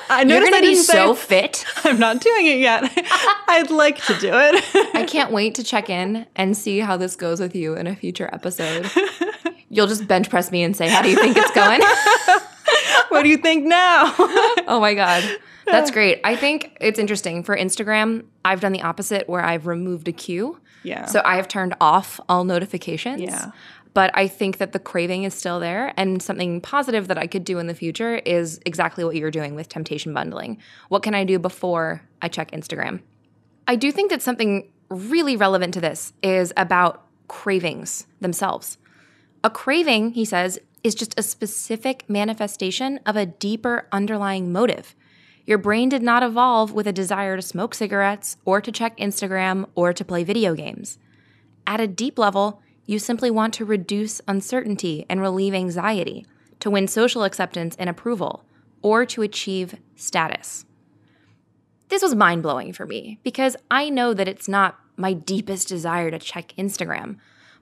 I 0.08 0.20
You're 0.20 0.40
noticed 0.40 0.52
gonna 0.52 0.66
I 0.66 0.68
be 0.68 0.74
say 0.76 0.92
so 0.92 1.14
fit. 1.14 1.64
I'm 1.84 1.98
not 1.98 2.20
doing 2.20 2.46
it 2.46 2.58
yet. 2.58 2.84
I'd 3.48 3.70
like 3.70 4.02
to 4.04 4.18
do 4.18 4.30
it. 4.32 4.94
I 4.94 5.04
can't 5.04 5.32
wait 5.32 5.54
to 5.56 5.64
check 5.64 5.88
in 5.90 6.26
and 6.36 6.56
see 6.56 6.78
how 6.80 6.96
this 6.96 7.16
goes 7.16 7.40
with 7.40 7.54
you 7.54 7.74
in 7.74 7.86
a 7.86 7.96
future 7.96 8.28
episode. 8.32 8.90
You'll 9.68 9.86
just 9.86 10.06
bench 10.06 10.30
press 10.30 10.52
me 10.52 10.62
and 10.62 10.76
say, 10.76 10.88
How 10.88 11.02
do 11.02 11.10
you 11.10 11.16
think 11.16 11.36
it's 11.36 11.50
going? 11.52 11.80
what 13.08 13.22
do 13.22 13.28
you 13.28 13.38
think 13.38 13.64
now? 13.66 14.14
oh 14.18 14.78
my 14.80 14.94
God. 14.94 15.24
That's 15.66 15.90
great. 15.90 16.20
I 16.24 16.36
think 16.36 16.76
it's 16.80 16.98
interesting. 16.98 17.42
For 17.42 17.56
Instagram, 17.56 18.24
I've 18.44 18.60
done 18.60 18.72
the 18.72 18.82
opposite 18.82 19.28
where 19.28 19.42
I've 19.42 19.66
removed 19.66 20.08
a 20.08 20.12
cue. 20.12 20.60
Yeah. 20.82 21.06
So 21.06 21.22
I 21.24 21.36
have 21.36 21.48
turned 21.48 21.74
off 21.80 22.20
all 22.28 22.44
notifications. 22.44 23.22
Yeah. 23.22 23.52
But 23.94 24.10
I 24.14 24.26
think 24.26 24.58
that 24.58 24.72
the 24.72 24.80
craving 24.80 25.22
is 25.22 25.34
still 25.34 25.60
there. 25.60 25.94
And 25.96 26.20
something 26.20 26.60
positive 26.60 27.08
that 27.08 27.18
I 27.18 27.26
could 27.26 27.44
do 27.44 27.58
in 27.58 27.68
the 27.68 27.74
future 27.74 28.16
is 28.16 28.60
exactly 28.66 29.04
what 29.04 29.16
you're 29.16 29.30
doing 29.30 29.54
with 29.54 29.68
temptation 29.68 30.12
bundling. 30.12 30.58
What 30.88 31.02
can 31.02 31.14
I 31.14 31.24
do 31.24 31.38
before 31.38 32.02
I 32.20 32.28
check 32.28 32.50
Instagram? 32.50 33.00
I 33.66 33.76
do 33.76 33.90
think 33.92 34.10
that 34.10 34.20
something 34.20 34.70
really 34.90 35.36
relevant 35.36 35.74
to 35.74 35.80
this 35.80 36.12
is 36.22 36.52
about 36.56 37.06
cravings 37.28 38.06
themselves. 38.20 38.78
A 39.42 39.50
craving, 39.50 40.10
he 40.10 40.24
says, 40.24 40.58
is 40.82 40.94
just 40.94 41.18
a 41.18 41.22
specific 41.22 42.04
manifestation 42.08 43.00
of 43.06 43.16
a 43.16 43.26
deeper 43.26 43.88
underlying 43.90 44.52
motive. 44.52 44.94
Your 45.46 45.58
brain 45.58 45.88
did 45.88 46.02
not 46.02 46.22
evolve 46.22 46.72
with 46.72 46.86
a 46.86 46.92
desire 46.92 47.36
to 47.36 47.42
smoke 47.42 47.74
cigarettes 47.74 48.36
or 48.44 48.60
to 48.60 48.72
check 48.72 48.96
Instagram 48.98 49.66
or 49.74 49.92
to 49.92 50.04
play 50.04 50.24
video 50.24 50.54
games. 50.54 50.98
At 51.66 51.80
a 51.80 51.86
deep 51.86 52.18
level, 52.18 52.62
you 52.86 52.98
simply 52.98 53.30
want 53.30 53.54
to 53.54 53.64
reduce 53.64 54.20
uncertainty 54.28 55.06
and 55.08 55.20
relieve 55.20 55.54
anxiety, 55.54 56.26
to 56.60 56.70
win 56.70 56.86
social 56.86 57.24
acceptance 57.24 57.76
and 57.78 57.90
approval, 57.90 58.44
or 58.82 59.04
to 59.06 59.22
achieve 59.22 59.76
status. 59.96 60.64
This 61.88 62.02
was 62.02 62.14
mind 62.14 62.42
blowing 62.42 62.72
for 62.72 62.86
me 62.86 63.18
because 63.22 63.56
I 63.70 63.90
know 63.90 64.14
that 64.14 64.28
it's 64.28 64.48
not 64.48 64.78
my 64.96 65.12
deepest 65.12 65.68
desire 65.68 66.10
to 66.10 66.18
check 66.18 66.52
Instagram, 66.56 67.16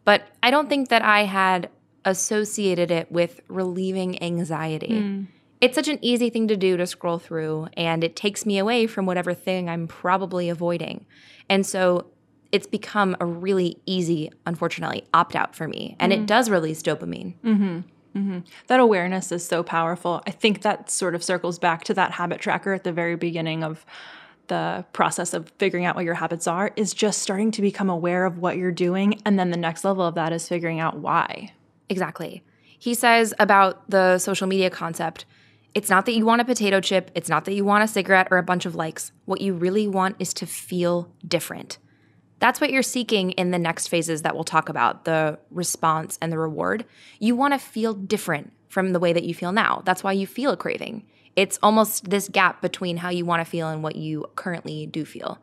but 0.05 0.29
I 0.43 0.51
don't 0.51 0.69
think 0.69 0.89
that 0.89 1.03
I 1.03 1.25
had 1.25 1.71
associated 2.05 2.91
it 2.91 3.11
with 3.11 3.41
relieving 3.49 4.23
anxiety. 4.23 5.01
Hmm. 5.01 5.23
It's 5.61 5.77
such 5.77 5.87
an 5.87 5.99
easy 6.03 6.29
thing 6.29 6.49
to 6.49 6.57
do 6.57 6.77
to 6.77 6.87
scroll 6.89 7.21
through, 7.21 7.69
and 7.77 8.03
it 8.03 8.17
takes 8.17 8.45
me 8.45 8.59
away 8.59 8.89
from 8.89 9.07
whatever 9.07 9.33
thing 9.33 9.69
I'm 9.69 9.87
probably 9.87 10.49
avoiding. 10.49 11.07
And 11.49 11.65
so 11.65 12.07
it's 12.53 12.67
become 12.67 13.17
a 13.19 13.27
really 13.27 13.79
easy, 13.87 14.31
unfortunately, 14.47 15.05
opt 15.15 15.35
out 15.35 15.57
for 15.57 15.67
me. 15.67 15.97
And 15.99 16.13
it 16.13 16.17
mm-hmm. 16.17 16.27
does 16.27 16.51
release 16.51 16.83
dopamine. 16.83 17.35
Mm-hmm. 17.45 17.81
Mm-hmm. 18.15 18.41
that 18.67 18.79
awareness 18.79 19.33
is 19.33 19.43
so 19.43 19.63
powerful. 19.63 20.23
I 20.27 20.33
think 20.33 20.61
that 20.61 20.91
sort 20.91 21.15
of 21.15 21.25
circles 21.25 21.59
back 21.59 21.85
to 21.85 21.95
that 21.95 22.11
habit 22.11 22.43
tracker 22.43 22.75
at 22.75 22.85
the 22.85 22.93
very 22.93 23.17
beginning 23.17 23.65
of 23.65 23.87
the 24.49 24.85
process 24.93 25.33
of 25.33 25.51
figuring 25.57 25.87
out 25.87 25.97
what 25.97 26.05
your 26.05 26.13
habits 26.13 26.47
are 26.47 26.73
is 26.77 26.93
just 26.93 27.23
starting 27.23 27.51
to 27.53 27.63
become 27.63 27.89
aware 27.89 28.27
of 28.27 28.37
what 28.37 28.59
you're 28.59 28.71
doing 28.71 29.19
and 29.25 29.39
then 29.39 29.51
the 29.51 29.57
next 29.57 29.83
level 29.83 30.05
of 30.05 30.15
that 30.17 30.31
is 30.31 30.47
figuring 30.47 30.79
out 30.79 30.99
why. 30.99 31.55
Exactly. 31.89 32.43
He 32.79 32.93
says 32.93 33.33
about 33.39 33.89
the 33.89 34.19
social 34.19 34.47
media 34.47 34.69
concept 34.69 35.25
it's 35.75 35.89
not 35.89 36.05
that 36.05 36.13
you 36.13 36.27
want 36.27 36.43
a 36.43 36.45
potato 36.45 36.81
chip, 36.81 37.11
it's 37.15 37.31
not 37.31 37.47
that 37.47 37.55
you 37.55 37.65
want 37.65 37.83
a 37.83 37.89
cigarette 37.89 38.29
or 38.31 38.37
a 38.37 38.43
bunch 38.43 38.67
of 38.67 38.75
likes. 38.75 39.13
What 39.25 39.41
you 39.41 39.55
really 39.55 39.89
want 39.89 40.17
is 40.19 40.35
to 40.35 40.47
feel 40.47 41.11
different. 41.27 41.79
That's 42.43 42.61
what 42.61 42.73
you're 42.73 42.83
seeking 42.83 43.31
in 43.31 43.53
the 43.53 43.59
next 43.59 43.87
phases 43.87 44.23
that 44.23 44.35
we'll 44.35 44.43
talk 44.43 44.69
about 44.69 45.05
the 45.05 45.39
response 45.53 46.19
and 46.21 46.33
the 46.33 46.41
reward. 46.41 46.85
You 47.21 47.37
want 47.37 47.55
to 47.55 47.59
feel 47.59 47.95
different 47.95 48.53
from 48.69 48.93
the 48.93 48.99
way 48.99 49.13
that 49.13 49.23
you 49.23 49.33
feel 49.33 49.53
now. 49.53 49.83
That's 49.85 50.03
why 50.03 50.11
you 50.11 50.27
feel 50.27 50.51
a 50.51 50.57
craving. 50.57 51.05
It's 51.37 51.57
almost 51.63 52.11
this 52.11 52.29
gap 52.29 52.61
between 52.61 52.97
how 52.97 53.11
you 53.11 53.25
want 53.25 53.43
to 53.43 53.45
feel 53.45 53.69
and 53.69 53.81
what 53.81 53.95
you 53.95 54.27
currently 54.35 54.87
do 54.87 55.05
feel. 55.05 55.39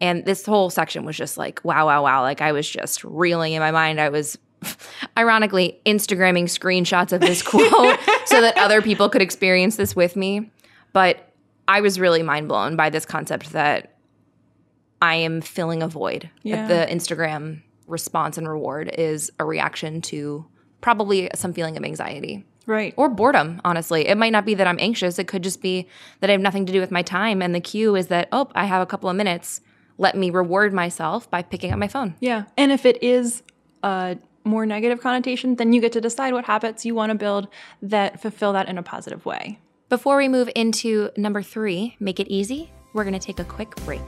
And 0.00 0.24
this 0.24 0.46
whole 0.46 0.70
section 0.70 1.04
was 1.04 1.16
just 1.16 1.36
like, 1.36 1.64
wow, 1.64 1.86
wow, 1.86 2.04
wow. 2.04 2.22
Like 2.22 2.40
I 2.40 2.52
was 2.52 2.70
just 2.70 3.02
reeling 3.02 3.54
in 3.54 3.58
my 3.58 3.72
mind. 3.72 4.00
I 4.00 4.10
was 4.10 4.38
ironically 5.18 5.80
Instagramming 5.84 6.44
screenshots 6.44 7.10
of 7.10 7.22
this 7.22 7.42
quote 7.44 7.98
so 8.26 8.40
that 8.40 8.56
other 8.56 8.82
people 8.82 9.08
could 9.08 9.20
experience 9.20 9.74
this 9.74 9.96
with 9.96 10.14
me. 10.14 10.52
But 10.92 11.32
I 11.66 11.80
was 11.80 11.98
really 11.98 12.22
mind 12.22 12.46
blown 12.46 12.76
by 12.76 12.88
this 12.88 13.04
concept 13.04 13.50
that 13.50 13.96
I 15.02 15.16
am 15.16 15.40
filling 15.40 15.82
a 15.82 15.88
void. 15.88 16.30
Yeah. 16.42 16.66
The 16.66 16.86
Instagram 16.92 17.62
response 17.86 18.38
and 18.38 18.48
reward 18.48 18.92
is 18.96 19.30
a 19.38 19.44
reaction 19.44 20.00
to 20.02 20.46
probably 20.80 21.28
some 21.34 21.52
feeling 21.52 21.76
of 21.76 21.84
anxiety 21.84 22.44
Right. 22.66 22.94
or 22.96 23.08
boredom, 23.08 23.60
honestly. 23.64 24.06
It 24.06 24.16
might 24.16 24.30
not 24.32 24.44
be 24.46 24.54
that 24.54 24.66
I'm 24.66 24.78
anxious. 24.78 25.18
It 25.18 25.26
could 25.26 25.42
just 25.42 25.60
be 25.60 25.88
that 26.20 26.30
I 26.30 26.32
have 26.32 26.40
nothing 26.40 26.66
to 26.66 26.72
do 26.72 26.80
with 26.80 26.90
my 26.90 27.02
time. 27.02 27.42
And 27.42 27.54
the 27.54 27.60
cue 27.60 27.96
is 27.96 28.06
that, 28.08 28.28
oh, 28.32 28.48
I 28.54 28.66
have 28.66 28.80
a 28.82 28.86
couple 28.86 29.10
of 29.10 29.16
minutes. 29.16 29.60
Let 29.98 30.16
me 30.16 30.30
reward 30.30 30.72
myself 30.72 31.28
by 31.30 31.42
picking 31.42 31.72
up 31.72 31.78
my 31.78 31.88
phone. 31.88 32.14
Yeah. 32.20 32.44
And 32.56 32.70
if 32.70 32.86
it 32.86 33.02
is 33.02 33.42
a 33.82 34.16
more 34.44 34.64
negative 34.66 35.00
connotation, 35.00 35.56
then 35.56 35.72
you 35.72 35.80
get 35.80 35.92
to 35.92 36.00
decide 36.00 36.32
what 36.32 36.44
habits 36.44 36.86
you 36.86 36.94
want 36.94 37.10
to 37.10 37.16
build 37.18 37.48
that 37.82 38.20
fulfill 38.22 38.52
that 38.52 38.68
in 38.68 38.78
a 38.78 38.82
positive 38.82 39.26
way. 39.26 39.58
Before 39.88 40.16
we 40.16 40.28
move 40.28 40.48
into 40.54 41.10
number 41.16 41.42
three, 41.42 41.96
make 41.98 42.20
it 42.20 42.28
easy, 42.28 42.70
we're 42.94 43.04
going 43.04 43.18
to 43.18 43.26
take 43.26 43.40
a 43.40 43.44
quick 43.44 43.74
break. 43.84 44.00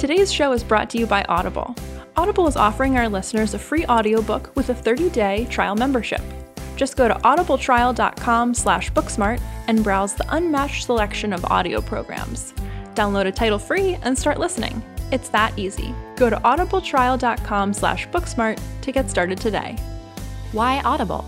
Today's 0.00 0.32
show 0.32 0.52
is 0.52 0.64
brought 0.64 0.88
to 0.90 0.98
you 0.98 1.04
by 1.06 1.22
Audible. 1.28 1.76
Audible 2.16 2.46
is 2.46 2.56
offering 2.56 2.96
our 2.96 3.06
listeners 3.06 3.52
a 3.52 3.58
free 3.58 3.84
audiobook 3.84 4.50
with 4.56 4.70
a 4.70 4.74
30-day 4.74 5.46
trial 5.50 5.74
membership. 5.74 6.22
Just 6.74 6.96
go 6.96 7.06
to 7.06 7.12
audibletrial.com 7.16 8.54
slash 8.54 8.90
booksmart 8.92 9.42
and 9.68 9.84
browse 9.84 10.14
the 10.14 10.24
unmatched 10.34 10.86
selection 10.86 11.34
of 11.34 11.44
audio 11.44 11.82
programs. 11.82 12.54
Download 12.94 13.26
a 13.26 13.30
title 13.30 13.58
free 13.58 13.98
and 14.00 14.18
start 14.18 14.40
listening. 14.40 14.82
It's 15.12 15.28
that 15.28 15.58
easy. 15.58 15.94
Go 16.16 16.30
to 16.30 16.36
audibletrial.com 16.36 17.74
slash 17.74 18.08
booksmart 18.08 18.58
to 18.80 18.92
get 18.92 19.10
started 19.10 19.36
today. 19.36 19.76
Why 20.52 20.80
Audible? 20.80 21.26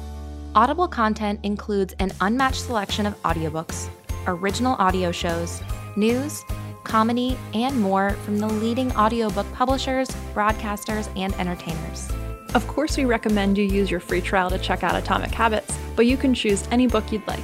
Audible 0.55 0.89
content 0.89 1.41
includes 1.43 1.95
an 1.99 2.11
unmatched 2.23 2.63
selection 2.63 3.05
of 3.05 3.21
audiobooks, 3.21 3.91
original 4.27 4.77
audio 4.77 5.13
shows, 5.13 5.61
news, 5.95 6.43
comedy, 6.85 7.39
and 7.55 7.81
more 7.81 8.11
from 8.25 8.39
the 8.39 8.47
leading 8.47 8.95
audiobook 8.97 9.51
publishers, 9.53 10.09
broadcasters, 10.35 11.09
and 11.17 11.35
entertainers. 11.35 12.11
Of 12.55 12.67
course, 12.69 12.97
we 12.97 13.05
recommend 13.05 13.57
you 13.57 13.65
use 13.65 13.91
your 13.91 14.01
free 14.01 14.21
trial 14.21 14.51
to 14.51 14.59
check 14.59 14.83
out 14.83 14.95
Atomic 14.95 15.31
Habits, 15.31 15.77
but 15.97 16.07
you 16.07 16.17
can 16.17 16.35
choose 16.35 16.67
any 16.71 16.87
book 16.87 17.11
you'd 17.11 17.27
like. 17.27 17.41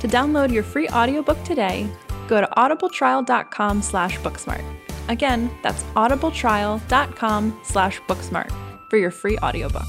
To 0.00 0.08
download 0.08 0.52
your 0.52 0.62
free 0.62 0.88
audiobook 0.88 1.42
today, 1.44 1.88
go 2.28 2.40
to 2.40 2.48
audibletrial.com 2.56 3.82
slash 3.82 4.18
booksmart. 4.18 4.64
Again, 5.08 5.50
that's 5.62 5.84
audibletrial.com 5.94 7.60
slash 7.62 8.00
booksmart 8.02 8.52
for 8.90 8.98
your 8.98 9.10
free 9.10 9.38
audiobook. 9.38 9.86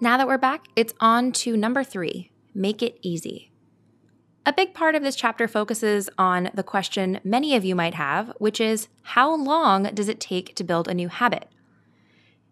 Now 0.00 0.18
that 0.18 0.26
we're 0.26 0.38
back, 0.38 0.66
it's 0.76 0.92
on 1.00 1.32
to 1.32 1.56
number 1.56 1.82
three 1.82 2.30
make 2.54 2.82
it 2.82 2.98
easy. 3.02 3.52
A 4.48 4.52
big 4.52 4.74
part 4.74 4.94
of 4.94 5.02
this 5.02 5.16
chapter 5.16 5.48
focuses 5.48 6.08
on 6.16 6.50
the 6.54 6.62
question 6.62 7.18
many 7.24 7.56
of 7.56 7.64
you 7.64 7.74
might 7.74 7.94
have, 7.94 8.32
which 8.38 8.60
is 8.60 8.86
how 9.02 9.34
long 9.34 9.82
does 9.92 10.08
it 10.08 10.20
take 10.20 10.54
to 10.54 10.62
build 10.62 10.86
a 10.86 10.94
new 10.94 11.08
habit? 11.08 11.48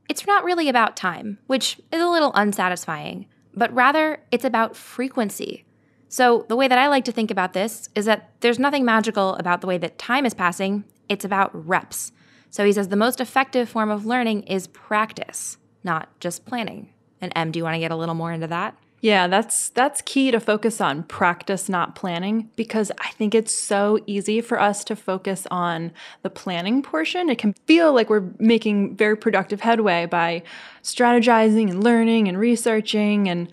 It's 0.09 0.27
not 0.27 0.43
really 0.43 0.69
about 0.69 0.97
time, 0.97 1.39
which 1.47 1.81
is 1.93 2.03
a 2.03 2.09
little 2.09 2.33
unsatisfying, 2.35 3.27
but 3.55 3.73
rather 3.73 4.19
it's 4.33 4.45
about 4.45 4.75
frequency. 4.75 5.65
So, 6.09 6.47
the 6.49 6.57
way 6.57 6.67
that 6.67 6.79
I 6.79 6.89
like 6.89 7.05
to 7.05 7.13
think 7.13 7.31
about 7.31 7.53
this 7.53 7.89
is 7.95 8.07
that 8.07 8.33
there's 8.41 8.59
nothing 8.59 8.85
magical 8.85 9.37
about 9.37 9.61
the 9.61 9.69
way 9.69 9.79
that 9.79 9.97
time 9.97 10.27
is 10.27 10.35
passing, 10.35 10.83
it's 11.09 11.25
about 11.25 11.53
reps. 11.55 12.11
So, 12.51 12.65
he 12.65 12.73
says 12.73 12.89
the 12.89 12.97
most 12.97 13.21
effective 13.21 13.69
form 13.69 13.91
of 13.91 14.05
learning 14.05 14.43
is 14.43 14.67
practice, 14.67 15.59
not 15.85 16.09
just 16.19 16.45
planning. 16.45 16.93
And 17.21 17.33
Em, 17.37 17.53
do 17.53 17.59
you 17.61 17.65
want 17.65 17.75
to 17.75 17.81
get 17.81 17.93
a 17.93 17.97
little 17.97 18.17
more 18.17 18.33
into 18.33 18.49
that? 18.49 18.77
Yeah, 19.05 19.27
that's 19.29 19.69
that's 19.69 20.01
key 20.01 20.31
to 20.31 20.41
focus 20.41 20.81
on 20.81 21.03
practice 21.03 21.69
not 21.69 21.95
planning 21.95 22.49
because 22.57 22.91
I 22.99 23.11
think 23.11 23.35
it's 23.35 23.55
so 23.55 23.99
easy 24.07 24.41
for 24.41 24.59
us 24.59 24.83
to 24.85 24.97
focus 24.97 25.47
on 25.51 25.93
the 26.23 26.31
planning 26.31 26.81
portion. 26.81 27.29
It 27.29 27.37
can 27.37 27.53
feel 27.67 27.93
like 27.93 28.09
we're 28.09 28.25
making 28.39 28.97
very 28.97 29.15
productive 29.15 29.61
headway 29.61 30.07
by 30.07 30.43
strategizing 30.83 31.69
and 31.69 31.85
learning 31.85 32.29
and 32.29 32.39
researching 32.39 33.29
and 33.29 33.53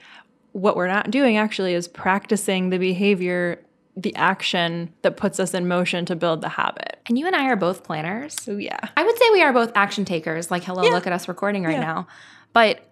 what 0.53 0.77
we're 0.77 0.87
not 0.87 1.11
doing 1.11 1.35
actually 1.35 1.73
is 1.73 1.85
practicing 1.85 2.69
the 2.69 2.77
behavior, 2.77 3.61
the 3.97 4.15
action 4.15 4.93
that 5.01 5.17
puts 5.17 5.37
us 5.37 5.53
in 5.53 5.67
motion 5.67 6.05
to 6.05 6.15
build 6.15 6.39
the 6.39 6.47
habit. 6.47 6.97
And 7.07 7.19
you 7.19 7.27
and 7.27 7.35
I 7.35 7.47
are 7.49 7.57
both 7.57 7.83
planners. 7.83 8.41
So 8.41 8.55
yeah. 8.55 8.79
I 8.95 9.03
would 9.03 9.17
say 9.17 9.25
we 9.33 9.41
are 9.41 9.51
both 9.51 9.73
action 9.75 10.05
takers. 10.05 10.49
Like, 10.49 10.63
hello, 10.63 10.83
Yeah. 10.83 10.91
look 10.91 11.07
at 11.07 11.11
us 11.11 11.27
recording 11.27 11.63
right 11.65 11.73
Yeah. 11.73 11.81
now. 11.81 12.07
But 12.53 12.85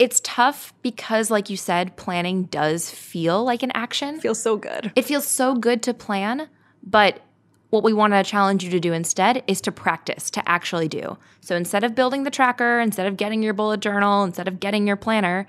it's 0.00 0.20
tough 0.24 0.74
because, 0.82 1.30
like 1.30 1.48
you 1.48 1.56
said, 1.56 1.96
planning 1.96 2.44
does 2.44 2.90
feel 2.90 3.44
like 3.44 3.62
an 3.62 3.70
action. 3.72 4.16
It 4.16 4.22
Feels 4.22 4.42
so 4.42 4.56
good. 4.56 4.90
It 4.96 5.04
feels 5.04 5.26
so 5.26 5.54
good 5.54 5.82
to 5.84 5.94
plan, 5.94 6.48
but 6.82 7.20
what 7.68 7.84
we 7.84 7.92
want 7.92 8.14
to 8.14 8.24
challenge 8.24 8.64
you 8.64 8.70
to 8.70 8.80
do 8.80 8.92
instead 8.92 9.44
is 9.46 9.60
to 9.60 9.70
practice, 9.70 10.28
to 10.32 10.48
actually 10.48 10.88
do. 10.88 11.16
So 11.40 11.54
instead 11.54 11.84
of 11.84 11.94
building 11.94 12.24
the 12.24 12.30
tracker, 12.30 12.80
instead 12.80 13.06
of 13.06 13.16
getting 13.16 13.44
your 13.44 13.54
bullet 13.54 13.78
journal, 13.78 14.24
instead 14.24 14.48
of 14.48 14.58
getting 14.58 14.88
your 14.88 14.96
planner, 14.96 15.46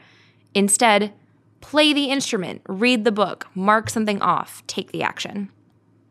instead 0.54 1.14
Play 1.62 1.94
the 1.94 2.06
instrument, 2.06 2.62
read 2.68 3.06
the 3.06 3.12
book, 3.12 3.48
mark 3.56 3.90
something 3.90 4.22
off, 4.22 4.66
take 4.68 4.92
the 4.92 5.04
action, 5.04 5.50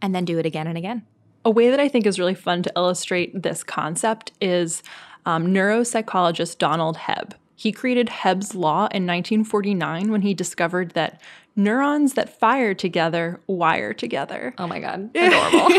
and 0.00 0.14
then 0.14 0.24
do 0.24 0.38
it 0.38 0.46
again 0.46 0.66
and 0.66 0.78
again. 0.78 1.04
A 1.44 1.50
way 1.50 1.70
that 1.70 1.80
I 1.80 1.88
think 1.88 2.06
is 2.06 2.18
really 2.18 2.34
fun 2.34 2.62
to 2.62 2.72
illustrate 2.76 3.42
this 3.42 3.64
concept 3.64 4.32
is 4.40 4.82
um, 5.26 5.48
neuropsychologist 5.48 6.58
Donald 6.58 6.96
Hebb. 6.96 7.32
He 7.60 7.72
created 7.72 8.08
Hebb's 8.08 8.54
Law 8.54 8.88
in 8.90 9.06
1949 9.06 10.10
when 10.10 10.22
he 10.22 10.32
discovered 10.32 10.92
that 10.92 11.20
neurons 11.54 12.14
that 12.14 12.40
fire 12.40 12.72
together 12.72 13.38
wire 13.46 13.92
together. 13.92 14.54
Oh 14.56 14.66
my 14.66 14.80
God. 14.80 15.10
Adorable. 15.14 15.78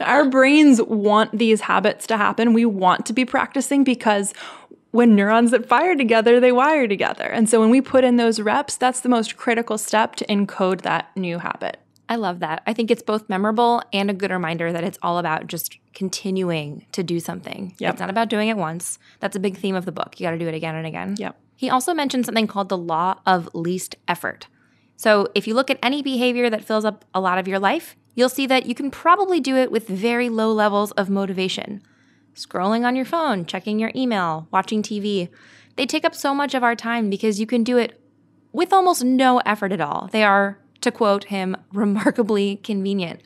Our 0.00 0.28
brains 0.28 0.82
want 0.82 1.38
these 1.38 1.62
habits 1.62 2.06
to 2.08 2.18
happen. 2.18 2.52
We 2.52 2.66
want 2.66 3.06
to 3.06 3.14
be 3.14 3.24
practicing 3.24 3.82
because 3.82 4.34
when 4.90 5.16
neurons 5.16 5.52
that 5.52 5.64
fire 5.64 5.96
together, 5.96 6.38
they 6.38 6.52
wire 6.52 6.86
together. 6.86 7.24
And 7.24 7.48
so 7.48 7.60
when 7.60 7.70
we 7.70 7.80
put 7.80 8.04
in 8.04 8.16
those 8.16 8.38
reps, 8.38 8.76
that's 8.76 9.00
the 9.00 9.08
most 9.08 9.38
critical 9.38 9.78
step 9.78 10.16
to 10.16 10.26
encode 10.26 10.82
that 10.82 11.16
new 11.16 11.38
habit. 11.38 11.80
I 12.10 12.16
love 12.16 12.40
that. 12.40 12.64
I 12.66 12.72
think 12.72 12.90
it's 12.90 13.02
both 13.02 13.28
memorable 13.28 13.84
and 13.92 14.10
a 14.10 14.14
good 14.14 14.32
reminder 14.32 14.72
that 14.72 14.82
it's 14.82 14.98
all 15.00 15.18
about 15.18 15.46
just 15.46 15.78
continuing 15.94 16.84
to 16.90 17.04
do 17.04 17.20
something. 17.20 17.76
Yep. 17.78 17.92
It's 17.92 18.00
not 18.00 18.10
about 18.10 18.28
doing 18.28 18.48
it 18.48 18.56
once. 18.56 18.98
That's 19.20 19.36
a 19.36 19.40
big 19.40 19.56
theme 19.56 19.76
of 19.76 19.84
the 19.84 19.92
book. 19.92 20.18
You 20.18 20.26
got 20.26 20.32
to 20.32 20.38
do 20.38 20.48
it 20.48 20.54
again 20.54 20.74
and 20.74 20.88
again. 20.88 21.14
Yep. 21.18 21.36
He 21.54 21.70
also 21.70 21.94
mentioned 21.94 22.26
something 22.26 22.48
called 22.48 22.68
the 22.68 22.76
law 22.76 23.20
of 23.26 23.48
least 23.54 23.94
effort. 24.08 24.48
So 24.96 25.28
if 25.36 25.46
you 25.46 25.54
look 25.54 25.70
at 25.70 25.78
any 25.84 26.02
behavior 26.02 26.50
that 26.50 26.64
fills 26.64 26.84
up 26.84 27.04
a 27.14 27.20
lot 27.20 27.38
of 27.38 27.46
your 27.46 27.60
life, 27.60 27.96
you'll 28.16 28.28
see 28.28 28.46
that 28.48 28.66
you 28.66 28.74
can 28.74 28.90
probably 28.90 29.38
do 29.38 29.56
it 29.56 29.70
with 29.70 29.86
very 29.86 30.28
low 30.28 30.52
levels 30.52 30.90
of 30.92 31.08
motivation. 31.08 31.80
Scrolling 32.34 32.84
on 32.84 32.96
your 32.96 33.04
phone, 33.04 33.46
checking 33.46 33.78
your 33.78 33.92
email, 33.94 34.48
watching 34.50 34.82
TV, 34.82 35.28
they 35.76 35.86
take 35.86 36.04
up 36.04 36.16
so 36.16 36.34
much 36.34 36.54
of 36.54 36.64
our 36.64 36.74
time 36.74 37.08
because 37.08 37.38
you 37.38 37.46
can 37.46 37.62
do 37.62 37.78
it 37.78 38.02
with 38.52 38.72
almost 38.72 39.04
no 39.04 39.38
effort 39.46 39.70
at 39.70 39.80
all. 39.80 40.08
They 40.10 40.24
are 40.24 40.58
to 40.80 40.90
quote 40.90 41.24
him, 41.24 41.56
remarkably 41.72 42.56
convenient. 42.56 43.20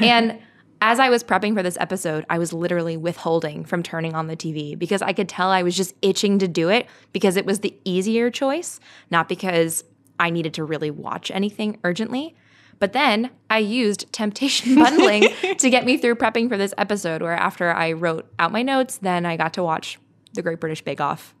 and 0.00 0.38
as 0.80 0.98
I 0.98 1.08
was 1.08 1.24
prepping 1.24 1.54
for 1.54 1.62
this 1.62 1.78
episode, 1.80 2.26
I 2.28 2.38
was 2.38 2.52
literally 2.52 2.96
withholding 2.96 3.64
from 3.64 3.82
turning 3.82 4.14
on 4.14 4.26
the 4.26 4.36
TV 4.36 4.78
because 4.78 5.02
I 5.02 5.12
could 5.12 5.28
tell 5.28 5.48
I 5.48 5.62
was 5.62 5.76
just 5.76 5.94
itching 6.02 6.38
to 6.40 6.48
do 6.48 6.68
it 6.68 6.86
because 7.12 7.36
it 7.36 7.46
was 7.46 7.60
the 7.60 7.74
easier 7.84 8.30
choice, 8.30 8.78
not 9.10 9.28
because 9.28 9.84
I 10.20 10.30
needed 10.30 10.54
to 10.54 10.64
really 10.64 10.90
watch 10.90 11.30
anything 11.30 11.78
urgently. 11.84 12.36
But 12.78 12.92
then 12.92 13.30
I 13.48 13.58
used 13.58 14.12
temptation 14.12 14.74
bundling 14.76 15.28
to 15.58 15.70
get 15.70 15.86
me 15.86 15.96
through 15.96 16.16
prepping 16.16 16.48
for 16.48 16.58
this 16.58 16.74
episode, 16.76 17.22
where 17.22 17.32
after 17.32 17.72
I 17.72 17.92
wrote 17.92 18.30
out 18.38 18.52
my 18.52 18.62
notes, 18.62 18.98
then 18.98 19.24
I 19.24 19.36
got 19.36 19.54
to 19.54 19.62
watch 19.62 19.98
The 20.34 20.42
Great 20.42 20.60
British 20.60 20.82
Bake 20.82 21.00
Off. 21.00 21.34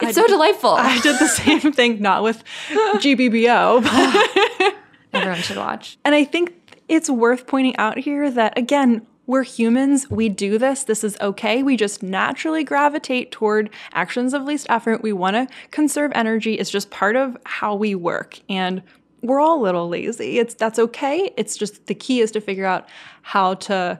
It's 0.00 0.18
I 0.18 0.22
so 0.22 0.26
delightful. 0.26 0.70
I 0.70 0.98
did 1.00 1.18
the 1.18 1.28
same 1.60 1.72
thing, 1.72 2.00
not 2.02 2.22
with 2.22 2.42
GBBO. 2.70 3.82
but- 3.82 4.74
Everyone 5.12 5.38
should 5.40 5.56
watch. 5.56 5.96
and 6.04 6.14
I 6.14 6.24
think 6.24 6.52
it's 6.88 7.08
worth 7.08 7.46
pointing 7.46 7.76
out 7.76 7.98
here 7.98 8.30
that, 8.30 8.58
again, 8.58 9.06
we're 9.26 9.44
humans. 9.44 10.10
We 10.10 10.28
do 10.28 10.58
this. 10.58 10.82
This 10.84 11.02
is 11.04 11.16
okay. 11.20 11.62
We 11.62 11.76
just 11.76 12.02
naturally 12.02 12.64
gravitate 12.64 13.30
toward 13.30 13.70
actions 13.92 14.34
of 14.34 14.42
least 14.42 14.66
effort. 14.68 15.02
We 15.02 15.12
want 15.12 15.36
to 15.36 15.46
conserve 15.70 16.10
energy. 16.14 16.54
It's 16.54 16.68
just 16.70 16.90
part 16.90 17.16
of 17.16 17.36
how 17.46 17.74
we 17.74 17.94
work. 17.94 18.38
And 18.50 18.82
we're 19.22 19.40
all 19.40 19.60
a 19.60 19.62
little 19.62 19.88
lazy. 19.88 20.38
It's 20.40 20.54
that's 20.54 20.78
okay. 20.78 21.32
It's 21.38 21.56
just 21.56 21.86
the 21.86 21.94
key 21.94 22.20
is 22.20 22.30
to 22.32 22.40
figure 22.40 22.66
out 22.66 22.86
how 23.22 23.54
to 23.54 23.98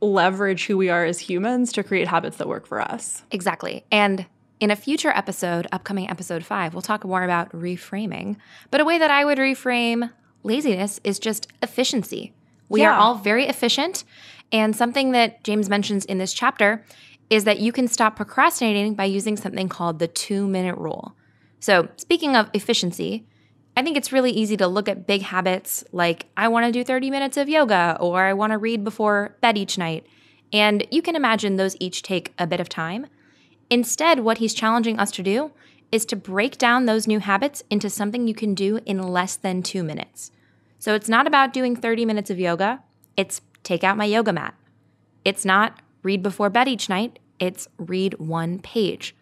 leverage 0.00 0.66
who 0.66 0.76
we 0.76 0.88
are 0.88 1.04
as 1.04 1.20
humans 1.20 1.72
to 1.74 1.84
create 1.84 2.08
habits 2.08 2.38
that 2.38 2.48
work 2.48 2.66
for 2.66 2.80
us. 2.80 3.22
Exactly. 3.30 3.84
And 3.92 4.26
in 4.60 4.70
a 4.70 4.76
future 4.76 5.10
episode, 5.10 5.66
upcoming 5.72 6.08
episode 6.08 6.44
five, 6.44 6.74
we'll 6.74 6.82
talk 6.82 7.04
more 7.04 7.24
about 7.24 7.50
reframing. 7.52 8.36
But 8.70 8.80
a 8.80 8.84
way 8.84 8.98
that 8.98 9.10
I 9.10 9.24
would 9.24 9.38
reframe 9.38 10.10
laziness 10.42 11.00
is 11.04 11.18
just 11.18 11.48
efficiency. 11.62 12.32
We 12.68 12.84
are 12.84 12.92
all 12.92 13.16
very 13.16 13.46
efficient. 13.46 14.04
And 14.52 14.74
something 14.74 15.12
that 15.12 15.44
James 15.44 15.68
mentions 15.68 16.04
in 16.04 16.18
this 16.18 16.32
chapter 16.32 16.84
is 17.28 17.44
that 17.44 17.60
you 17.60 17.72
can 17.72 17.88
stop 17.88 18.16
procrastinating 18.16 18.94
by 18.94 19.04
using 19.04 19.36
something 19.36 19.68
called 19.68 19.98
the 19.98 20.08
two 20.08 20.46
minute 20.46 20.76
rule. 20.76 21.16
So, 21.58 21.88
speaking 21.96 22.36
of 22.36 22.48
efficiency, 22.54 23.26
I 23.76 23.82
think 23.82 23.96
it's 23.96 24.12
really 24.12 24.30
easy 24.30 24.56
to 24.56 24.68
look 24.68 24.88
at 24.88 25.06
big 25.06 25.22
habits 25.22 25.84
like 25.92 26.26
I 26.36 26.48
want 26.48 26.66
to 26.66 26.72
do 26.72 26.84
30 26.84 27.10
minutes 27.10 27.36
of 27.36 27.48
yoga 27.48 27.96
or 28.00 28.22
I 28.22 28.32
want 28.32 28.52
to 28.52 28.58
read 28.58 28.84
before 28.84 29.36
bed 29.40 29.58
each 29.58 29.76
night. 29.76 30.06
And 30.52 30.86
you 30.90 31.02
can 31.02 31.16
imagine 31.16 31.56
those 31.56 31.76
each 31.80 32.02
take 32.02 32.32
a 32.38 32.46
bit 32.46 32.60
of 32.60 32.68
time. 32.68 33.06
Instead, 33.70 34.20
what 34.20 34.38
he's 34.38 34.54
challenging 34.54 34.98
us 34.98 35.10
to 35.12 35.22
do 35.22 35.50
is 35.92 36.04
to 36.06 36.16
break 36.16 36.58
down 36.58 36.86
those 36.86 37.06
new 37.06 37.20
habits 37.20 37.62
into 37.70 37.88
something 37.90 38.26
you 38.26 38.34
can 38.34 38.54
do 38.54 38.80
in 38.86 39.02
less 39.02 39.36
than 39.36 39.62
two 39.62 39.82
minutes. 39.82 40.30
So 40.78 40.94
it's 40.94 41.08
not 41.08 41.26
about 41.26 41.52
doing 41.52 41.76
30 41.76 42.04
minutes 42.04 42.30
of 42.30 42.38
yoga, 42.38 42.82
it's 43.16 43.40
take 43.62 43.82
out 43.82 43.96
my 43.96 44.04
yoga 44.04 44.32
mat. 44.32 44.54
It's 45.24 45.44
not 45.44 45.80
read 46.02 46.22
before 46.22 46.50
bed 46.50 46.68
each 46.68 46.88
night, 46.88 47.18
it's 47.38 47.68
read 47.78 48.18
one 48.18 48.58
page. 48.58 49.14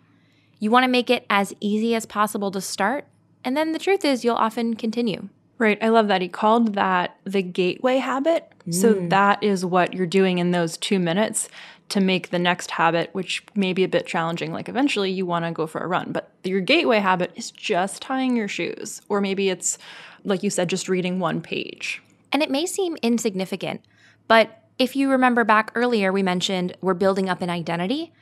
You 0.59 0.71
want 0.71 0.85
to 0.85 0.91
make 0.91 1.11
it 1.11 1.27
as 1.31 1.55
easy 1.61 1.95
as 1.95 2.07
possible 2.07 2.51
to 2.51 2.61
start, 2.61 3.07
and 3.45 3.57
then 3.57 3.73
the 3.73 3.79
truth 3.79 4.05
is, 4.05 4.25
you'll 4.25 4.37
often 4.37 4.75
continue. 4.75 5.29
Right. 5.59 5.79
I 5.83 5.89
love 5.89 6.09
that. 6.09 6.21
He 6.21 6.29
called 6.29 6.75
that 6.75 7.17
the 7.25 7.43
gateway 7.43 7.99
habit. 7.99 8.51
So 8.71 8.95
mm. 8.95 9.11
that 9.11 9.43
is 9.43 9.65
what 9.65 9.95
you're 9.95 10.07
doing 10.07 10.39
in 10.39 10.51
those 10.51 10.77
two 10.77 10.99
minutes 10.99 11.49
to 11.91 12.01
make 12.01 12.31
the 12.31 12.39
next 12.39 12.73
habit, 12.73 13.11
which 13.13 13.45
may 13.55 13.73
be 13.73 13.85
a 13.85 13.89
bit 13.89 14.07
challenging. 14.07 14.53
Like 14.53 14.69
eventually 14.69 15.11
you 15.11 15.27
want 15.27 15.45
to 15.45 15.53
go 15.53 15.67
for 15.67 15.81
a 15.81 15.87
run, 15.87 16.13
but 16.13 16.31
your 16.43 16.61
gateway 16.61 16.99
habit 16.99 17.33
is 17.37 17.51
just 17.51 18.03
tying 18.03 18.37
your 18.37 18.49
shoes. 18.49 19.01
Or 19.09 19.21
maybe 19.21 19.51
it's, 19.51 19.79
like 20.25 20.43
you 20.43 20.51
said, 20.51 20.69
just 20.69 20.89
reading 20.89 21.21
one 21.21 21.41
page. 21.41 22.03
And 22.33 22.43
it 22.43 22.51
may 22.51 22.67
seem 22.67 22.97
insignificant, 23.03 23.83
but 24.27 24.63
if 24.79 24.97
you 24.97 25.11
remember 25.11 25.45
back 25.45 25.71
earlier, 25.75 26.13
we 26.13 26.23
mentioned 26.23 26.77
we're 26.81 26.95
building 26.95 27.29
up 27.29 27.43
an 27.43 27.51
identity. 27.51 28.13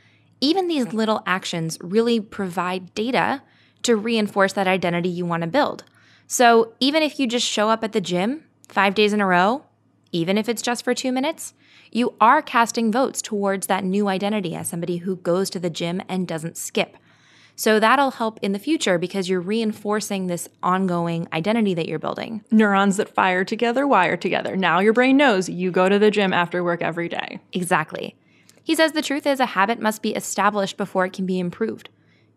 Even 0.40 0.68
these 0.68 0.92
little 0.92 1.22
actions 1.24 1.78
really 1.80 2.20
provide 2.20 2.92
data 2.94 3.42
to 3.84 3.96
reinforce 3.96 4.52
that 4.52 4.66
identity 4.66 5.08
you 5.08 5.24
want 5.24 5.42
to 5.42 5.46
build. 5.46 5.84
So 6.26 6.74
even 6.78 7.02
if 7.02 7.18
you 7.18 7.26
just 7.26 7.46
show 7.46 7.68
up 7.68 7.82
at 7.82 7.92
the 7.92 8.00
gym 8.00 8.44
five 8.68 8.94
days 8.94 9.12
in 9.12 9.20
a 9.20 9.26
row, 9.26 9.64
even 10.10 10.36
if 10.36 10.48
it's 10.48 10.62
just 10.62 10.84
for 10.84 10.94
two 10.94 11.12
minutes, 11.12 11.54
you 11.94 12.14
are 12.20 12.42
casting 12.42 12.90
votes 12.90 13.20
towards 13.20 13.66
that 13.66 13.84
new 13.84 14.08
identity 14.08 14.54
as 14.54 14.68
somebody 14.68 14.98
who 14.98 15.16
goes 15.16 15.50
to 15.50 15.60
the 15.60 15.70
gym 15.70 16.02
and 16.08 16.26
doesn't 16.26 16.56
skip. 16.56 16.96
So 17.54 17.78
that'll 17.78 18.12
help 18.12 18.38
in 18.42 18.52
the 18.52 18.58
future 18.58 18.98
because 18.98 19.28
you're 19.28 19.40
reinforcing 19.40 20.26
this 20.26 20.48
ongoing 20.62 21.28
identity 21.32 21.74
that 21.74 21.86
you're 21.86 21.98
building. 21.98 22.44
Neurons 22.50 22.96
that 22.96 23.14
fire 23.14 23.44
together 23.44 23.86
wire 23.86 24.16
together. 24.16 24.56
Now 24.56 24.80
your 24.80 24.94
brain 24.94 25.16
knows 25.16 25.48
you 25.48 25.70
go 25.70 25.88
to 25.88 25.98
the 25.98 26.10
gym 26.10 26.32
after 26.32 26.64
work 26.64 26.82
every 26.82 27.08
day. 27.08 27.40
Exactly. 27.52 28.16
He 28.64 28.74
says 28.74 28.92
the 28.92 29.02
truth 29.02 29.26
is 29.26 29.38
a 29.38 29.46
habit 29.46 29.80
must 29.80 30.02
be 30.02 30.14
established 30.14 30.76
before 30.76 31.04
it 31.04 31.12
can 31.12 31.26
be 31.26 31.38
improved. 31.38 31.90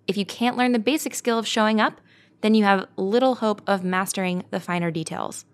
If 0.08 0.18
you 0.18 0.26
can't 0.26 0.58
learn 0.58 0.74
the 0.74 0.80
basic 0.80 1.16
skill 1.16 1.39
of 1.39 1.47
showing 1.47 1.80
up, 1.80 2.01
then 2.41 2.53
you 2.53 2.64
have 2.66 2.88
little 2.97 3.36
hope 3.36 3.62
of 3.66 3.84
mastering 3.84 4.43
the 4.51 4.60
finer 4.60 4.91
details. 4.91 5.45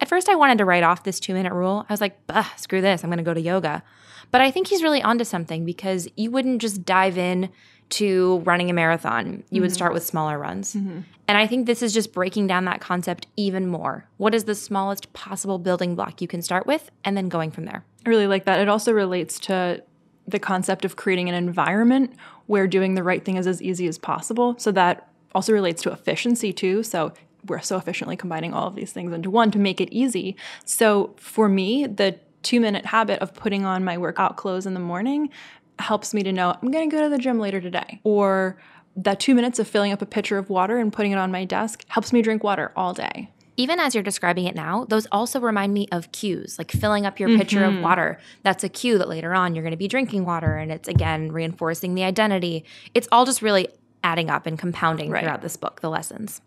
At 0.00 0.08
first, 0.08 0.28
I 0.28 0.34
wanted 0.34 0.58
to 0.58 0.64
write 0.64 0.82
off 0.82 1.04
this 1.04 1.20
two 1.20 1.34
minute 1.34 1.52
rule. 1.52 1.84
I 1.88 1.92
was 1.92 2.00
like, 2.00 2.26
bah, 2.26 2.48
screw 2.56 2.80
this, 2.80 3.02
I'm 3.02 3.10
gonna 3.10 3.22
go 3.22 3.34
to 3.34 3.40
yoga. 3.40 3.82
But 4.30 4.40
I 4.40 4.50
think 4.50 4.66
he's 4.66 4.82
really 4.82 5.02
onto 5.02 5.24
something 5.24 5.64
because 5.64 6.08
you 6.16 6.30
wouldn't 6.30 6.60
just 6.60 6.84
dive 6.84 7.16
in 7.16 7.50
to 7.90 8.40
running 8.40 8.68
a 8.68 8.74
marathon. 8.74 9.42
You 9.50 9.62
would 9.62 9.70
mm-hmm. 9.70 9.74
start 9.74 9.94
with 9.94 10.04
smaller 10.04 10.38
runs. 10.38 10.74
Mm-hmm. 10.74 11.00
And 11.26 11.38
I 11.38 11.46
think 11.46 11.66
this 11.66 11.82
is 11.82 11.94
just 11.94 12.12
breaking 12.12 12.46
down 12.46 12.66
that 12.66 12.80
concept 12.80 13.26
even 13.36 13.66
more. 13.66 14.06
What 14.18 14.34
is 14.34 14.44
the 14.44 14.54
smallest 14.54 15.12
possible 15.14 15.58
building 15.58 15.94
block 15.94 16.20
you 16.20 16.28
can 16.28 16.42
start 16.42 16.66
with, 16.66 16.90
and 17.04 17.16
then 17.16 17.28
going 17.28 17.50
from 17.50 17.64
there? 17.64 17.84
I 18.04 18.08
really 18.08 18.26
like 18.26 18.44
that. 18.44 18.60
It 18.60 18.68
also 18.68 18.92
relates 18.92 19.38
to 19.40 19.82
the 20.26 20.38
concept 20.38 20.84
of 20.84 20.96
creating 20.96 21.28
an 21.28 21.34
environment 21.34 22.14
where 22.46 22.66
doing 22.66 22.94
the 22.94 23.02
right 23.02 23.24
thing 23.24 23.36
is 23.36 23.46
as 23.46 23.62
easy 23.62 23.86
as 23.88 23.96
possible. 23.98 24.54
So 24.58 24.70
that 24.72 25.08
also 25.34 25.52
relates 25.52 25.82
to 25.82 25.92
efficiency 25.92 26.52
too. 26.52 26.82
So 26.82 27.12
we're 27.48 27.60
so 27.60 27.76
efficiently 27.76 28.16
combining 28.16 28.52
all 28.52 28.66
of 28.68 28.74
these 28.74 28.92
things 28.92 29.12
into 29.12 29.30
one 29.30 29.50
to 29.50 29.58
make 29.58 29.80
it 29.80 29.92
easy. 29.92 30.36
So 30.64 31.14
for 31.16 31.48
me, 31.48 31.86
the 31.86 32.18
two 32.42 32.60
minute 32.60 32.86
habit 32.86 33.20
of 33.20 33.34
putting 33.34 33.64
on 33.64 33.84
my 33.84 33.98
workout 33.98 34.36
clothes 34.36 34.66
in 34.66 34.74
the 34.74 34.80
morning 34.80 35.30
helps 35.78 36.12
me 36.14 36.22
to 36.22 36.32
know 36.32 36.56
I'm 36.60 36.70
going 36.70 36.88
to 36.88 36.96
go 36.96 37.02
to 37.02 37.08
the 37.08 37.18
gym 37.18 37.38
later 37.38 37.60
today. 37.60 38.00
Or 38.04 38.58
that 38.96 39.20
two 39.20 39.34
minutes 39.34 39.58
of 39.58 39.68
filling 39.68 39.92
up 39.92 40.02
a 40.02 40.06
pitcher 40.06 40.38
of 40.38 40.50
water 40.50 40.78
and 40.78 40.92
putting 40.92 41.12
it 41.12 41.18
on 41.18 41.30
my 41.30 41.44
desk 41.44 41.84
helps 41.88 42.12
me 42.12 42.22
drink 42.22 42.42
water 42.42 42.72
all 42.74 42.92
day. 42.92 43.30
Even 43.56 43.80
as 43.80 43.92
you're 43.92 44.04
describing 44.04 44.44
it 44.44 44.54
now, 44.54 44.84
those 44.84 45.06
also 45.10 45.40
remind 45.40 45.74
me 45.74 45.88
of 45.90 46.12
cues, 46.12 46.58
like 46.58 46.70
filling 46.70 47.06
up 47.06 47.18
your 47.18 47.28
pitcher 47.36 47.64
of 47.64 47.72
mm-hmm. 47.72 47.82
water. 47.82 48.18
That's 48.44 48.62
a 48.62 48.68
cue 48.68 48.98
that 48.98 49.08
later 49.08 49.34
on 49.34 49.54
you're 49.54 49.64
going 49.64 49.72
to 49.72 49.76
be 49.76 49.88
drinking 49.88 50.24
water, 50.24 50.56
and 50.56 50.70
it's 50.70 50.88
again 50.88 51.32
reinforcing 51.32 51.94
the 51.94 52.04
identity. 52.04 52.64
It's 52.94 53.08
all 53.10 53.24
just 53.24 53.42
really 53.42 53.66
adding 54.04 54.30
up 54.30 54.46
and 54.46 54.56
compounding 54.58 55.10
Right. 55.10 55.24
throughout 55.24 55.42
this 55.42 55.56
book, 55.56 55.80
the 55.80 55.90
lessons. 55.90 56.40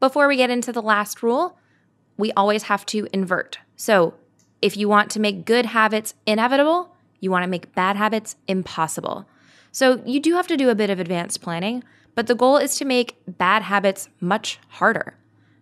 Before 0.00 0.26
we 0.26 0.36
get 0.36 0.50
into 0.50 0.72
the 0.72 0.82
last 0.82 1.22
rule, 1.22 1.58
we 2.16 2.32
always 2.32 2.64
have 2.64 2.84
to 2.86 3.06
invert. 3.12 3.58
So 3.76 4.14
if 4.62 4.76
you 4.76 4.88
want 4.88 5.10
to 5.12 5.20
make 5.20 5.44
good 5.44 5.66
habits 5.66 6.14
inevitable, 6.26 6.94
you 7.20 7.30
want 7.30 7.44
to 7.44 7.50
make 7.50 7.74
bad 7.74 7.96
habits 7.96 8.36
impossible. 8.48 9.28
So 9.72 10.02
you 10.04 10.20
do 10.20 10.34
have 10.34 10.46
to 10.48 10.56
do 10.56 10.70
a 10.70 10.74
bit 10.74 10.90
of 10.90 10.98
advanced 10.98 11.42
planning, 11.42 11.84
But 12.14 12.26
the 12.26 12.34
goal 12.34 12.56
is 12.56 12.76
to 12.76 12.84
make 12.84 13.16
bad 13.26 13.62
habits 13.62 14.08
much 14.20 14.58
harder. 14.68 15.14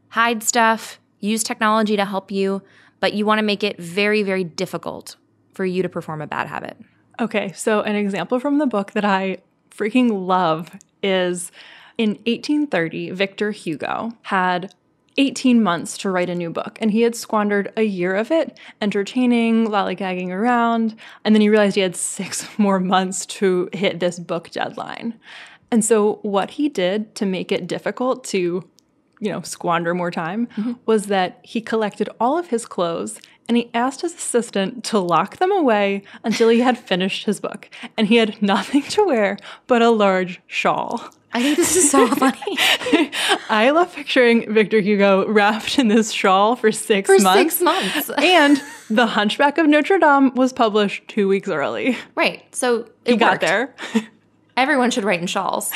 Hide 0.09 0.43
stuff, 0.43 0.99
use 1.21 1.43
technology 1.43 1.97
to 1.97 2.05
help 2.05 2.31
you, 2.31 2.63
but 3.01 3.13
you 3.13 3.27
want 3.27 3.39
to 3.39 3.45
make 3.45 3.63
it 3.63 3.79
very, 3.79 4.23
very 4.23 4.45
difficult 4.45 5.17
for 5.53 5.65
you 5.65 5.83
to 5.83 5.89
perform 5.89 6.23
a 6.23 6.27
bad 6.27 6.49
habit. 6.49 6.77
Okay, 7.21 7.53
so 7.53 7.83
an 7.83 7.97
example 7.97 8.41
from 8.41 8.59
the 8.59 8.67
book 8.67 8.93
that 8.93 9.05
I 9.05 9.39
freaking 9.71 10.27
love 10.27 10.71
is 11.03 11.53
in 11.99 12.11
1830, 12.11 13.11
Victor 13.11 13.51
Hugo 13.51 14.13
had 14.23 14.73
18 15.19 15.61
months 15.61 15.99
to 15.99 16.11
write 16.11 16.31
a 16.31 16.35
new 16.35 16.49
book, 16.49 16.79
and 16.81 16.93
he 16.93 17.03
had 17.03 17.17
squandered 17.17 17.73
a 17.77 17.83
year 17.83 18.15
of 18.15 18.31
it 18.31 18.57
entertaining, 18.81 19.67
lollygagging 19.67 20.31
around, 20.31 20.95
and 21.25 21.35
then 21.35 21.43
he 21.43 21.49
realized 21.49 21.75
he 21.75 21.83
had 21.83 21.97
six 21.97 22.47
more 22.59 22.79
months 22.79 23.27
to 23.27 23.69
hit 23.73 23.99
this 23.99 24.19
book 24.21 24.49
deadline. 24.51 25.19
And 25.71 25.85
so, 25.85 26.21
what 26.23 26.53
he 26.53 26.69
did 26.69 27.15
to 27.17 27.27
make 27.27 27.53
it 27.53 27.67
difficult 27.67 28.25
to, 28.27 28.65
you 29.21 29.31
know, 29.31 29.43
squander 29.43 29.93
more 29.93 30.13
time 30.13 30.47
mm-hmm. 30.47 30.75
was 30.87 31.07
that 31.07 31.41
he 31.43 31.61
collected 31.61 32.09
all 32.21 32.39
of 32.39 32.47
his 32.47 32.65
clothes 32.65 33.21
and 33.49 33.57
he 33.57 33.71
asked 33.75 34.03
his 34.03 34.15
assistant 34.15 34.85
to 34.85 34.99
lock 34.99 35.39
them 35.39 35.51
away 35.51 36.05
until 36.23 36.49
he 36.49 36.61
had 36.61 36.79
finished 36.79 37.25
his 37.25 37.41
book. 37.41 37.69
And 37.97 38.07
he 38.07 38.17
had 38.17 38.41
nothing 38.43 38.83
to 38.83 39.05
wear 39.05 39.37
but 39.67 39.83
a 39.83 39.91
large 39.91 40.41
shawl. 40.47 41.11
I 41.33 41.43
think 41.43 41.57
this 41.57 41.77
is 41.77 41.91
so 41.91 42.07
funny. 42.15 42.59
I 43.51 43.71
love 43.71 43.95
picturing 43.95 44.53
Victor 44.53 44.81
Hugo 44.81 45.27
wrapped 45.29 45.79
in 45.79 45.89
this 45.89 46.11
shawl 46.11 46.57
for 46.57 46.73
six 46.73 47.07
for 47.07 47.19
months. 47.23 47.57
Six 47.57 47.63
months. 47.63 48.11
and 48.19 48.63
The 48.89 49.07
Hunchback 49.07 49.59
of 49.59 49.67
Notre 49.67 49.99
Dame 49.99 50.35
was 50.35 50.53
published 50.53 51.07
two 51.09 51.29
weeks 51.29 51.49
early. 51.49 51.97
Right. 52.15 52.43
So 52.55 52.89
he 53.05 53.13
worked. 53.13 53.21
got 53.21 53.41
there. 53.41 53.75
Everyone 54.57 54.91
should 54.91 55.05
write 55.05 55.21
in 55.21 55.29
shawls. 55.29 55.71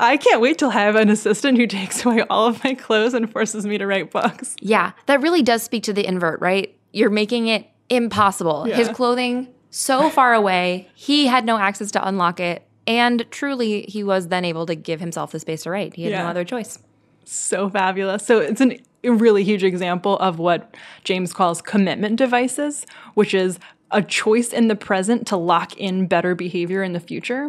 I 0.00 0.16
can't 0.16 0.40
wait 0.40 0.56
till 0.58 0.70
I 0.70 0.74
have 0.74 0.96
an 0.96 1.10
assistant 1.10 1.58
who 1.58 1.66
takes 1.66 2.04
away 2.04 2.22
all 2.30 2.46
of 2.46 2.64
my 2.64 2.74
clothes 2.74 3.12
and 3.12 3.30
forces 3.30 3.66
me 3.66 3.76
to 3.76 3.86
write 3.86 4.10
books. 4.10 4.56
Yeah, 4.60 4.92
that 5.04 5.20
really 5.20 5.42
does 5.42 5.62
speak 5.62 5.82
to 5.82 5.92
the 5.92 6.06
invert, 6.06 6.40
right? 6.40 6.74
You're 6.92 7.10
making 7.10 7.48
it 7.48 7.68
impossible. 7.90 8.66
Yeah. 8.66 8.76
His 8.76 8.88
clothing 8.88 9.48
so 9.68 10.08
far 10.08 10.32
away, 10.32 10.88
he 10.94 11.26
had 11.26 11.44
no 11.44 11.58
access 11.58 11.90
to 11.90 12.08
unlock 12.08 12.40
it 12.40 12.62
and 12.86 13.24
truly, 13.30 13.82
he 13.82 14.04
was 14.04 14.28
then 14.28 14.44
able 14.44 14.66
to 14.66 14.74
give 14.74 15.00
himself 15.00 15.32
the 15.32 15.40
space 15.40 15.62
to 15.62 15.70
write. 15.70 15.94
He 15.94 16.04
had 16.04 16.12
yeah. 16.12 16.22
no 16.22 16.28
other 16.28 16.44
choice. 16.44 16.78
So 17.24 17.70
fabulous. 17.70 18.26
So 18.26 18.40
it's 18.40 18.60
an, 18.60 18.78
a 19.02 19.10
really 19.10 19.44
huge 19.44 19.64
example 19.64 20.18
of 20.18 20.38
what 20.38 20.76
James 21.04 21.32
calls 21.32 21.62
commitment 21.62 22.16
devices, 22.16 22.86
which 23.14 23.32
is 23.32 23.58
a 23.90 24.02
choice 24.02 24.52
in 24.52 24.68
the 24.68 24.76
present 24.76 25.26
to 25.28 25.36
lock 25.36 25.76
in 25.76 26.06
better 26.06 26.34
behavior 26.34 26.82
in 26.82 26.92
the 26.92 27.00
future. 27.00 27.48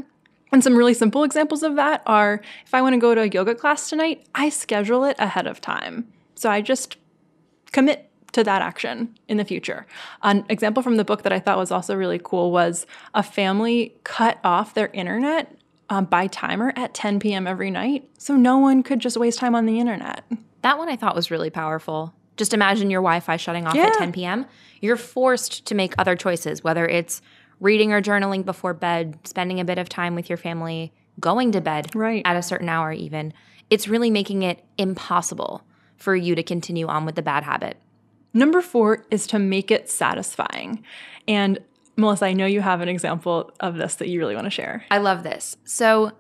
And 0.52 0.64
some 0.64 0.76
really 0.76 0.94
simple 0.94 1.24
examples 1.24 1.64
of 1.64 1.76
that 1.76 2.02
are 2.06 2.42
if 2.66 2.74
I 2.74 2.82
want 2.82 2.94
to 2.94 3.00
go 3.00 3.16
to 3.16 3.22
a 3.22 3.28
yoga 3.28 3.56
class 3.56 3.90
tonight, 3.90 4.26
I 4.36 4.50
schedule 4.50 5.04
it 5.04 5.18
ahead 5.20 5.48
of 5.48 5.60
time. 5.60 6.08
So 6.36 6.50
I 6.50 6.62
just 6.62 6.98
commit 7.72 8.05
to 8.36 8.44
that 8.44 8.62
action 8.62 9.18
in 9.30 9.38
the 9.38 9.46
future. 9.46 9.88
An 10.22 10.46
example 10.50 10.84
from 10.84 10.98
the 10.98 11.06
book 11.06 11.24
that 11.24 11.32
I 11.32 11.40
thought 11.40 11.58
was 11.58 11.72
also 11.72 11.96
really 11.96 12.20
cool 12.22 12.52
was 12.52 12.86
a 13.14 13.24
family 13.24 13.96
cut 14.04 14.40
off 14.44 14.74
their 14.74 14.90
internet 14.90 15.58
um, 15.90 16.06
by 16.06 16.28
timer 16.28 16.74
at 16.76 16.94
10 16.94 17.20
p.m. 17.20 17.48
every 17.48 17.72
night 17.72 18.10
so 18.18 18.36
no 18.36 18.58
one 18.58 18.84
could 18.84 19.00
just 19.00 19.16
waste 19.16 19.40
time 19.40 19.56
on 19.56 19.66
the 19.66 19.80
internet. 19.80 20.26
That 20.64 20.78
one 20.78 20.90
I 20.90 20.98
thought 20.98 21.16
was 21.16 21.32
really 21.32 21.50
powerful. 21.50 22.14
Just 22.36 22.54
imagine 22.54 22.90
your 22.90 23.02
Wi 23.02 23.22
Fi 23.22 23.38
shutting 23.38 23.66
off 23.68 23.76
yeah. 23.76 23.86
at 23.86 23.94
10 23.94 24.12
p.m. 24.12 24.46
You're 24.82 24.98
forced 24.98 25.66
to 25.68 25.76
make 25.76 25.94
other 25.98 26.18
choices, 26.18 26.62
whether 26.62 26.86
it's 26.86 27.22
reading 27.62 27.94
or 27.94 28.02
journaling 28.02 28.44
before 28.44 28.74
bed, 28.74 29.18
spending 29.24 29.62
a 29.62 29.66
bit 29.66 29.78
of 29.78 29.88
time 29.88 30.14
with 30.14 30.28
your 30.28 30.38
family, 30.38 30.92
going 31.22 31.54
to 31.54 31.62
bed 31.62 31.96
right. 31.96 32.22
at 32.26 32.36
a 32.36 32.42
certain 32.42 32.68
hour, 32.68 32.92
even. 32.92 33.34
It's 33.70 33.88
really 33.88 34.10
making 34.10 34.44
it 34.44 34.66
impossible 34.78 35.64
for 35.96 36.16
you 36.16 36.36
to 36.36 36.44
continue 36.44 36.88
on 36.88 37.06
with 37.06 37.16
the 37.16 37.22
bad 37.22 37.44
habit. 37.44 37.78
Number 38.36 38.62
four 38.62 39.06
is 39.10 39.26
to 39.28 39.40
make 39.40 39.72
it 39.72 39.90
satisfying. 39.90 40.84
And 41.26 41.60
Melissa, 41.96 42.26
I 42.26 42.34
know 42.34 42.46
you 42.46 42.60
have 42.60 42.82
an 42.82 42.90
example 42.90 43.52
of 43.62 43.76
this 43.78 43.96
that 43.96 44.10
you 44.10 44.20
really 44.20 44.36
want 44.36 44.46
to 44.46 44.52
share. 44.52 44.84
I 44.92 44.98
love 44.98 45.24
this. 45.24 45.56
So, 45.64 46.12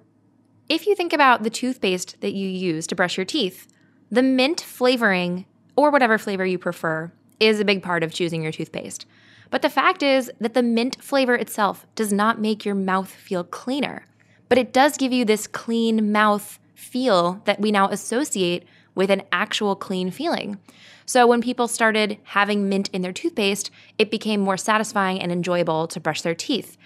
if 0.70 0.88
you 0.88 0.95
think 0.95 1.13
about 1.13 1.43
the 1.43 1.49
toothpaste 1.49 2.22
that 2.22 2.34
you 2.34 2.47
use 2.47 2.88
to 2.88 2.95
brush 2.95 3.18
your 3.18 3.26
teeth, 3.26 3.68
the 4.09 4.24
mint 4.24 4.61
flavoring, 4.61 5.45
or 5.76 5.91
whatever 5.91 6.18
flavor 6.18 6.45
you 6.45 6.57
prefer, 6.57 7.11
is 7.39 7.59
a 7.59 7.66
big 7.66 7.84
part 7.84 8.01
of 8.01 8.13
choosing 8.13 8.41
your 8.41 8.53
toothpaste. 8.53 9.05
But 9.51 9.61
the 9.61 9.70
fact 9.70 10.01
is 10.01 10.32
that 10.39 10.53
the 10.53 10.63
mint 10.63 11.03
flavor 11.03 11.36
itself 11.36 11.86
does 11.95 12.13
not 12.13 12.39
make 12.39 12.66
your 12.66 12.76
mouth 12.76 13.09
feel 13.09 13.43
cleaner, 13.43 14.07
but 14.47 14.57
it 14.57 14.74
does 14.74 14.97
give 14.97 15.11
you 15.11 15.26
this 15.26 15.47
clean 15.47 16.13
mouth 16.13 16.59
feel 16.74 17.41
that 17.45 17.59
we 17.59 17.72
now 17.72 17.89
associate 17.89 18.66
with 18.95 19.11
an 19.11 19.24
actual 19.32 19.76
clean 19.76 20.09
feeling. 20.09 20.57
So 21.06 21.28
when 21.28 21.41
people 21.41 21.68
started 21.68 22.18
having 22.24 22.68
mint 22.68 22.89
in 22.91 23.01
their 23.01 23.14
toothpaste, 23.14 23.70
it 23.97 24.12
became 24.12 24.39
more 24.39 24.58
satisfying 24.58 25.22
and 25.22 25.32
enjoyable 25.32 25.88
to 25.88 25.99
brush 25.99 26.22
their 26.22 26.36
teeth. 26.36 26.78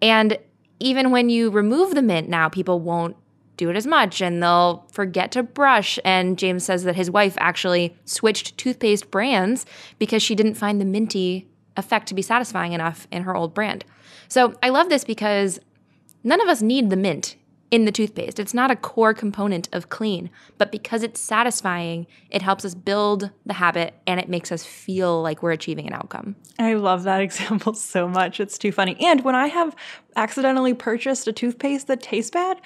And 0.00 0.38
even 0.80 1.10
when 1.10 1.28
you 1.28 1.50
remove 1.50 1.94
the 1.94 2.02
mint 2.02 2.28
now, 2.28 2.48
people 2.48 2.80
won't 2.80 3.16
do 3.56 3.70
it 3.70 3.76
as 3.76 3.86
much 3.86 4.20
and 4.20 4.42
they'll 4.42 4.86
forget 4.90 5.32
to 5.32 5.42
brush. 5.42 5.98
And 6.04 6.38
James 6.38 6.64
says 6.64 6.84
that 6.84 6.96
his 6.96 7.10
wife 7.10 7.36
actually 7.38 7.96
switched 8.04 8.56
toothpaste 8.58 9.10
brands 9.10 9.64
because 9.98 10.22
she 10.22 10.34
didn't 10.34 10.54
find 10.54 10.80
the 10.80 10.84
minty 10.84 11.48
effect 11.76 12.08
to 12.08 12.14
be 12.14 12.22
satisfying 12.22 12.72
enough 12.72 13.06
in 13.10 13.22
her 13.22 13.34
old 13.34 13.54
brand. 13.54 13.84
So 14.28 14.54
I 14.62 14.70
love 14.70 14.88
this 14.88 15.04
because 15.04 15.58
none 16.22 16.40
of 16.40 16.48
us 16.48 16.62
need 16.62 16.90
the 16.90 16.96
mint 16.96 17.36
in 17.74 17.86
the 17.86 17.90
toothpaste. 17.90 18.38
It's 18.38 18.54
not 18.54 18.70
a 18.70 18.76
core 18.76 19.12
component 19.12 19.68
of 19.72 19.88
clean, 19.88 20.30
but 20.58 20.70
because 20.70 21.02
it's 21.02 21.18
satisfying, 21.18 22.06
it 22.30 22.40
helps 22.40 22.64
us 22.64 22.72
build 22.72 23.30
the 23.44 23.54
habit 23.54 23.94
and 24.06 24.20
it 24.20 24.28
makes 24.28 24.52
us 24.52 24.64
feel 24.64 25.20
like 25.20 25.42
we're 25.42 25.50
achieving 25.50 25.88
an 25.88 25.92
outcome. 25.92 26.36
I 26.56 26.74
love 26.74 27.02
that 27.02 27.20
example 27.28 27.74
so 27.74 28.06
much. 28.06 28.38
It's 28.38 28.58
too 28.58 28.70
funny. 28.70 28.96
And 29.00 29.24
when 29.24 29.34
I 29.34 29.48
have 29.48 29.74
accidentally 30.14 30.72
purchased 30.72 31.26
a 31.26 31.32
toothpaste 31.32 31.88
that 31.88 32.00
tastes 32.00 32.30
bad, 32.30 32.60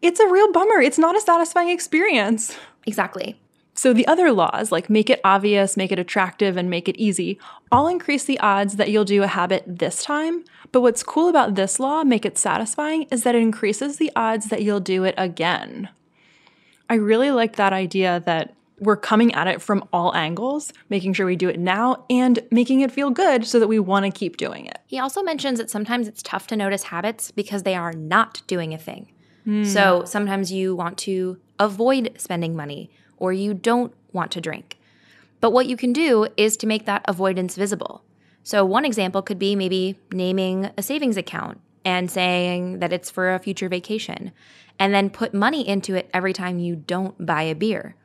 it's 0.00 0.20
a 0.20 0.26
real 0.26 0.50
bummer. 0.52 0.80
It's 0.80 0.98
not 0.98 1.14
a 1.14 1.20
satisfying 1.20 1.68
experience. 1.68 2.56
Exactly. 2.86 3.38
So 3.74 3.92
the 3.92 4.06
other 4.06 4.32
laws, 4.32 4.72
like 4.72 4.88
make 4.88 5.10
it 5.10 5.20
obvious, 5.22 5.76
make 5.76 5.92
it 5.92 5.98
attractive, 5.98 6.56
and 6.56 6.70
make 6.70 6.88
it 6.88 6.96
easy, 6.96 7.38
all 7.70 7.88
increase 7.88 8.24
the 8.24 8.40
odds 8.40 8.76
that 8.76 8.88
you'll 8.88 9.04
do 9.04 9.22
a 9.22 9.26
habit 9.26 9.64
this 9.66 10.02
time. 10.02 10.44
But 10.72 10.80
what's 10.80 11.02
cool 11.02 11.28
about 11.28 11.54
this 11.54 11.78
law, 11.78 12.04
make 12.04 12.24
it 12.24 12.38
satisfying, 12.38 13.04
is 13.10 13.22
that 13.22 13.34
it 13.34 13.42
increases 13.42 13.96
the 13.96 14.12
odds 14.16 14.46
that 14.46 14.62
you'll 14.62 14.80
do 14.80 15.04
it 15.04 15.14
again. 15.16 15.88
I 16.88 16.94
really 16.94 17.30
like 17.30 17.56
that 17.56 17.72
idea 17.72 18.22
that 18.26 18.54
we're 18.78 18.96
coming 18.96 19.34
at 19.34 19.46
it 19.46 19.62
from 19.62 19.88
all 19.92 20.14
angles, 20.14 20.72
making 20.90 21.14
sure 21.14 21.26
we 21.26 21.36
do 21.36 21.48
it 21.48 21.58
now 21.58 22.04
and 22.10 22.38
making 22.50 22.80
it 22.80 22.92
feel 22.92 23.10
good 23.10 23.46
so 23.46 23.58
that 23.58 23.68
we 23.68 23.78
want 23.78 24.04
to 24.04 24.10
keep 24.10 24.36
doing 24.36 24.66
it. 24.66 24.78
He 24.86 24.98
also 24.98 25.22
mentions 25.22 25.58
that 25.58 25.70
sometimes 25.70 26.08
it's 26.08 26.22
tough 26.22 26.46
to 26.48 26.56
notice 26.56 26.84
habits 26.84 27.30
because 27.30 27.62
they 27.62 27.74
are 27.74 27.92
not 27.92 28.42
doing 28.46 28.74
a 28.74 28.78
thing. 28.78 29.10
Mm. 29.46 29.66
So 29.66 30.04
sometimes 30.04 30.52
you 30.52 30.76
want 30.76 30.98
to 30.98 31.38
avoid 31.58 32.12
spending 32.18 32.54
money 32.54 32.90
or 33.16 33.32
you 33.32 33.54
don't 33.54 33.94
want 34.12 34.30
to 34.32 34.40
drink. 34.40 34.78
But 35.40 35.52
what 35.52 35.66
you 35.66 35.76
can 35.76 35.92
do 35.92 36.26
is 36.36 36.56
to 36.58 36.66
make 36.66 36.86
that 36.86 37.04
avoidance 37.06 37.56
visible. 37.56 38.02
So, 38.46 38.64
one 38.64 38.84
example 38.84 39.22
could 39.22 39.40
be 39.40 39.56
maybe 39.56 39.98
naming 40.12 40.70
a 40.78 40.82
savings 40.82 41.16
account 41.16 41.60
and 41.84 42.08
saying 42.08 42.78
that 42.78 42.92
it's 42.92 43.10
for 43.10 43.34
a 43.34 43.40
future 43.40 43.68
vacation, 43.68 44.30
and 44.78 44.94
then 44.94 45.10
put 45.10 45.34
money 45.34 45.66
into 45.66 45.96
it 45.96 46.08
every 46.14 46.32
time 46.32 46.60
you 46.60 46.76
don't 46.76 47.26
buy 47.26 47.42
a 47.42 47.56
beer. 47.56 47.96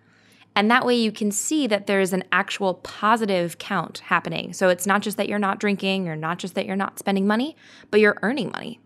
And 0.56 0.72
that 0.72 0.84
way 0.84 0.96
you 0.96 1.12
can 1.12 1.30
see 1.30 1.68
that 1.68 1.86
there's 1.86 2.12
an 2.12 2.24
actual 2.32 2.74
positive 2.74 3.60
count 3.60 4.00
happening. 4.00 4.52
So 4.54 4.70
it's 4.70 4.88
not 4.88 5.04
just 5.04 5.18
that 5.18 5.30
you're 5.30 5.38
not 5.38 5.60
drinking 5.60 6.10
or 6.10 6.16
not 6.16 6.40
just 6.40 6.56
that 6.56 6.66
you're 6.66 6.76
not 6.76 6.98
spending 6.98 7.28
money, 7.28 7.56
but 7.92 8.00
you're 8.00 8.18
earning 8.24 8.50
money. 8.50 8.80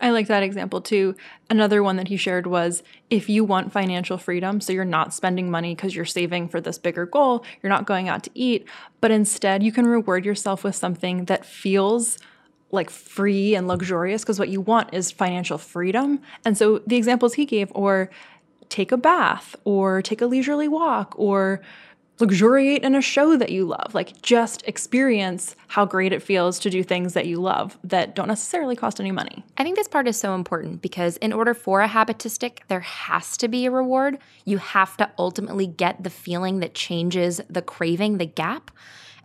I 0.00 0.10
like 0.10 0.28
that 0.28 0.42
example 0.42 0.80
too. 0.80 1.16
Another 1.50 1.82
one 1.82 1.96
that 1.96 2.08
he 2.08 2.16
shared 2.16 2.46
was 2.46 2.82
if 3.10 3.28
you 3.28 3.42
want 3.42 3.72
financial 3.72 4.16
freedom, 4.16 4.60
so 4.60 4.72
you're 4.72 4.84
not 4.84 5.12
spending 5.12 5.50
money 5.50 5.74
because 5.74 5.94
you're 5.94 6.04
saving 6.04 6.48
for 6.48 6.60
this 6.60 6.78
bigger 6.78 7.04
goal, 7.04 7.44
you're 7.62 7.70
not 7.70 7.86
going 7.86 8.08
out 8.08 8.22
to 8.24 8.30
eat, 8.34 8.66
but 9.00 9.10
instead 9.10 9.62
you 9.62 9.72
can 9.72 9.86
reward 9.86 10.24
yourself 10.24 10.62
with 10.62 10.76
something 10.76 11.24
that 11.24 11.44
feels 11.44 12.18
like 12.70 12.90
free 12.90 13.54
and 13.54 13.66
luxurious 13.66 14.22
because 14.22 14.38
what 14.38 14.50
you 14.50 14.60
want 14.60 14.92
is 14.92 15.10
financial 15.10 15.58
freedom. 15.58 16.20
And 16.44 16.56
so 16.56 16.78
the 16.86 16.96
examples 16.96 17.34
he 17.34 17.46
gave 17.46 17.72
or 17.74 18.10
take 18.68 18.92
a 18.92 18.96
bath 18.96 19.56
or 19.64 20.02
take 20.02 20.20
a 20.20 20.26
leisurely 20.26 20.68
walk 20.68 21.14
or 21.16 21.62
luxuriate 22.20 22.82
in 22.82 22.94
a 22.94 23.00
show 23.00 23.36
that 23.36 23.50
you 23.50 23.64
love. 23.64 23.94
Like 23.94 24.20
just 24.22 24.62
experience 24.66 25.54
how 25.68 25.84
great 25.84 26.12
it 26.12 26.22
feels 26.22 26.58
to 26.60 26.70
do 26.70 26.82
things 26.82 27.14
that 27.14 27.26
you 27.26 27.40
love 27.40 27.78
that 27.84 28.14
don't 28.14 28.28
necessarily 28.28 28.76
cost 28.76 29.00
any 29.00 29.12
money. 29.12 29.44
I 29.56 29.62
think 29.62 29.76
this 29.76 29.88
part 29.88 30.08
is 30.08 30.16
so 30.16 30.34
important 30.34 30.82
because 30.82 31.16
in 31.18 31.32
order 31.32 31.54
for 31.54 31.80
a 31.80 31.88
habit 31.88 32.18
to 32.20 32.30
stick, 32.30 32.62
there 32.68 32.80
has 32.80 33.36
to 33.38 33.48
be 33.48 33.66
a 33.66 33.70
reward. 33.70 34.18
You 34.44 34.58
have 34.58 34.96
to 34.98 35.10
ultimately 35.18 35.66
get 35.66 36.02
the 36.02 36.10
feeling 36.10 36.60
that 36.60 36.74
changes 36.74 37.40
the 37.48 37.62
craving, 37.62 38.18
the 38.18 38.26
gap. 38.26 38.70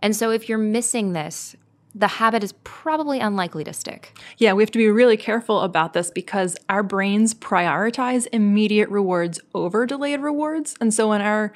And 0.02 0.14
so 0.14 0.30
if 0.30 0.48
you're 0.48 0.58
missing 0.58 1.12
this, 1.12 1.56
the 1.94 2.08
habit 2.08 2.42
is 2.42 2.52
probably 2.64 3.20
unlikely 3.20 3.62
to 3.64 3.72
stick. 3.72 4.18
Yeah, 4.38 4.52
we 4.52 4.62
have 4.64 4.70
to 4.72 4.78
be 4.78 4.88
really 4.88 5.16
careful 5.16 5.60
about 5.60 5.92
this 5.92 6.10
because 6.10 6.56
our 6.68 6.82
brains 6.82 7.34
prioritize 7.34 8.26
immediate 8.32 8.88
rewards 8.88 9.38
over 9.54 9.86
delayed 9.86 10.20
rewards. 10.20 10.74
And 10.80 10.92
so 10.92 11.10
when 11.10 11.20
our 11.20 11.52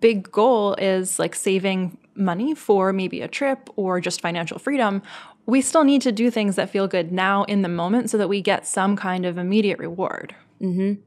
big 0.00 0.30
goal 0.30 0.74
is 0.74 1.18
like 1.18 1.34
saving 1.34 1.98
money 2.14 2.54
for 2.54 2.92
maybe 2.92 3.20
a 3.20 3.28
trip 3.28 3.70
or 3.76 4.00
just 4.00 4.20
financial 4.20 4.58
freedom, 4.58 5.02
we 5.46 5.60
still 5.60 5.84
need 5.84 6.02
to 6.02 6.12
do 6.12 6.30
things 6.30 6.56
that 6.56 6.70
feel 6.70 6.86
good 6.86 7.10
now 7.10 7.44
in 7.44 7.62
the 7.62 7.68
moment 7.68 8.10
so 8.10 8.18
that 8.18 8.28
we 8.28 8.40
get 8.40 8.66
some 8.66 8.96
kind 8.96 9.26
of 9.26 9.38
immediate 9.38 9.78
reward. 9.78 10.34
Mm-hmm. 10.60 11.00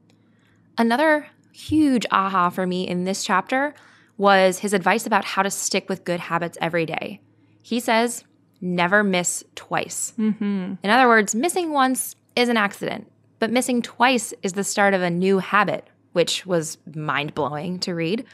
Another 0.78 1.28
huge 1.52 2.04
aha 2.10 2.50
for 2.50 2.66
me 2.66 2.86
in 2.86 3.04
this 3.04 3.24
chapter 3.24 3.74
was 4.18 4.58
his 4.58 4.72
advice 4.72 5.06
about 5.06 5.24
how 5.24 5.42
to 5.42 5.50
stick 5.50 5.88
with 5.88 6.04
good 6.04 6.20
habits 6.20 6.58
every 6.60 6.86
day. 6.86 7.20
He 7.62 7.80
says, 7.80 8.24
never 8.60 9.02
miss 9.02 9.44
twice. 9.54 10.12
Mm-hmm. 10.18 10.74
In 10.82 10.90
other 10.90 11.08
words, 11.08 11.34
missing 11.34 11.72
once 11.72 12.14
is 12.34 12.48
an 12.48 12.56
accident, 12.56 13.10
but 13.38 13.50
missing 13.50 13.82
twice 13.82 14.34
is 14.42 14.52
the 14.52 14.64
start 14.64 14.94
of 14.94 15.02
a 15.02 15.10
new 15.10 15.38
habit, 15.38 15.86
which 16.12 16.46
was 16.46 16.78
mind 16.94 17.34
blowing 17.34 17.78
to 17.80 17.94
read. 17.94 18.24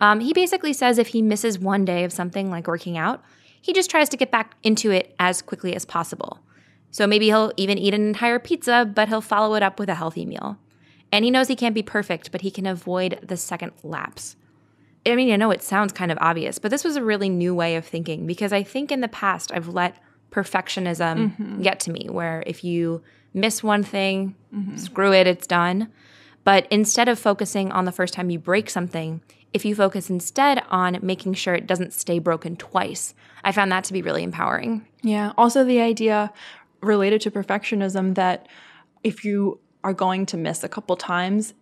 Um, 0.00 0.20
he 0.20 0.32
basically 0.32 0.72
says 0.72 0.98
if 0.98 1.08
he 1.08 1.22
misses 1.22 1.58
one 1.58 1.84
day 1.84 2.04
of 2.04 2.12
something 2.12 2.50
like 2.50 2.66
working 2.66 2.98
out, 2.98 3.22
he 3.60 3.72
just 3.72 3.90
tries 3.90 4.08
to 4.10 4.16
get 4.16 4.30
back 4.30 4.54
into 4.62 4.90
it 4.90 5.14
as 5.18 5.42
quickly 5.42 5.74
as 5.74 5.84
possible. 5.84 6.40
So 6.90 7.06
maybe 7.06 7.26
he'll 7.26 7.52
even 7.56 7.78
eat 7.78 7.94
an 7.94 8.06
entire 8.06 8.38
pizza, 8.38 8.90
but 8.94 9.08
he'll 9.08 9.20
follow 9.20 9.54
it 9.54 9.62
up 9.62 9.78
with 9.78 9.88
a 9.88 9.94
healthy 9.94 10.24
meal. 10.24 10.58
And 11.12 11.24
he 11.24 11.30
knows 11.30 11.48
he 11.48 11.56
can't 11.56 11.74
be 11.74 11.82
perfect, 11.82 12.32
but 12.32 12.42
he 12.42 12.50
can 12.50 12.66
avoid 12.66 13.18
the 13.22 13.36
second 13.36 13.72
lapse. 13.82 14.36
I 15.06 15.14
mean, 15.14 15.32
I 15.32 15.36
know 15.36 15.50
it 15.50 15.62
sounds 15.62 15.92
kind 15.92 16.10
of 16.10 16.18
obvious, 16.20 16.58
but 16.58 16.70
this 16.70 16.84
was 16.84 16.96
a 16.96 17.02
really 17.02 17.28
new 17.28 17.54
way 17.54 17.76
of 17.76 17.84
thinking 17.86 18.26
because 18.26 18.52
I 18.52 18.62
think 18.62 18.90
in 18.90 19.00
the 19.00 19.08
past 19.08 19.52
I've 19.52 19.68
let 19.68 19.96
perfectionism 20.32 21.62
get 21.62 21.80
to 21.80 21.92
me, 21.92 22.08
where 22.10 22.42
if 22.46 22.64
you 22.64 23.02
miss 23.32 23.62
one 23.62 23.82
thing, 23.84 24.34
screw 24.76 25.12
it, 25.12 25.26
it's 25.26 25.46
done. 25.46 25.92
But 26.44 26.66
instead 26.70 27.08
of 27.08 27.18
focusing 27.18 27.72
on 27.72 27.84
the 27.84 27.92
first 27.92 28.14
time 28.14 28.30
you 28.30 28.38
break 28.38 28.68
something, 28.68 29.20
if 29.52 29.64
you 29.64 29.74
focus 29.74 30.10
instead 30.10 30.62
on 30.70 30.98
making 31.02 31.34
sure 31.34 31.54
it 31.54 31.66
doesn't 31.66 31.92
stay 31.92 32.18
broken 32.18 32.56
twice, 32.56 33.14
I 33.44 33.52
found 33.52 33.72
that 33.72 33.84
to 33.84 33.92
be 33.92 34.02
really 34.02 34.22
empowering. 34.22 34.86
Yeah. 35.02 35.32
Also, 35.38 35.64
the 35.64 35.80
idea 35.80 36.32
related 36.82 37.20
to 37.22 37.30
perfectionism 37.30 38.14
that 38.16 38.48
if 39.02 39.24
you 39.24 39.60
are 39.82 39.94
going 39.94 40.26
to 40.26 40.36
miss 40.36 40.64
a 40.64 40.68
couple 40.68 40.96
times, 40.96 41.54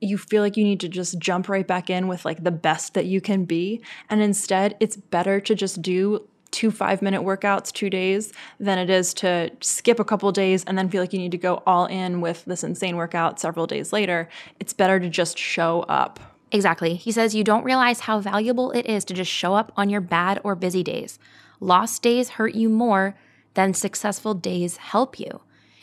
you 0.00 0.18
feel 0.18 0.42
like 0.42 0.56
you 0.56 0.64
need 0.64 0.80
to 0.80 0.88
just 0.88 1.18
jump 1.18 1.48
right 1.48 1.66
back 1.66 1.88
in 1.88 2.08
with 2.08 2.24
like 2.24 2.42
the 2.42 2.50
best 2.50 2.94
that 2.94 3.06
you 3.06 3.20
can 3.20 3.44
be. 3.44 3.82
And 4.10 4.20
instead, 4.20 4.76
it's 4.80 4.96
better 4.96 5.40
to 5.40 5.54
just 5.54 5.80
do 5.82 6.28
two 6.50 6.70
five 6.70 7.02
minute 7.02 7.22
workouts 7.22 7.72
two 7.72 7.88
days 7.88 8.32
than 8.60 8.78
it 8.78 8.90
is 8.90 9.14
to 9.14 9.50
skip 9.60 9.98
a 9.98 10.04
couple 10.04 10.30
days 10.32 10.64
and 10.64 10.76
then 10.76 10.88
feel 10.88 11.00
like 11.00 11.12
you 11.12 11.18
need 11.18 11.32
to 11.32 11.38
go 11.38 11.62
all 11.66 11.86
in 11.86 12.20
with 12.20 12.44
this 12.44 12.62
insane 12.62 12.96
workout 12.96 13.40
several 13.40 13.66
days 13.66 13.92
later. 13.92 14.28
It's 14.60 14.72
better 14.72 15.00
to 15.00 15.08
just 15.08 15.38
show 15.38 15.80
up. 15.88 16.20
Exactly. 16.52 16.94
He 16.94 17.10
says 17.10 17.34
you 17.34 17.42
don't 17.42 17.64
realize 17.64 18.00
how 18.00 18.20
valuable 18.20 18.70
it 18.72 18.86
is 18.86 19.04
to 19.06 19.14
just 19.14 19.30
show 19.30 19.54
up 19.54 19.72
on 19.76 19.88
your 19.88 20.02
bad 20.02 20.40
or 20.44 20.54
busy 20.54 20.82
days. 20.82 21.18
Lost 21.60 22.02
days 22.02 22.30
hurt 22.30 22.54
you 22.54 22.68
more 22.68 23.16
than 23.54 23.72
successful 23.72 24.34
days 24.34 24.76
help 24.76 25.18
you. 25.18 25.40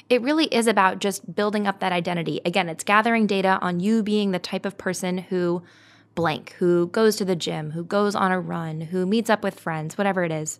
It 0.09 0.22
really 0.22 0.45
is 0.45 0.67
about 0.67 0.99
just 0.99 1.36
building 1.36 1.67
up 1.67 1.80
that 1.80 1.91
identity. 1.91 2.39
Again, 2.45 2.70
it's 2.70 2.84
gathering 2.84 3.28
data 3.28 3.57
on 3.61 3.80
you 3.80 4.03
being 4.03 4.32
the 4.32 4.39
type 4.39 4.65
of 4.65 4.78
person 4.78 5.17
who 5.17 5.63
blank, 6.15 6.53
who 6.59 6.88
goes 6.88 7.15
to 7.15 7.26
the 7.26 7.36
gym, 7.36 7.72
who 7.72 7.84
goes 7.84 8.15
on 8.15 8.32
a 8.32 8.39
run, 8.39 8.82
who 8.82 9.05
meets 9.05 9.30
up 9.30 9.43
with 9.43 9.59
friends, 9.59 9.97
whatever 9.97 10.24
it 10.24 10.32
is. 10.32 10.59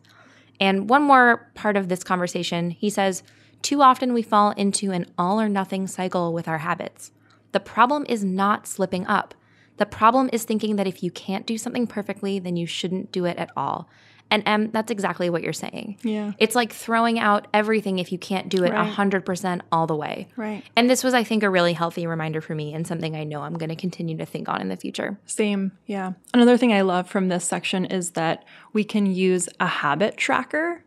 And 0.60 0.90
one 0.90 1.04
more 1.04 1.50
part 1.56 1.78
of 1.78 1.88
this 1.88 2.04
conversation, 2.04 2.72
he 2.72 2.90
says, 2.90 3.24
too 3.62 3.82
often 3.82 4.14
we 4.14 4.22
fall 4.22 4.52
into 4.52 4.92
an 4.92 5.06
all 5.18 5.40
or 5.40 5.50
nothing 5.50 5.88
cycle 5.88 6.32
with 6.34 6.48
our 6.48 6.60
habits. 6.60 7.12
The 7.52 7.60
problem 7.60 8.06
is 8.08 8.24
not 8.24 8.68
slipping 8.68 9.06
up. 9.08 9.34
The 9.80 9.86
problem 9.86 10.30
is 10.32 10.44
thinking 10.44 10.76
that 10.76 10.88
if 10.88 11.02
you 11.02 11.10
can't 11.10 11.46
do 11.46 11.58
something 11.58 11.88
perfectly, 11.88 12.38
then 12.40 12.56
you 12.56 12.68
shouldn't 12.68 13.12
do 13.12 13.26
it 13.26 13.38
at 13.38 13.50
all. 13.58 13.90
And 14.32 14.44
Em, 14.46 14.70
that's 14.72 14.92
exactly 14.92 15.30
what 15.30 15.42
you're 15.42 15.54
saying. 15.54 15.98
Yeah. 16.04 16.34
It's 16.38 16.54
like 16.54 16.72
throwing 16.72 17.18
out 17.18 17.48
everything 17.52 17.98
if 17.98 18.12
you 18.12 18.20
can't 18.20 18.48
do 18.48 18.64
it 18.64 18.72
Right. 18.72 18.94
100% 18.94 19.62
all 19.72 19.88
the 19.88 19.96
way. 19.96 20.28
Right. 20.36 20.64
And 20.76 20.88
this 20.88 21.04
was, 21.04 21.16
I 21.16 21.24
think, 21.24 21.42
a 21.42 21.50
really 21.50 21.74
healthy 21.74 22.06
reminder 22.06 22.42
for 22.42 22.54
me 22.54 22.74
and 22.74 22.86
something 22.86 23.16
I 23.16 23.24
know 23.24 23.42
I'm 23.42 23.56
going 23.56 23.70
to 23.70 23.76
continue 23.76 24.18
to 24.18 24.26
think 24.26 24.48
on 24.48 24.62
in 24.62 24.70
the 24.70 24.76
future. 24.76 25.18
Same, 25.26 25.72
yeah. 25.88 26.14
Another 26.34 26.58
thing 26.58 26.74
I 26.74 26.82
love 26.82 27.10
from 27.10 27.30
this 27.30 27.46
section 27.46 27.86
is 27.86 28.12
that 28.12 28.46
we 28.72 28.84
can 28.84 29.08
use 29.08 29.50
a 29.60 29.68
habit 29.68 30.16
tracker 30.16 30.84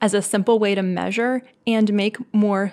as 0.00 0.14
a 0.14 0.22
simple 0.22 0.58
way 0.58 0.74
to 0.74 0.82
measure 0.82 1.42
and 1.66 1.92
make 1.92 2.16
more 2.32 2.72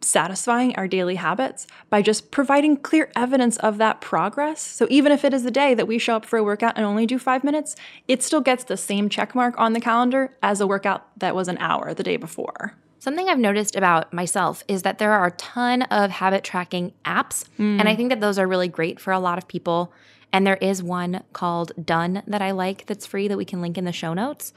satisfying 0.00 0.74
our 0.76 0.86
daily 0.86 1.16
habits 1.16 1.66
by 1.90 2.02
just 2.02 2.30
providing 2.30 2.76
clear 2.76 3.10
evidence 3.16 3.56
of 3.58 3.78
that 3.78 4.00
progress. 4.00 4.60
So 4.60 4.86
even 4.90 5.12
if 5.12 5.24
it 5.24 5.34
is 5.34 5.42
the 5.42 5.50
day 5.50 5.74
that 5.74 5.88
we 5.88 5.98
show 5.98 6.16
up 6.16 6.24
for 6.24 6.38
a 6.38 6.44
workout 6.44 6.76
and 6.76 6.86
only 6.86 7.06
do 7.06 7.18
5 7.18 7.44
minutes, 7.44 7.74
it 8.06 8.22
still 8.22 8.40
gets 8.40 8.64
the 8.64 8.76
same 8.76 9.08
check 9.08 9.34
mark 9.34 9.58
on 9.58 9.72
the 9.72 9.80
calendar 9.80 10.36
as 10.42 10.60
a 10.60 10.66
workout 10.66 11.08
that 11.18 11.34
was 11.34 11.48
an 11.48 11.58
hour 11.58 11.94
the 11.94 12.02
day 12.02 12.16
before. 12.16 12.74
Something 13.00 13.28
I've 13.28 13.38
noticed 13.38 13.76
about 13.76 14.12
myself 14.12 14.64
is 14.66 14.82
that 14.82 14.98
there 14.98 15.12
are 15.12 15.26
a 15.26 15.30
ton 15.32 15.82
of 15.82 16.10
habit 16.10 16.42
tracking 16.42 16.92
apps, 17.04 17.44
and 17.56 17.88
I 17.88 17.94
mm. 17.94 17.96
think 17.96 18.08
that 18.10 18.20
those 18.20 18.38
are 18.38 18.46
really 18.46 18.66
great 18.66 18.98
for 18.98 19.12
a 19.12 19.20
lot 19.20 19.38
of 19.38 19.46
people. 19.46 19.92
And 20.32 20.46
there 20.46 20.56
is 20.56 20.82
one 20.82 21.22
called 21.32 21.72
Done 21.82 22.22
that 22.26 22.42
I 22.42 22.50
like 22.50 22.86
that's 22.86 23.06
free 23.06 23.28
that 23.28 23.38
we 23.38 23.44
can 23.44 23.62
link 23.62 23.78
in 23.78 23.84
the 23.84 23.92
show 23.92 24.14
notes. 24.14 24.52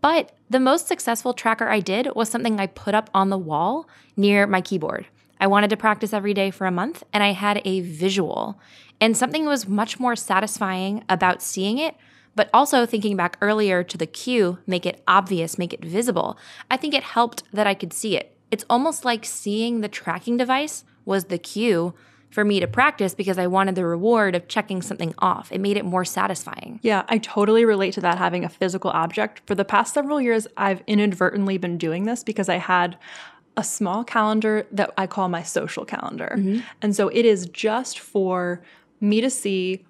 But 0.00 0.32
the 0.48 0.60
most 0.60 0.88
successful 0.88 1.34
tracker 1.34 1.68
I 1.68 1.80
did 1.80 2.14
was 2.14 2.28
something 2.28 2.58
I 2.58 2.66
put 2.66 2.94
up 2.94 3.10
on 3.14 3.28
the 3.28 3.38
wall 3.38 3.88
near 4.16 4.46
my 4.46 4.60
keyboard. 4.60 5.06
I 5.38 5.46
wanted 5.46 5.70
to 5.70 5.76
practice 5.76 6.12
every 6.12 6.34
day 6.34 6.50
for 6.50 6.66
a 6.66 6.70
month, 6.70 7.02
and 7.12 7.22
I 7.22 7.32
had 7.32 7.62
a 7.64 7.80
visual. 7.80 8.60
And 9.00 9.16
something 9.16 9.46
was 9.46 9.68
much 9.68 9.98
more 9.98 10.16
satisfying 10.16 11.02
about 11.08 11.42
seeing 11.42 11.78
it, 11.78 11.96
but 12.34 12.50
also 12.52 12.86
thinking 12.86 13.16
back 13.16 13.38
earlier 13.40 13.82
to 13.82 13.96
the 13.96 14.06
cue, 14.06 14.58
make 14.66 14.84
it 14.84 15.02
obvious, 15.08 15.58
make 15.58 15.72
it 15.72 15.84
visible. 15.84 16.38
I 16.70 16.76
think 16.76 16.94
it 16.94 17.02
helped 17.02 17.42
that 17.52 17.66
I 17.66 17.74
could 17.74 17.92
see 17.92 18.16
it. 18.16 18.36
It's 18.50 18.64
almost 18.68 19.04
like 19.04 19.24
seeing 19.24 19.80
the 19.80 19.88
tracking 19.88 20.36
device 20.36 20.84
was 21.04 21.24
the 21.24 21.38
cue 21.38 21.94
for 22.30 22.44
me 22.44 22.60
to 22.60 22.66
practice 22.66 23.14
because 23.14 23.38
I 23.38 23.46
wanted 23.46 23.74
the 23.74 23.84
reward 23.84 24.34
of 24.34 24.48
checking 24.48 24.82
something 24.82 25.14
off. 25.18 25.50
It 25.50 25.60
made 25.60 25.76
it 25.76 25.84
more 25.84 26.04
satisfying. 26.04 26.78
Yeah, 26.82 27.04
I 27.08 27.18
totally 27.18 27.64
relate 27.64 27.94
to 27.94 28.00
that 28.02 28.18
having 28.18 28.44
a 28.44 28.48
physical 28.48 28.90
object. 28.90 29.42
For 29.46 29.54
the 29.54 29.64
past 29.64 29.94
several 29.94 30.20
years, 30.20 30.46
I've 30.56 30.82
inadvertently 30.86 31.58
been 31.58 31.76
doing 31.76 32.04
this 32.04 32.22
because 32.22 32.48
I 32.48 32.56
had 32.56 32.96
a 33.56 33.64
small 33.64 34.04
calendar 34.04 34.66
that 34.70 34.92
I 34.96 35.06
call 35.06 35.28
my 35.28 35.42
social 35.42 35.84
calendar. 35.84 36.36
Mm-hmm. 36.38 36.60
And 36.82 36.94
so 36.94 37.08
it 37.08 37.24
is 37.26 37.46
just 37.46 37.98
for 37.98 38.62
me 39.00 39.20
to 39.20 39.30
see 39.30 39.84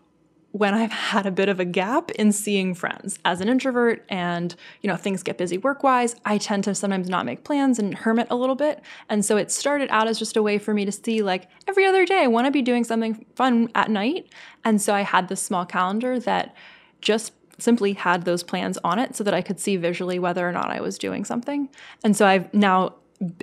when 0.53 0.74
I've 0.74 0.90
had 0.90 1.26
a 1.26 1.30
bit 1.30 1.48
of 1.48 1.61
a 1.61 1.64
gap 1.64 2.11
in 2.12 2.32
seeing 2.32 2.74
friends. 2.74 3.18
As 3.24 3.40
an 3.40 3.48
introvert 3.48 4.05
and, 4.09 4.55
you 4.82 4.88
know, 4.88 4.96
things 4.96 5.22
get 5.22 5.38
busy 5.38 5.59
work-wise, 5.59 6.16
I 6.24 6.38
tend 6.38 6.64
to 6.64 6.74
sometimes 6.74 7.09
not 7.09 7.24
make 7.24 7.44
plans 7.44 7.78
and 7.78 7.94
hermit 7.94 8.26
a 8.30 8.36
little 8.36 8.57
bit. 8.57 8.82
And 9.09 9.24
so 9.24 9.36
it 9.36 9.53
started 9.53 9.88
out 9.90 10.09
as 10.09 10.18
just 10.18 10.36
a 10.36 10.42
way 10.42 10.59
for 10.59 10.74
me 10.74 10.84
to 10.84 10.92
see 10.92 11.22
like 11.22 11.48
every 11.68 11.86
other 11.86 12.05
day 12.05 12.22
I 12.24 12.26
want 12.26 12.46
to 12.46 12.51
be 12.51 12.62
doing 12.62 12.82
something 12.82 13.24
fun 13.36 13.68
at 13.76 13.90
night. 13.90 14.28
And 14.64 14.82
so 14.82 14.92
I 14.92 15.03
had 15.03 15.28
this 15.28 15.40
small 15.40 15.64
calendar 15.64 16.18
that 16.18 16.57
just 17.01 17.32
simply 17.59 17.92
had 17.92 18.24
those 18.24 18.42
plans 18.42 18.78
on 18.82 18.98
it 18.98 19.14
so 19.14 19.22
that 19.22 19.34
I 19.34 19.42
could 19.42 19.61
see 19.61 19.76
visually 19.76 20.18
whether 20.18 20.48
or 20.48 20.53
not 20.53 20.70
I 20.70 20.80
was 20.80 20.98
doing 20.98 21.24
something. 21.24 21.68
And 22.03 22.16
so 22.16 22.26
I've 22.26 22.53
now 22.53 22.94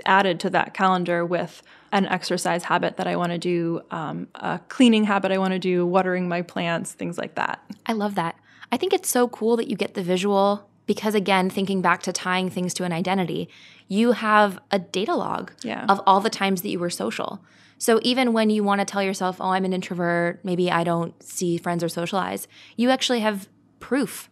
added 0.05 0.39
to 0.41 0.49
that 0.49 0.73
calendar 0.73 1.25
with 1.25 1.61
an 1.91 2.05
exercise 2.07 2.63
habit 2.63 2.97
that 2.97 3.07
I 3.07 3.15
want 3.15 3.31
to 3.31 3.37
do, 3.37 3.81
um, 3.91 4.27
a 4.35 4.59
cleaning 4.69 5.03
habit 5.05 5.31
I 5.31 5.37
want 5.37 5.53
to 5.53 5.59
do, 5.59 5.85
watering 5.85 6.27
my 6.27 6.41
plants, 6.41 6.91
things 6.93 7.17
like 7.17 7.35
that. 7.35 7.63
I 7.85 7.93
love 7.93 8.15
that. 8.15 8.35
I 8.71 8.77
think 8.77 8.93
it's 8.93 9.09
so 9.09 9.27
cool 9.27 9.55
that 9.57 9.69
you 9.69 9.75
get 9.75 9.93
the 9.93 10.03
visual 10.03 10.69
because, 10.85 11.15
again, 11.15 11.49
thinking 11.49 11.81
back 11.81 12.01
to 12.03 12.11
tying 12.13 12.49
things 12.49 12.73
to 12.75 12.83
an 12.83 12.91
identity, 12.93 13.49
you 13.87 14.13
have 14.13 14.59
a 14.71 14.79
data 14.79 15.15
log 15.15 15.51
Yeah. 15.63 15.85
of 15.87 16.01
all 16.05 16.19
the 16.19 16.29
times 16.29 16.61
that 16.61 16.69
you 16.69 16.79
were 16.79 16.89
social. 16.89 17.41
So 17.77 17.99
even 18.03 18.33
when 18.33 18.49
you 18.49 18.63
want 18.63 18.79
to 18.81 18.85
tell 18.85 19.03
yourself, 19.03 19.37
oh, 19.39 19.49
I'm 19.49 19.63
an 19.65 19.71
introvert, 19.73 20.43
maybe 20.43 20.71
I 20.71 20.83
don't 20.83 21.21
see 21.21 21.57
friends 21.57 21.83
or 21.83 21.89
socialize, 21.89 22.47
you 22.75 22.89
actually 22.89 23.19
have 23.21 23.47
proof 23.79 24.29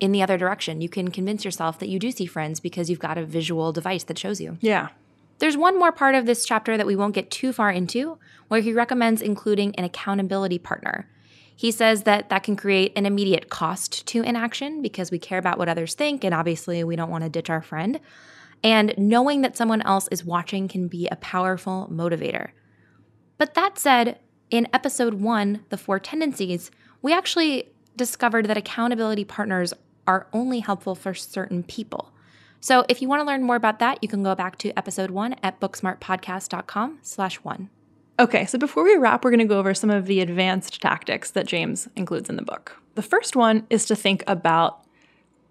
in 0.00 0.12
the 0.12 0.22
other 0.22 0.36
direction. 0.36 0.80
You 0.80 0.88
can 0.88 1.10
convince 1.10 1.44
yourself 1.44 1.78
that 1.78 1.88
you 1.88 1.98
do 1.98 2.10
see 2.10 2.26
friends 2.26 2.60
because 2.60 2.88
you've 2.90 2.98
got 2.98 3.16
a 3.18 3.24
visual 3.24 3.72
device 3.72 4.04
that 4.04 4.18
shows 4.18 4.40
you. 4.40 4.58
Yeah. 4.60 4.88
There's 5.38 5.56
one 5.56 5.78
more 5.78 5.92
part 5.92 6.14
of 6.14 6.26
this 6.26 6.44
chapter 6.44 6.76
that 6.76 6.86
we 6.86 6.96
won't 6.96 7.14
get 7.14 7.30
too 7.30 7.52
far 7.52 7.70
into, 7.70 8.18
where 8.48 8.60
he 8.60 8.72
recommends 8.72 9.22
including 9.22 9.74
an 9.76 9.84
accountability 9.84 10.58
partner. 10.58 11.08
He 11.54 11.70
says 11.70 12.04
that 12.04 12.28
that 12.28 12.44
can 12.44 12.56
create 12.56 12.92
an 12.96 13.06
immediate 13.06 13.48
cost 13.48 14.06
to 14.08 14.22
inaction 14.22 14.80
because 14.82 15.10
we 15.10 15.18
care 15.18 15.38
about 15.38 15.58
what 15.58 15.68
others 15.68 15.94
think, 15.94 16.24
and 16.24 16.34
obviously 16.34 16.84
we 16.84 16.96
don't 16.96 17.10
want 17.10 17.24
to 17.24 17.30
ditch 17.30 17.50
our 17.50 17.62
friend. 17.62 18.00
And 18.62 18.94
knowing 18.96 19.42
that 19.42 19.56
someone 19.56 19.82
else 19.82 20.08
is 20.10 20.24
watching 20.24 20.68
can 20.68 20.88
be 20.88 21.08
a 21.08 21.16
powerful 21.16 21.88
motivator. 21.90 22.50
But 23.38 23.54
that 23.54 23.78
said, 23.78 24.18
in 24.50 24.66
episode 24.72 25.14
one, 25.14 25.64
The 25.68 25.76
Four 25.76 26.00
Tendencies, 26.00 26.70
we 27.02 27.12
actually 27.12 27.68
discovered 27.96 28.46
that 28.46 28.56
accountability 28.56 29.24
partners 29.24 29.74
are 30.06 30.26
only 30.32 30.60
helpful 30.60 30.94
for 30.94 31.14
certain 31.14 31.62
people. 31.62 32.12
So 32.60 32.84
if 32.88 33.00
you 33.00 33.08
want 33.08 33.20
to 33.20 33.26
learn 33.26 33.42
more 33.42 33.56
about 33.56 33.78
that, 33.78 33.98
you 34.02 34.08
can 34.08 34.22
go 34.22 34.34
back 34.34 34.58
to 34.58 34.76
episode 34.76 35.10
one 35.10 35.36
at 35.42 35.60
booksmartpodcast.com 35.60 36.98
slash 37.02 37.36
one. 37.36 37.70
Okay, 38.20 38.46
so 38.46 38.58
before 38.58 38.82
we 38.82 38.96
wrap, 38.96 39.24
we're 39.24 39.30
going 39.30 39.38
to 39.38 39.44
go 39.44 39.60
over 39.60 39.74
some 39.74 39.90
of 39.90 40.06
the 40.06 40.20
advanced 40.20 40.82
tactics 40.82 41.30
that 41.30 41.46
James 41.46 41.88
includes 41.94 42.28
in 42.28 42.34
the 42.34 42.42
book. 42.42 42.76
The 42.96 43.02
first 43.02 43.36
one 43.36 43.64
is 43.70 43.84
to 43.86 43.94
think 43.94 44.24
about 44.26 44.84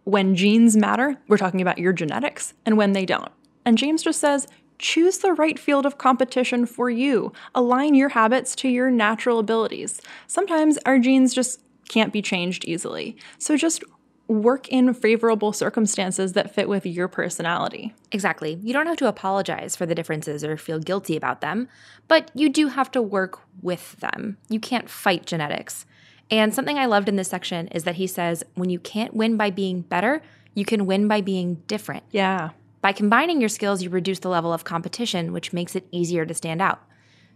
when 0.04 0.36
genes 0.36 0.76
matter, 0.76 1.18
we're 1.28 1.38
talking 1.38 1.62
about 1.62 1.78
your 1.78 1.94
genetics, 1.94 2.54
and 2.66 2.78
when 2.78 2.92
they 2.92 3.06
don't. 3.06 3.32
And 3.66 3.78
James 3.78 4.04
just 4.04 4.20
says, 4.20 4.48
choose 4.80 5.20
the 5.20 5.34
right 5.34 5.58
field 5.58 5.86
of 5.86 5.98
competition 5.98 6.66
for 6.66 6.90
you. 6.90 7.32
Align 7.56 7.96
your 7.96 8.10
habits 8.10 8.56
to 8.58 8.70
your 8.70 8.92
natural 8.92 9.40
abilities. 9.40 10.02
Sometimes 10.28 10.78
our 10.86 11.00
genes 11.00 11.34
just 11.34 11.62
can't 11.90 12.14
be 12.14 12.22
changed 12.22 12.66
easily. 12.66 13.18
So 13.38 13.56
just 13.56 13.84
work 14.28 14.68
in 14.68 14.94
favorable 14.94 15.54
circumstances 15.54 16.34
that 16.34 16.54
fit 16.54 16.68
with 16.68 16.86
your 16.86 17.08
personality. 17.08 17.94
Exactly. 18.12 18.60
You 18.62 18.74
don't 18.74 18.88
have 18.88 18.98
to 18.98 19.08
apologize 19.08 19.76
for 19.76 19.86
the 19.86 19.96
differences 19.96 20.44
or 20.44 20.58
feel 20.58 20.80
guilty 20.80 21.16
about 21.16 21.42
them, 21.42 21.70
but 22.08 22.32
you 22.34 22.50
do 22.50 22.68
have 22.68 22.92
to 22.92 23.02
work 23.02 23.40
with 23.62 23.98
them. 23.98 24.38
You 24.50 24.60
can't 24.60 24.90
fight 24.90 25.26
genetics. 25.26 25.86
And 26.30 26.54
something 26.54 26.78
I 26.78 26.88
loved 26.88 27.08
in 27.08 27.16
this 27.16 27.30
section 27.30 27.68
is 27.70 27.86
that 27.86 27.96
he 27.96 28.08
says 28.08 28.44
when 28.56 28.70
you 28.70 28.80
can't 28.80 29.14
win 29.14 29.38
by 29.38 29.50
being 29.50 29.82
better, 29.82 30.22
you 30.54 30.66
can 30.66 30.86
win 30.86 31.08
by 31.08 31.22
being 31.22 31.56
different. 31.68 32.04
Yeah. 32.12 32.50
By 32.82 32.92
combining 32.92 33.40
your 33.40 33.50
skills, 33.50 33.82
you 33.82 33.90
reduce 33.90 34.20
the 34.20 34.30
level 34.30 34.52
of 34.52 34.64
competition, 34.64 35.32
which 35.32 35.54
makes 35.54 35.76
it 35.76 35.88
easier 35.92 36.26
to 36.26 36.34
stand 36.34 36.62
out. 36.62 36.82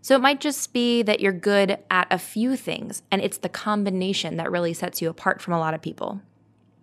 So 0.01 0.15
it 0.15 0.21
might 0.21 0.41
just 0.41 0.73
be 0.73 1.03
that 1.03 1.19
you're 1.19 1.31
good 1.31 1.77
at 1.91 2.07
a 2.09 2.17
few 2.17 2.55
things, 2.55 3.03
and 3.11 3.21
it's 3.21 3.37
the 3.37 3.49
combination 3.49 4.37
that 4.37 4.51
really 4.51 4.73
sets 4.73 5.01
you 5.01 5.09
apart 5.09 5.41
from 5.41 5.53
a 5.53 5.59
lot 5.59 5.75
of 5.75 5.81
people. 5.81 6.21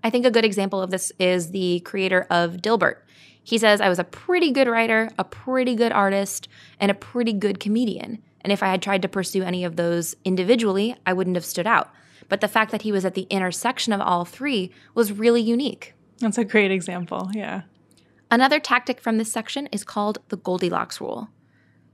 I 0.03 0.11
think 0.11 0.25
a 0.25 0.31
good 0.31 0.45
example 0.45 0.81
of 0.81 0.91
this 0.91 1.13
is 1.19 1.51
the 1.51 1.81
creator 1.81 2.27
of 2.31 2.57
Dilbert. 2.57 2.97
He 3.43 3.59
says, 3.59 3.81
I 3.81 3.89
was 3.89 3.99
a 3.99 4.05
pretty 4.05 4.51
good 4.53 4.69
writer, 4.69 5.11
a 5.19 5.25
pretty 5.25 5.75
good 5.75 5.93
artist, 5.93 6.49
and 6.79 6.91
a 6.91 6.95
pretty 6.95 7.33
good 7.33 7.61
comedian. 7.61 8.23
And 8.43 8.53
if 8.53 8.63
I 8.63 8.69
had 8.69 8.83
tried 8.83 9.03
to 9.03 9.09
pursue 9.09 9.43
any 9.43 9.65
of 9.65 9.77
those 9.77 10.15
individually, 10.25 10.95
I 11.07 11.13
wouldn't 11.13 11.37
have 11.37 11.45
stood 11.45 11.67
out. 11.67 11.91
But 12.29 12.41
the 12.41 12.49
fact 12.49 12.73
that 12.73 12.83
he 12.83 12.93
was 12.93 13.05
at 13.05 13.15
the 13.15 13.27
intersection 13.31 13.93
of 13.93 14.01
all 14.01 14.25
three 14.25 14.71
was 14.95 15.13
really 15.13 15.41
unique. 15.41 15.95
That's 16.19 16.39
a 16.39 16.45
great 16.45 16.71
example, 16.71 17.31
yeah. 17.33 17.63
Another 18.31 18.61
tactic 18.61 19.01
from 19.01 19.17
this 19.17 19.33
section 19.33 19.67
is 19.73 19.85
called 19.85 20.19
the 20.29 20.37
Goldilocks 20.37 21.01
rule. 21.01 21.29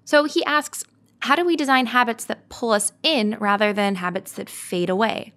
So 0.05 0.25
he 0.25 0.45
asks, 0.45 0.85
how 1.21 1.37
do 1.37 1.45
we 1.45 1.57
design 1.57 1.87
habits 1.87 2.25
that 2.25 2.49
pull 2.49 2.73
us 2.73 2.93
in 3.03 3.37
rather 3.39 3.73
than 3.73 3.95
habits 3.95 4.33
that 4.33 4.51
fade 4.51 4.91
away? 4.91 5.33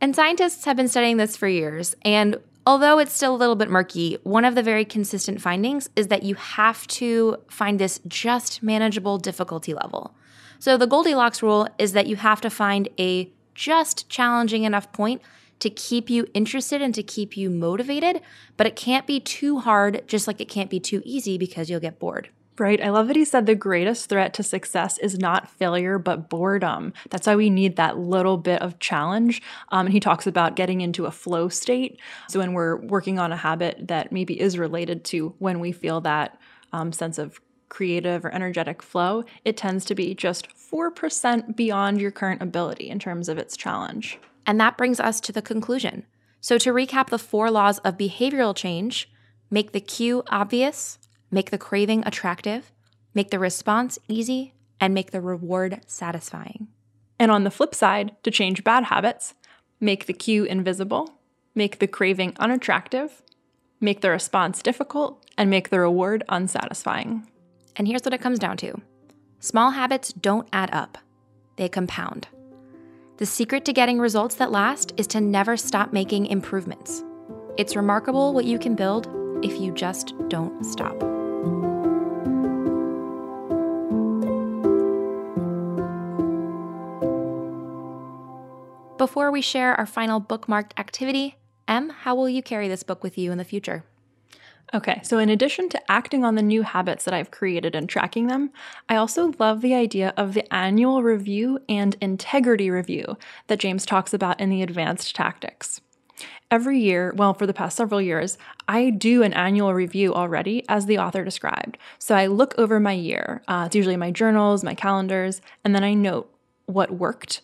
And 0.00 0.16
scientists 0.16 0.64
have 0.64 0.76
been 0.76 0.88
studying 0.88 1.18
this 1.18 1.36
for 1.36 1.46
years. 1.46 1.94
And 2.02 2.38
although 2.66 2.98
it's 2.98 3.12
still 3.12 3.34
a 3.34 3.36
little 3.36 3.56
bit 3.56 3.68
murky, 3.68 4.18
one 4.22 4.44
of 4.44 4.54
the 4.54 4.62
very 4.62 4.84
consistent 4.84 5.40
findings 5.40 5.90
is 5.94 6.08
that 6.08 6.22
you 6.22 6.36
have 6.36 6.86
to 6.88 7.36
find 7.48 7.78
this 7.78 8.00
just 8.08 8.62
manageable 8.62 9.18
difficulty 9.18 9.74
level. 9.74 10.14
So 10.58 10.76
the 10.76 10.86
Goldilocks 10.86 11.42
rule 11.42 11.68
is 11.78 11.92
that 11.92 12.06
you 12.06 12.16
have 12.16 12.40
to 12.42 12.50
find 12.50 12.88
a 12.98 13.30
just 13.54 14.08
challenging 14.08 14.64
enough 14.64 14.90
point 14.92 15.20
to 15.58 15.68
keep 15.68 16.08
you 16.08 16.26
interested 16.32 16.80
and 16.80 16.94
to 16.94 17.02
keep 17.02 17.36
you 17.36 17.50
motivated, 17.50 18.22
but 18.56 18.66
it 18.66 18.76
can't 18.76 19.06
be 19.06 19.20
too 19.20 19.58
hard, 19.58 20.02
just 20.06 20.26
like 20.26 20.40
it 20.40 20.48
can't 20.48 20.70
be 20.70 20.80
too 20.80 21.02
easy 21.04 21.36
because 21.36 21.68
you'll 21.68 21.80
get 21.80 21.98
bored. 21.98 22.30
Right. 22.58 22.82
I 22.82 22.90
love 22.90 23.06
that 23.06 23.16
he 23.16 23.24
said 23.24 23.46
the 23.46 23.54
greatest 23.54 24.08
threat 24.10 24.34
to 24.34 24.42
success 24.42 24.98
is 24.98 25.18
not 25.18 25.48
failure, 25.48 25.98
but 25.98 26.28
boredom. 26.28 26.92
That's 27.08 27.26
why 27.26 27.34
we 27.34 27.48
need 27.48 27.76
that 27.76 27.98
little 27.98 28.36
bit 28.36 28.60
of 28.60 28.78
challenge. 28.78 29.40
Um, 29.70 29.86
and 29.86 29.94
he 29.94 30.00
talks 30.00 30.26
about 30.26 30.56
getting 30.56 30.82
into 30.82 31.06
a 31.06 31.10
flow 31.10 31.48
state. 31.48 31.98
So 32.28 32.38
when 32.38 32.52
we're 32.52 32.76
working 32.76 33.18
on 33.18 33.32
a 33.32 33.36
habit 33.36 33.88
that 33.88 34.12
maybe 34.12 34.38
is 34.38 34.58
related 34.58 35.04
to 35.06 35.34
when 35.38 35.58
we 35.58 35.72
feel 35.72 36.02
that 36.02 36.38
um, 36.72 36.92
sense 36.92 37.16
of 37.16 37.40
creative 37.70 38.24
or 38.24 38.34
energetic 38.34 38.82
flow, 38.82 39.24
it 39.44 39.56
tends 39.56 39.86
to 39.86 39.94
be 39.94 40.14
just 40.14 40.48
4% 40.54 41.56
beyond 41.56 42.00
your 42.00 42.10
current 42.10 42.42
ability 42.42 42.90
in 42.90 42.98
terms 42.98 43.28
of 43.28 43.38
its 43.38 43.56
challenge. 43.56 44.18
And 44.44 44.60
that 44.60 44.76
brings 44.76 45.00
us 45.00 45.20
to 45.22 45.32
the 45.32 45.40
conclusion. 45.40 46.04
So 46.42 46.58
to 46.58 46.72
recap 46.72 47.08
the 47.08 47.18
four 47.18 47.50
laws 47.50 47.78
of 47.78 47.96
behavioral 47.96 48.54
change, 48.54 49.10
make 49.50 49.72
the 49.72 49.80
cue 49.80 50.22
obvious, 50.28 50.98
make 51.30 51.50
the 51.50 51.58
craving 51.58 52.02
attractive, 52.06 52.72
make 53.14 53.30
the 53.30 53.38
response 53.38 53.98
easy, 54.08 54.54
and 54.80 54.94
make 54.94 55.10
the 55.10 55.20
reward 55.20 55.80
satisfying. 55.86 56.68
And 57.18 57.30
on 57.30 57.44
the 57.44 57.50
flip 57.50 57.74
side, 57.74 58.16
to 58.22 58.30
change 58.30 58.64
bad 58.64 58.84
habits, 58.84 59.34
make 59.78 60.06
the 60.06 60.12
cue 60.12 60.44
invisible, 60.44 61.20
make 61.54 61.78
the 61.78 61.86
craving 61.86 62.34
unattractive, 62.38 63.22
make 63.80 64.00
the 64.00 64.10
response 64.10 64.62
difficult, 64.62 65.24
and 65.36 65.50
make 65.50 65.70
the 65.70 65.80
reward 65.80 66.24
unsatisfying. 66.28 67.26
And 67.76 67.86
here's 67.86 68.02
what 68.02 68.14
it 68.14 68.20
comes 68.20 68.38
down 68.38 68.56
to 68.58 68.80
small 69.38 69.70
habits 69.70 70.12
don't 70.12 70.48
add 70.52 70.70
up, 70.72 70.98
they 71.56 71.68
compound. 71.68 72.28
The 73.18 73.26
secret 73.26 73.66
to 73.66 73.74
getting 73.74 73.98
results 73.98 74.36
that 74.36 74.50
last 74.50 74.94
is 74.96 75.06
to 75.08 75.20
never 75.20 75.56
stop 75.56 75.92
making 75.92 76.26
improvements. 76.26 77.04
It's 77.58 77.76
remarkable 77.76 78.32
what 78.32 78.46
you 78.46 78.58
can 78.58 78.74
build 78.74 79.08
if 79.42 79.60
you 79.60 79.72
just 79.72 80.14
don't 80.28 80.64
stop. 80.64 81.19
Before 89.00 89.30
we 89.30 89.40
share 89.40 89.74
our 89.76 89.86
final 89.86 90.20
bookmarked 90.20 90.72
activity, 90.76 91.36
Em, 91.66 91.88
how 91.88 92.14
will 92.14 92.28
you 92.28 92.42
carry 92.42 92.68
this 92.68 92.82
book 92.82 93.02
with 93.02 93.16
you 93.16 93.32
in 93.32 93.38
the 93.38 93.44
future? 93.44 93.82
Okay, 94.74 95.00
so 95.02 95.16
in 95.16 95.30
addition 95.30 95.70
to 95.70 95.90
acting 95.90 96.22
on 96.22 96.34
the 96.34 96.42
new 96.42 96.60
habits 96.60 97.06
that 97.06 97.14
I've 97.14 97.30
created 97.30 97.74
and 97.74 97.88
tracking 97.88 98.26
them, 98.26 98.50
I 98.90 98.96
also 98.96 99.32
love 99.38 99.62
the 99.62 99.72
idea 99.72 100.12
of 100.18 100.34
the 100.34 100.52
annual 100.52 101.02
review 101.02 101.60
and 101.66 101.96
integrity 102.02 102.70
review 102.70 103.16
that 103.46 103.58
James 103.58 103.86
talks 103.86 104.12
about 104.12 104.38
in 104.38 104.50
the 104.50 104.60
advanced 104.60 105.16
tactics. 105.16 105.80
Every 106.50 106.78
year, 106.78 107.14
well, 107.16 107.32
for 107.32 107.46
the 107.46 107.54
past 107.54 107.78
several 107.78 108.02
years, 108.02 108.36
I 108.68 108.90
do 108.90 109.22
an 109.22 109.32
annual 109.32 109.72
review 109.72 110.12
already, 110.12 110.62
as 110.68 110.84
the 110.84 110.98
author 110.98 111.24
described. 111.24 111.78
So 111.98 112.14
I 112.14 112.26
look 112.26 112.54
over 112.58 112.78
my 112.78 112.92
year. 112.92 113.40
Uh, 113.48 113.62
it's 113.64 113.76
usually 113.76 113.96
my 113.96 114.10
journals, 114.10 114.62
my 114.62 114.74
calendars, 114.74 115.40
and 115.64 115.74
then 115.74 115.84
I 115.84 115.94
note 115.94 116.30
what 116.66 116.90
worked 116.90 117.40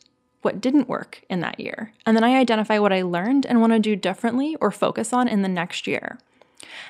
what 0.47 0.61
didn't 0.61 0.89
work 0.89 1.23
in 1.29 1.41
that 1.41 1.59
year. 1.59 1.93
And 2.07 2.17
then 2.17 2.23
I 2.23 2.39
identify 2.39 2.79
what 2.79 2.93
I 2.93 3.03
learned 3.03 3.47
and 3.47 3.61
want 3.61 3.73
to 3.73 3.81
do 3.81 3.97
differently 3.97 4.57
or 4.61 4.71
focus 4.71 5.13
on 5.13 5.27
in 5.27 5.43
the 5.43 5.49
next 5.49 5.89
year. 5.89 6.21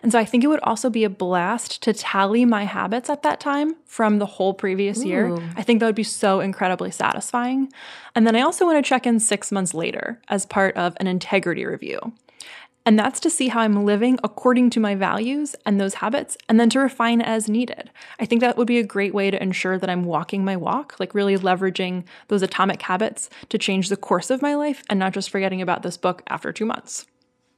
And 0.03 0.13
so 0.13 0.19
I 0.19 0.27
think 0.27 0.45
it 0.45 0.49
would 0.49 0.61
also 0.61 0.91
be 0.91 1.05
a 1.05 1.11
blast 1.11 1.83
to 1.85 1.95
tally 1.95 2.45
my 2.45 2.65
habits 2.65 3.09
at 3.09 3.23
that 3.23 3.41
time 3.41 3.77
from 3.87 4.19
the 4.19 4.27
whole 4.27 4.53
previous 4.53 4.99
Ooh. 4.99 5.09
year. 5.09 5.39
I 5.57 5.63
think 5.63 5.81
that 5.81 5.87
would 5.87 5.95
be 5.95 6.03
so 6.03 6.41
incredibly 6.41 6.91
satisfying. 6.91 7.73
And 8.15 8.27
then 8.27 8.37
I 8.37 8.43
also 8.43 8.67
want 8.67 8.77
to 8.77 8.87
check 8.87 9.07
in 9.07 9.19
six 9.21 9.51
months 9.51 9.73
later 9.73 10.21
as 10.29 10.45
part 10.45 10.77
of 10.77 10.95
an 11.01 11.07
integrity 11.07 11.65
review. 11.65 12.13
And 12.87 12.97
that's 12.97 13.19
to 13.21 13.31
see 13.31 13.49
how 13.49 13.63
I'm 13.63 13.85
living 13.85 14.17
according 14.23 14.71
to 14.71 14.81
my 14.81 14.95
values 14.95 15.57
and 15.67 15.81
those 15.81 15.95
habits, 15.95 16.39
and 16.49 16.61
then 16.61 16.71
to 16.71 16.79
refine 16.79 17.21
as 17.21 17.49
needed. 17.49 17.91
I 18.21 18.27
think 18.27 18.41
that 18.41 18.57
would 18.57 18.69
be 18.69 18.79
a 18.79 18.87
great 18.87 19.13
way 19.13 19.29
to 19.29 19.43
ensure 19.43 19.77
that 19.77 19.91
I'm 19.91 20.05
walking 20.05 20.45
my 20.45 20.57
walk, 20.57 20.95
like 21.01 21.13
really 21.13 21.37
leveraging 21.37 22.05
those 22.29 22.43
atomic 22.43 22.81
habits 22.83 23.29
to 23.49 23.59
change 23.59 23.89
the 23.89 23.97
course 23.97 24.31
of 24.31 24.41
my 24.41 24.55
life 24.55 24.85
and 24.89 25.01
not 25.01 25.13
just 25.13 25.31
forgetting 25.31 25.61
about 25.61 25.83
this 25.83 25.97
book 25.97 26.23
after 26.29 26.53
two 26.53 26.65
months. 26.65 27.07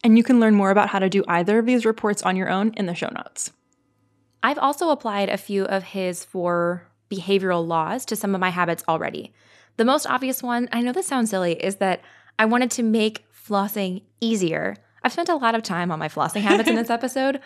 And 0.02 0.16
you 0.16 0.24
can 0.24 0.40
learn 0.40 0.54
more 0.54 0.70
about 0.70 0.88
how 0.88 0.98
to 0.98 1.10
do 1.10 1.22
either 1.28 1.58
of 1.58 1.66
these 1.66 1.84
reports 1.84 2.22
on 2.22 2.36
your 2.36 2.48
own 2.48 2.72
in 2.78 2.86
the 2.86 2.94
show 2.94 3.10
notes. 3.14 3.52
I've 4.42 4.58
also 4.58 4.88
applied 4.88 5.28
a 5.28 5.36
few 5.36 5.64
of 5.66 5.82
his 5.82 6.24
four 6.24 6.88
behavioral 7.10 7.66
laws 7.66 8.06
to 8.06 8.16
some 8.16 8.34
of 8.34 8.40
my 8.40 8.50
habits 8.50 8.84
already. 8.88 9.34
The 9.76 9.84
most 9.84 10.06
obvious 10.06 10.42
one, 10.42 10.70
I 10.72 10.80
know 10.80 10.92
this 10.92 11.06
sounds 11.06 11.28
silly, 11.28 11.52
is 11.62 11.76
that 11.76 12.00
I 12.38 12.46
wanted 12.46 12.70
to 12.72 12.82
make 12.82 13.26
flossing 13.30 14.02
easier 14.20 14.76
I've 15.08 15.14
spent 15.14 15.30
a 15.30 15.36
lot 15.36 15.54
of 15.54 15.62
time 15.62 15.90
on 15.90 15.98
my 15.98 16.08
flossing 16.08 16.42
habits 16.42 16.68
in 16.68 16.74
this 16.74 16.90
episode. 16.98 17.40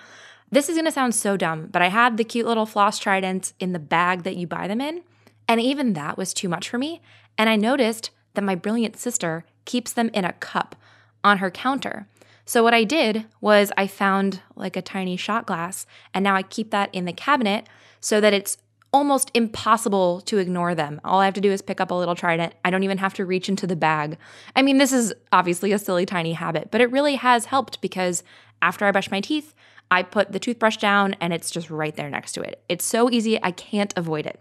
This 0.50 0.68
is 0.68 0.74
going 0.74 0.84
to 0.84 0.90
sound 0.90 1.14
so 1.14 1.36
dumb, 1.36 1.68
but 1.70 1.80
I 1.80 1.90
had 1.90 2.16
the 2.16 2.24
cute 2.24 2.44
little 2.44 2.66
floss 2.66 2.98
tridents 2.98 3.54
in 3.60 3.72
the 3.72 3.78
bag 3.78 4.24
that 4.24 4.34
you 4.34 4.48
buy 4.48 4.66
them 4.66 4.80
in, 4.80 5.02
and 5.46 5.60
even 5.60 5.92
that 5.92 6.18
was 6.18 6.34
too 6.34 6.48
much 6.48 6.68
for 6.68 6.76
me. 6.76 7.00
And 7.38 7.48
I 7.48 7.54
noticed 7.54 8.10
that 8.34 8.42
my 8.42 8.56
brilliant 8.56 8.96
sister 8.96 9.44
keeps 9.64 9.92
them 9.92 10.10
in 10.12 10.24
a 10.24 10.32
cup 10.32 10.74
on 11.22 11.38
her 11.38 11.52
counter. 11.52 12.08
So 12.44 12.64
what 12.64 12.74
I 12.74 12.82
did 12.82 13.26
was 13.40 13.70
I 13.76 13.86
found 13.86 14.40
like 14.56 14.76
a 14.76 14.82
tiny 14.82 15.16
shot 15.16 15.46
glass, 15.46 15.86
and 16.12 16.24
now 16.24 16.34
I 16.34 16.42
keep 16.42 16.72
that 16.72 16.92
in 16.92 17.04
the 17.04 17.12
cabinet 17.12 17.68
so 18.00 18.20
that 18.20 18.34
it's 18.34 18.58
almost 18.92 19.30
impossible 19.32 20.20
to 20.22 20.38
ignore 20.38 20.74
them. 20.74 21.00
All 21.04 21.20
I 21.20 21.24
have 21.24 21.34
to 21.34 21.40
do 21.40 21.50
is 21.50 21.62
pick 21.62 21.80
up 21.80 21.90
a 21.90 21.94
little 21.94 22.14
trident. 22.14 22.54
I 22.64 22.70
don't 22.70 22.82
even 22.82 22.98
have 22.98 23.14
to 23.14 23.24
reach 23.24 23.48
into 23.48 23.66
the 23.66 23.76
bag. 23.76 24.18
I 24.54 24.62
mean, 24.62 24.78
this 24.78 24.92
is 24.92 25.14
obviously 25.32 25.72
a 25.72 25.78
silly 25.78 26.04
tiny 26.04 26.34
habit, 26.34 26.68
but 26.70 26.80
it 26.80 26.90
really 26.92 27.14
has 27.14 27.46
helped 27.46 27.80
because 27.80 28.22
after 28.60 28.84
I 28.84 28.90
brush 28.90 29.10
my 29.10 29.20
teeth, 29.20 29.54
I 29.90 30.02
put 30.02 30.32
the 30.32 30.38
toothbrush 30.38 30.76
down 30.76 31.14
and 31.20 31.32
it's 31.32 31.50
just 31.50 31.70
right 31.70 31.94
there 31.96 32.10
next 32.10 32.32
to 32.32 32.42
it. 32.42 32.62
It's 32.68 32.84
so 32.84 33.10
easy, 33.10 33.42
I 33.42 33.50
can't 33.50 33.92
avoid 33.96 34.26
it. 34.26 34.40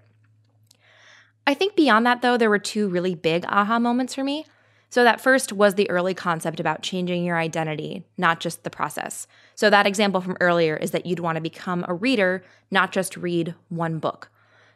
I 1.48 1.54
think 1.54 1.76
beyond 1.76 2.06
that, 2.06 2.22
though, 2.22 2.38
there 2.38 2.50
were 2.50 2.60
two 2.60 2.88
really 2.88 3.16
big 3.16 3.46
aha 3.48 3.80
moments 3.80 4.14
for 4.14 4.24
me. 4.24 4.46
So, 4.90 5.06
that 5.06 5.22
first 5.22 5.54
was 5.54 5.76
the 5.76 5.90
early 5.90 6.14
concept 6.14 6.60
about 6.60 6.84
changing 6.84 7.24
your 7.24 7.38
identity, 7.38 8.06
not 8.18 8.42
just 8.42 8.64
the 8.64 8.70
process. 8.70 9.26
So, 9.56 9.70
that 9.70 9.88
example 9.88 10.20
from 10.20 10.38
earlier 10.42 10.76
is 10.76 10.92
that 10.92 11.06
you'd 11.06 11.22
want 11.22 11.38
to 11.38 11.42
become 11.42 11.86
a 11.88 11.94
reader, 11.94 12.44
not 12.70 12.92
just 12.92 13.16
read 13.16 13.56
one 13.70 14.00
book. 14.00 14.30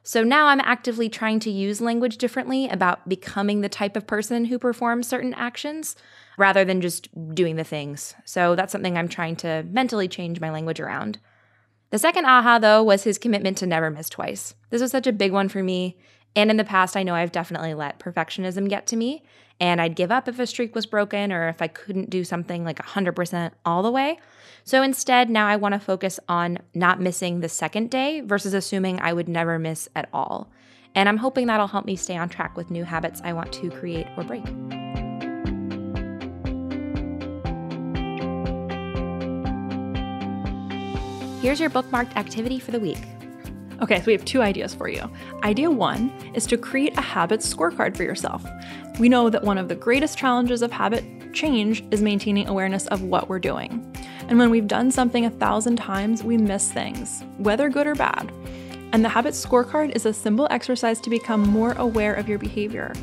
So, 0.08 0.24
now 0.24 0.46
I'm 0.46 0.60
actively 0.60 1.10
trying 1.10 1.40
to 1.42 1.50
use 1.50 1.82
language 1.82 2.20
differently 2.20 2.70
about 2.70 3.10
becoming 3.10 3.62
the 3.62 3.70
type 3.70 3.98
of 3.98 4.06
person 4.06 4.46
who 4.46 4.60
performs 4.60 5.08
certain 5.08 5.34
actions 5.34 5.96
rather 6.38 6.64
than 6.64 6.80
just 6.80 7.10
doing 7.34 7.56
the 7.56 7.64
things. 7.64 8.14
So, 8.24 8.56
that's 8.56 8.72
something 8.72 9.00
I'm 9.00 9.08
trying 9.08 9.36
to 9.38 9.66
mentally 9.68 10.08
change 10.08 10.40
my 10.40 10.52
language 10.52 10.80
around. 10.80 11.18
The 11.90 11.98
second 11.98 12.26
aha, 12.26 12.60
though, 12.60 12.84
was 12.84 13.04
his 13.04 13.18
commitment 13.18 13.58
to 13.58 13.66
never 13.66 13.90
miss 13.90 14.08
twice. 14.08 14.54
This 14.70 14.82
was 14.82 14.92
such 14.92 15.08
a 15.08 15.12
big 15.12 15.32
one 15.32 15.50
for 15.50 15.64
me. 15.64 15.98
And 16.36 16.52
in 16.52 16.58
the 16.58 16.64
past, 16.64 16.96
I 16.96 17.02
know 17.02 17.16
I've 17.16 17.32
definitely 17.32 17.74
let 17.74 17.98
perfectionism 17.98 18.70
get 18.70 18.86
to 18.88 18.96
me 18.96 19.24
and 19.60 19.80
I'd 19.82 19.96
give 19.96 20.12
up 20.12 20.28
if 20.28 20.40
a 20.40 20.48
streak 20.48 20.76
was 20.76 20.86
broken 20.86 21.32
or 21.32 21.48
if 21.48 21.62
I 21.62 21.68
couldn't 21.68 22.10
do 22.10 22.24
something 22.24 22.64
like 22.66 22.78
100% 22.78 23.52
all 23.66 23.84
the 23.84 23.92
way. 23.92 24.20
So 24.64 24.82
instead, 24.82 25.30
now 25.30 25.48
I 25.48 25.56
want 25.56 25.74
to 25.74 25.80
focus 25.80 26.20
on 26.28 26.60
not 26.74 27.00
missing 27.00 27.40
the 27.40 27.50
second 27.50 27.90
day 27.90 28.22
versus 28.22 28.54
assuming 28.54 29.00
I 29.00 29.14
would 29.14 29.30
never 29.30 29.60
miss 29.60 29.88
at 29.96 30.10
all. 30.12 30.50
And 30.96 31.08
I'm 31.08 31.18
hoping 31.18 31.48
that'll 31.48 31.68
help 31.68 31.86
me 31.86 31.96
stay 31.96 32.18
on 32.18 32.30
track 32.30 32.58
with 32.58 32.72
new 32.72 32.84
habits 32.84 33.22
I 33.24 33.34
want 33.34 33.54
to 33.54 33.70
create 33.70 34.08
or 34.18 34.24
break. 34.24 34.46
Here's 41.42 41.60
your 41.60 41.70
bookmarked 41.70 42.16
activity 42.16 42.60
for 42.60 42.72
the 42.72 42.80
week. 42.80 42.98
Okay, 43.82 44.00
so 44.00 44.06
we 44.08 44.14
have 44.14 44.26
two 44.26 44.42
ideas 44.42 44.74
for 44.74 44.88
you. 44.88 45.08
Idea 45.44 45.70
one 45.70 46.10
is 46.34 46.48
to 46.48 46.58
create 46.58 46.98
a 46.98 47.02
habit 47.02 47.42
scorecard 47.42 47.96
for 47.96 48.04
yourself. 48.04 48.44
We 49.00 49.10
know 49.10 49.30
that 49.30 49.44
one 49.44 49.58
of 49.58 49.68
the 49.68 49.76
greatest 49.76 50.18
challenges 50.18 50.62
of 50.62 50.72
habit 50.72 51.04
change 51.34 51.84
is 51.92 52.02
maintaining 52.02 52.48
awareness 52.48 52.88
of 52.88 53.02
what 53.02 53.30
we're 53.30 53.40
doing. 53.40 53.96
And 54.28 54.40
when 54.40 54.50
we've 54.50 54.68
done 54.68 54.90
something 54.92 55.26
a 55.26 55.30
thousand 55.30 55.76
times, 55.76 56.24
we 56.24 56.38
miss 56.38 56.72
things, 56.72 57.24
whether 57.38 57.70
good 57.70 57.88
or 57.88 57.96
bad. 57.96 58.32
And 58.94 59.04
the 59.04 59.10
habit 59.10 59.34
scorecard 59.34 59.96
is 59.96 60.06
a 60.06 60.14
simple 60.14 60.48
exercise 60.50 61.02
to 61.02 61.10
become 61.10 61.42
more 61.42 61.74
aware 61.74 62.14
of 62.14 62.30
your 62.30 62.40
behavior. 62.40 62.94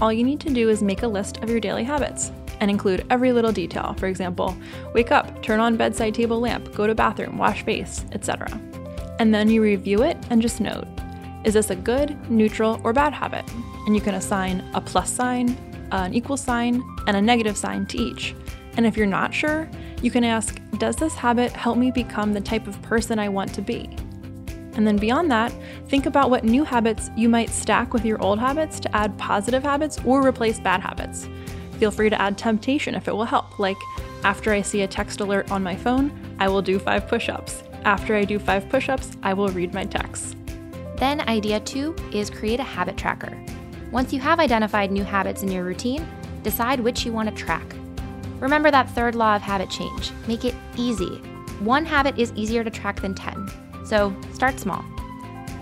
All 0.00 0.12
you 0.12 0.24
need 0.24 0.40
to 0.40 0.52
do 0.52 0.68
is 0.68 0.82
make 0.82 1.02
a 1.02 1.08
list 1.08 1.38
of 1.38 1.50
your 1.50 1.60
daily 1.60 1.84
habits 1.84 2.30
and 2.60 2.70
include 2.70 3.06
every 3.10 3.32
little 3.32 3.52
detail. 3.52 3.94
For 3.98 4.06
example, 4.06 4.56
wake 4.94 5.12
up, 5.12 5.42
turn 5.42 5.60
on 5.60 5.76
bedside 5.76 6.14
table 6.14 6.40
lamp, 6.40 6.74
go 6.74 6.86
to 6.86 6.94
bathroom, 6.94 7.38
wash 7.38 7.64
face, 7.64 8.04
etc 8.12 8.60
and 9.18 9.34
then 9.34 9.48
you 9.48 9.62
review 9.62 10.02
it 10.02 10.16
and 10.30 10.40
just 10.40 10.60
note 10.60 10.86
is 11.44 11.54
this 11.54 11.70
a 11.70 11.76
good, 11.76 12.18
neutral, 12.28 12.80
or 12.82 12.92
bad 12.92 13.12
habit? 13.12 13.44
And 13.88 13.94
you 13.94 14.02
can 14.02 14.16
assign 14.16 14.62
a 14.74 14.82
plus 14.82 15.10
sign, 15.10 15.56
an 15.92 16.12
equal 16.12 16.36
sign, 16.36 16.84
and 17.06 17.16
a 17.16 17.22
negative 17.22 17.56
sign 17.56 17.86
to 17.86 17.96
each. 17.96 18.34
And 18.76 18.84
if 18.84 18.98
you're 18.98 19.06
not 19.06 19.32
sure, 19.32 19.66
you 20.02 20.10
can 20.10 20.24
ask 20.24 20.60
Does 20.76 20.94
this 20.94 21.14
habit 21.14 21.52
help 21.52 21.78
me 21.78 21.90
become 21.90 22.34
the 22.34 22.40
type 22.42 22.66
of 22.66 22.82
person 22.82 23.18
I 23.18 23.30
want 23.30 23.54
to 23.54 23.62
be? 23.62 23.88
And 24.74 24.86
then 24.86 24.98
beyond 24.98 25.30
that, 25.30 25.54
think 25.88 26.04
about 26.04 26.28
what 26.28 26.44
new 26.44 26.64
habits 26.64 27.08
you 27.16 27.30
might 27.30 27.48
stack 27.48 27.94
with 27.94 28.04
your 28.04 28.20
old 28.22 28.38
habits 28.38 28.78
to 28.80 28.94
add 28.94 29.16
positive 29.16 29.62
habits 29.62 29.98
or 30.04 30.22
replace 30.22 30.60
bad 30.60 30.82
habits. 30.82 31.26
Feel 31.78 31.90
free 31.90 32.10
to 32.10 32.20
add 32.20 32.36
temptation 32.36 32.94
if 32.94 33.08
it 33.08 33.16
will 33.16 33.24
help, 33.24 33.58
like 33.58 33.78
after 34.22 34.52
I 34.52 34.60
see 34.60 34.82
a 34.82 34.86
text 34.86 35.20
alert 35.20 35.50
on 35.50 35.62
my 35.62 35.76
phone, 35.76 36.12
I 36.38 36.48
will 36.48 36.60
do 36.60 36.78
five 36.78 37.08
push 37.08 37.30
ups. 37.30 37.62
After 37.86 38.14
I 38.14 38.26
do 38.26 38.38
five 38.38 38.68
push 38.68 38.90
ups, 38.90 39.16
I 39.22 39.32
will 39.32 39.48
read 39.48 39.72
my 39.72 39.84
text. 39.84 40.36
Then, 40.98 41.22
idea 41.22 41.60
two 41.60 41.96
is 42.12 42.28
create 42.28 42.60
a 42.60 42.64
habit 42.64 42.98
tracker. 42.98 43.34
Once 43.90 44.12
you 44.12 44.20
have 44.20 44.38
identified 44.38 44.92
new 44.92 45.04
habits 45.04 45.42
in 45.42 45.50
your 45.50 45.64
routine, 45.64 46.06
decide 46.42 46.78
which 46.78 47.06
you 47.06 47.12
want 47.12 47.28
to 47.28 47.34
track. 47.34 47.64
Remember 48.38 48.70
that 48.70 48.90
third 48.90 49.14
law 49.14 49.34
of 49.34 49.42
habit 49.42 49.70
change 49.70 50.12
make 50.26 50.44
it 50.44 50.54
easy. 50.76 51.16
One 51.60 51.84
habit 51.84 52.18
is 52.18 52.32
easier 52.34 52.62
to 52.62 52.70
track 52.70 53.00
than 53.00 53.14
10, 53.14 53.48
so 53.84 54.14
start 54.32 54.60
small. 54.60 54.84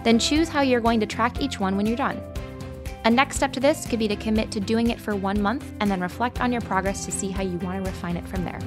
Then 0.02 0.18
choose 0.18 0.48
how 0.48 0.60
you're 0.60 0.80
going 0.80 1.00
to 1.00 1.06
track 1.06 1.40
each 1.40 1.60
one 1.60 1.76
when 1.76 1.86
you're 1.86 1.96
done. 1.96 2.20
A 3.04 3.10
next 3.10 3.36
step 3.36 3.52
to 3.52 3.60
this 3.60 3.86
could 3.86 4.00
be 4.00 4.08
to 4.08 4.16
commit 4.16 4.50
to 4.50 4.60
doing 4.60 4.90
it 4.90 5.00
for 5.00 5.14
one 5.14 5.40
month 5.40 5.72
and 5.80 5.88
then 5.88 6.00
reflect 6.00 6.40
on 6.40 6.50
your 6.50 6.60
progress 6.62 7.04
to 7.06 7.12
see 7.12 7.30
how 7.30 7.44
you 7.44 7.56
want 7.58 7.82
to 7.82 7.88
refine 7.88 8.16
it 8.16 8.26
from 8.26 8.44
there. 8.44 8.58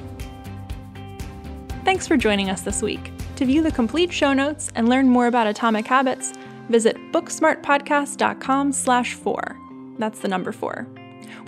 Thanks 1.84 2.06
for 2.06 2.16
joining 2.16 2.48
us 2.48 2.62
this 2.62 2.80
week. 2.80 3.12
To 3.36 3.44
view 3.44 3.62
the 3.62 3.70
complete 3.70 4.12
show 4.12 4.32
notes 4.32 4.70
and 4.74 4.88
learn 4.88 5.08
more 5.08 5.26
about 5.26 5.46
Atomic 5.46 5.86
Habits, 5.86 6.32
visit 6.70 6.96
booksmartpodcast.com 7.12 8.72
slash 8.72 9.14
four. 9.14 9.58
That's 9.98 10.20
the 10.20 10.28
number 10.28 10.52
four. 10.52 10.86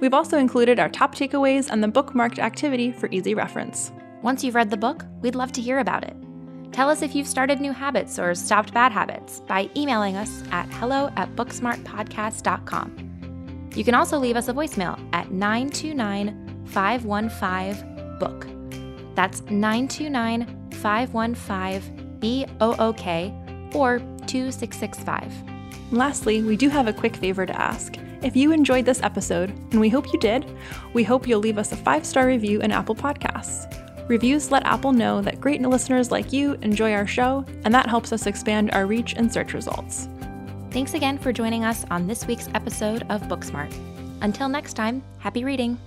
We've 0.01 0.15
also 0.15 0.37
included 0.37 0.79
our 0.79 0.89
top 0.89 1.15
takeaways 1.15 1.69
and 1.71 1.83
the 1.83 1.89
bookmarked 1.89 2.39
activity 2.39 2.93
for 2.93 3.09
easy 3.11 3.35
reference. 3.35 3.93
Once 4.23 4.45
you've 4.45 4.55
read 4.55 4.71
the 4.71 4.77
book, 4.77 5.05
we'd 5.21 5.35
love 5.35 5.53
to 5.53 5.61
hear 5.61 5.79
about 5.79 6.05
it. 6.05 6.17
Tell 6.73 6.89
us 6.89 7.03
if 7.03 7.15
you've 7.15 7.27
started 7.27 7.61
new 7.61 7.73
habits 7.73 8.19
or 8.19 8.35
stopped 8.35 8.73
bad 8.73 8.93
habits 8.93 9.41
by 9.41 9.69
emailing 9.77 10.17
us 10.17 10.43
at 10.51 10.67
hello 10.75 11.11
at 11.17 11.35
booksmartpodcast.com. 11.37 13.71
You 13.75 13.85
can 13.85 13.95
also 13.95 14.19
leave 14.19 14.37
us 14.37 14.49
a 14.49 14.53
voicemail 14.53 14.99
at 15.13 15.31
929 15.31 16.67
515 16.67 18.19
book. 18.19 18.47
That's 19.15 19.43
929 19.43 20.71
515 20.73 22.19
BOOK 22.21 23.75
or 23.75 24.01
2665. 24.27 25.33
Lastly, 25.93 26.43
we 26.43 26.57
do 26.57 26.69
have 26.69 26.89
a 26.89 26.93
quick 26.93 27.17
favor 27.17 27.45
to 27.45 27.61
ask. 27.61 27.97
If 28.23 28.37
you 28.37 28.53
enjoyed 28.53 28.85
this 28.85 29.03
episode, 29.03 29.51
and 29.73 29.81
we 29.81 29.89
hope 29.89 30.13
you 30.13 30.19
did, 30.19 30.47
we 30.95 31.05
hope 31.05 31.27
you'll 31.27 31.41
leave 31.41 31.59
us 31.59 31.73
a 31.73 31.77
five 31.77 32.07
star 32.07 32.27
review 32.27 32.61
in 32.61 32.73
Apple 32.73 32.95
Podcasts. 32.95 33.69
Reviews 34.09 34.51
let 34.51 34.67
Apple 34.67 34.93
know 34.93 35.21
that 35.23 35.41
great 35.41 35.61
listeners 35.63 36.11
like 36.11 36.33
you 36.33 36.55
enjoy 36.63 36.93
our 36.93 37.07
show, 37.07 37.45
and 37.65 37.75
that 37.75 37.89
helps 37.89 38.13
us 38.13 38.27
expand 38.27 38.71
our 38.73 38.87
reach 38.87 39.15
and 39.15 39.33
search 39.33 39.55
results. 39.55 40.09
Thanks 40.71 40.95
again 40.95 41.19
for 41.19 41.33
joining 41.33 41.65
us 41.65 41.85
on 41.91 42.07
this 42.07 42.27
week's 42.27 42.49
episode 42.55 43.05
of 43.11 43.23
Booksmart. 43.23 43.73
Until 44.23 44.49
next 44.49 44.75
time, 44.75 45.03
happy 45.19 45.45
reading! 45.45 45.79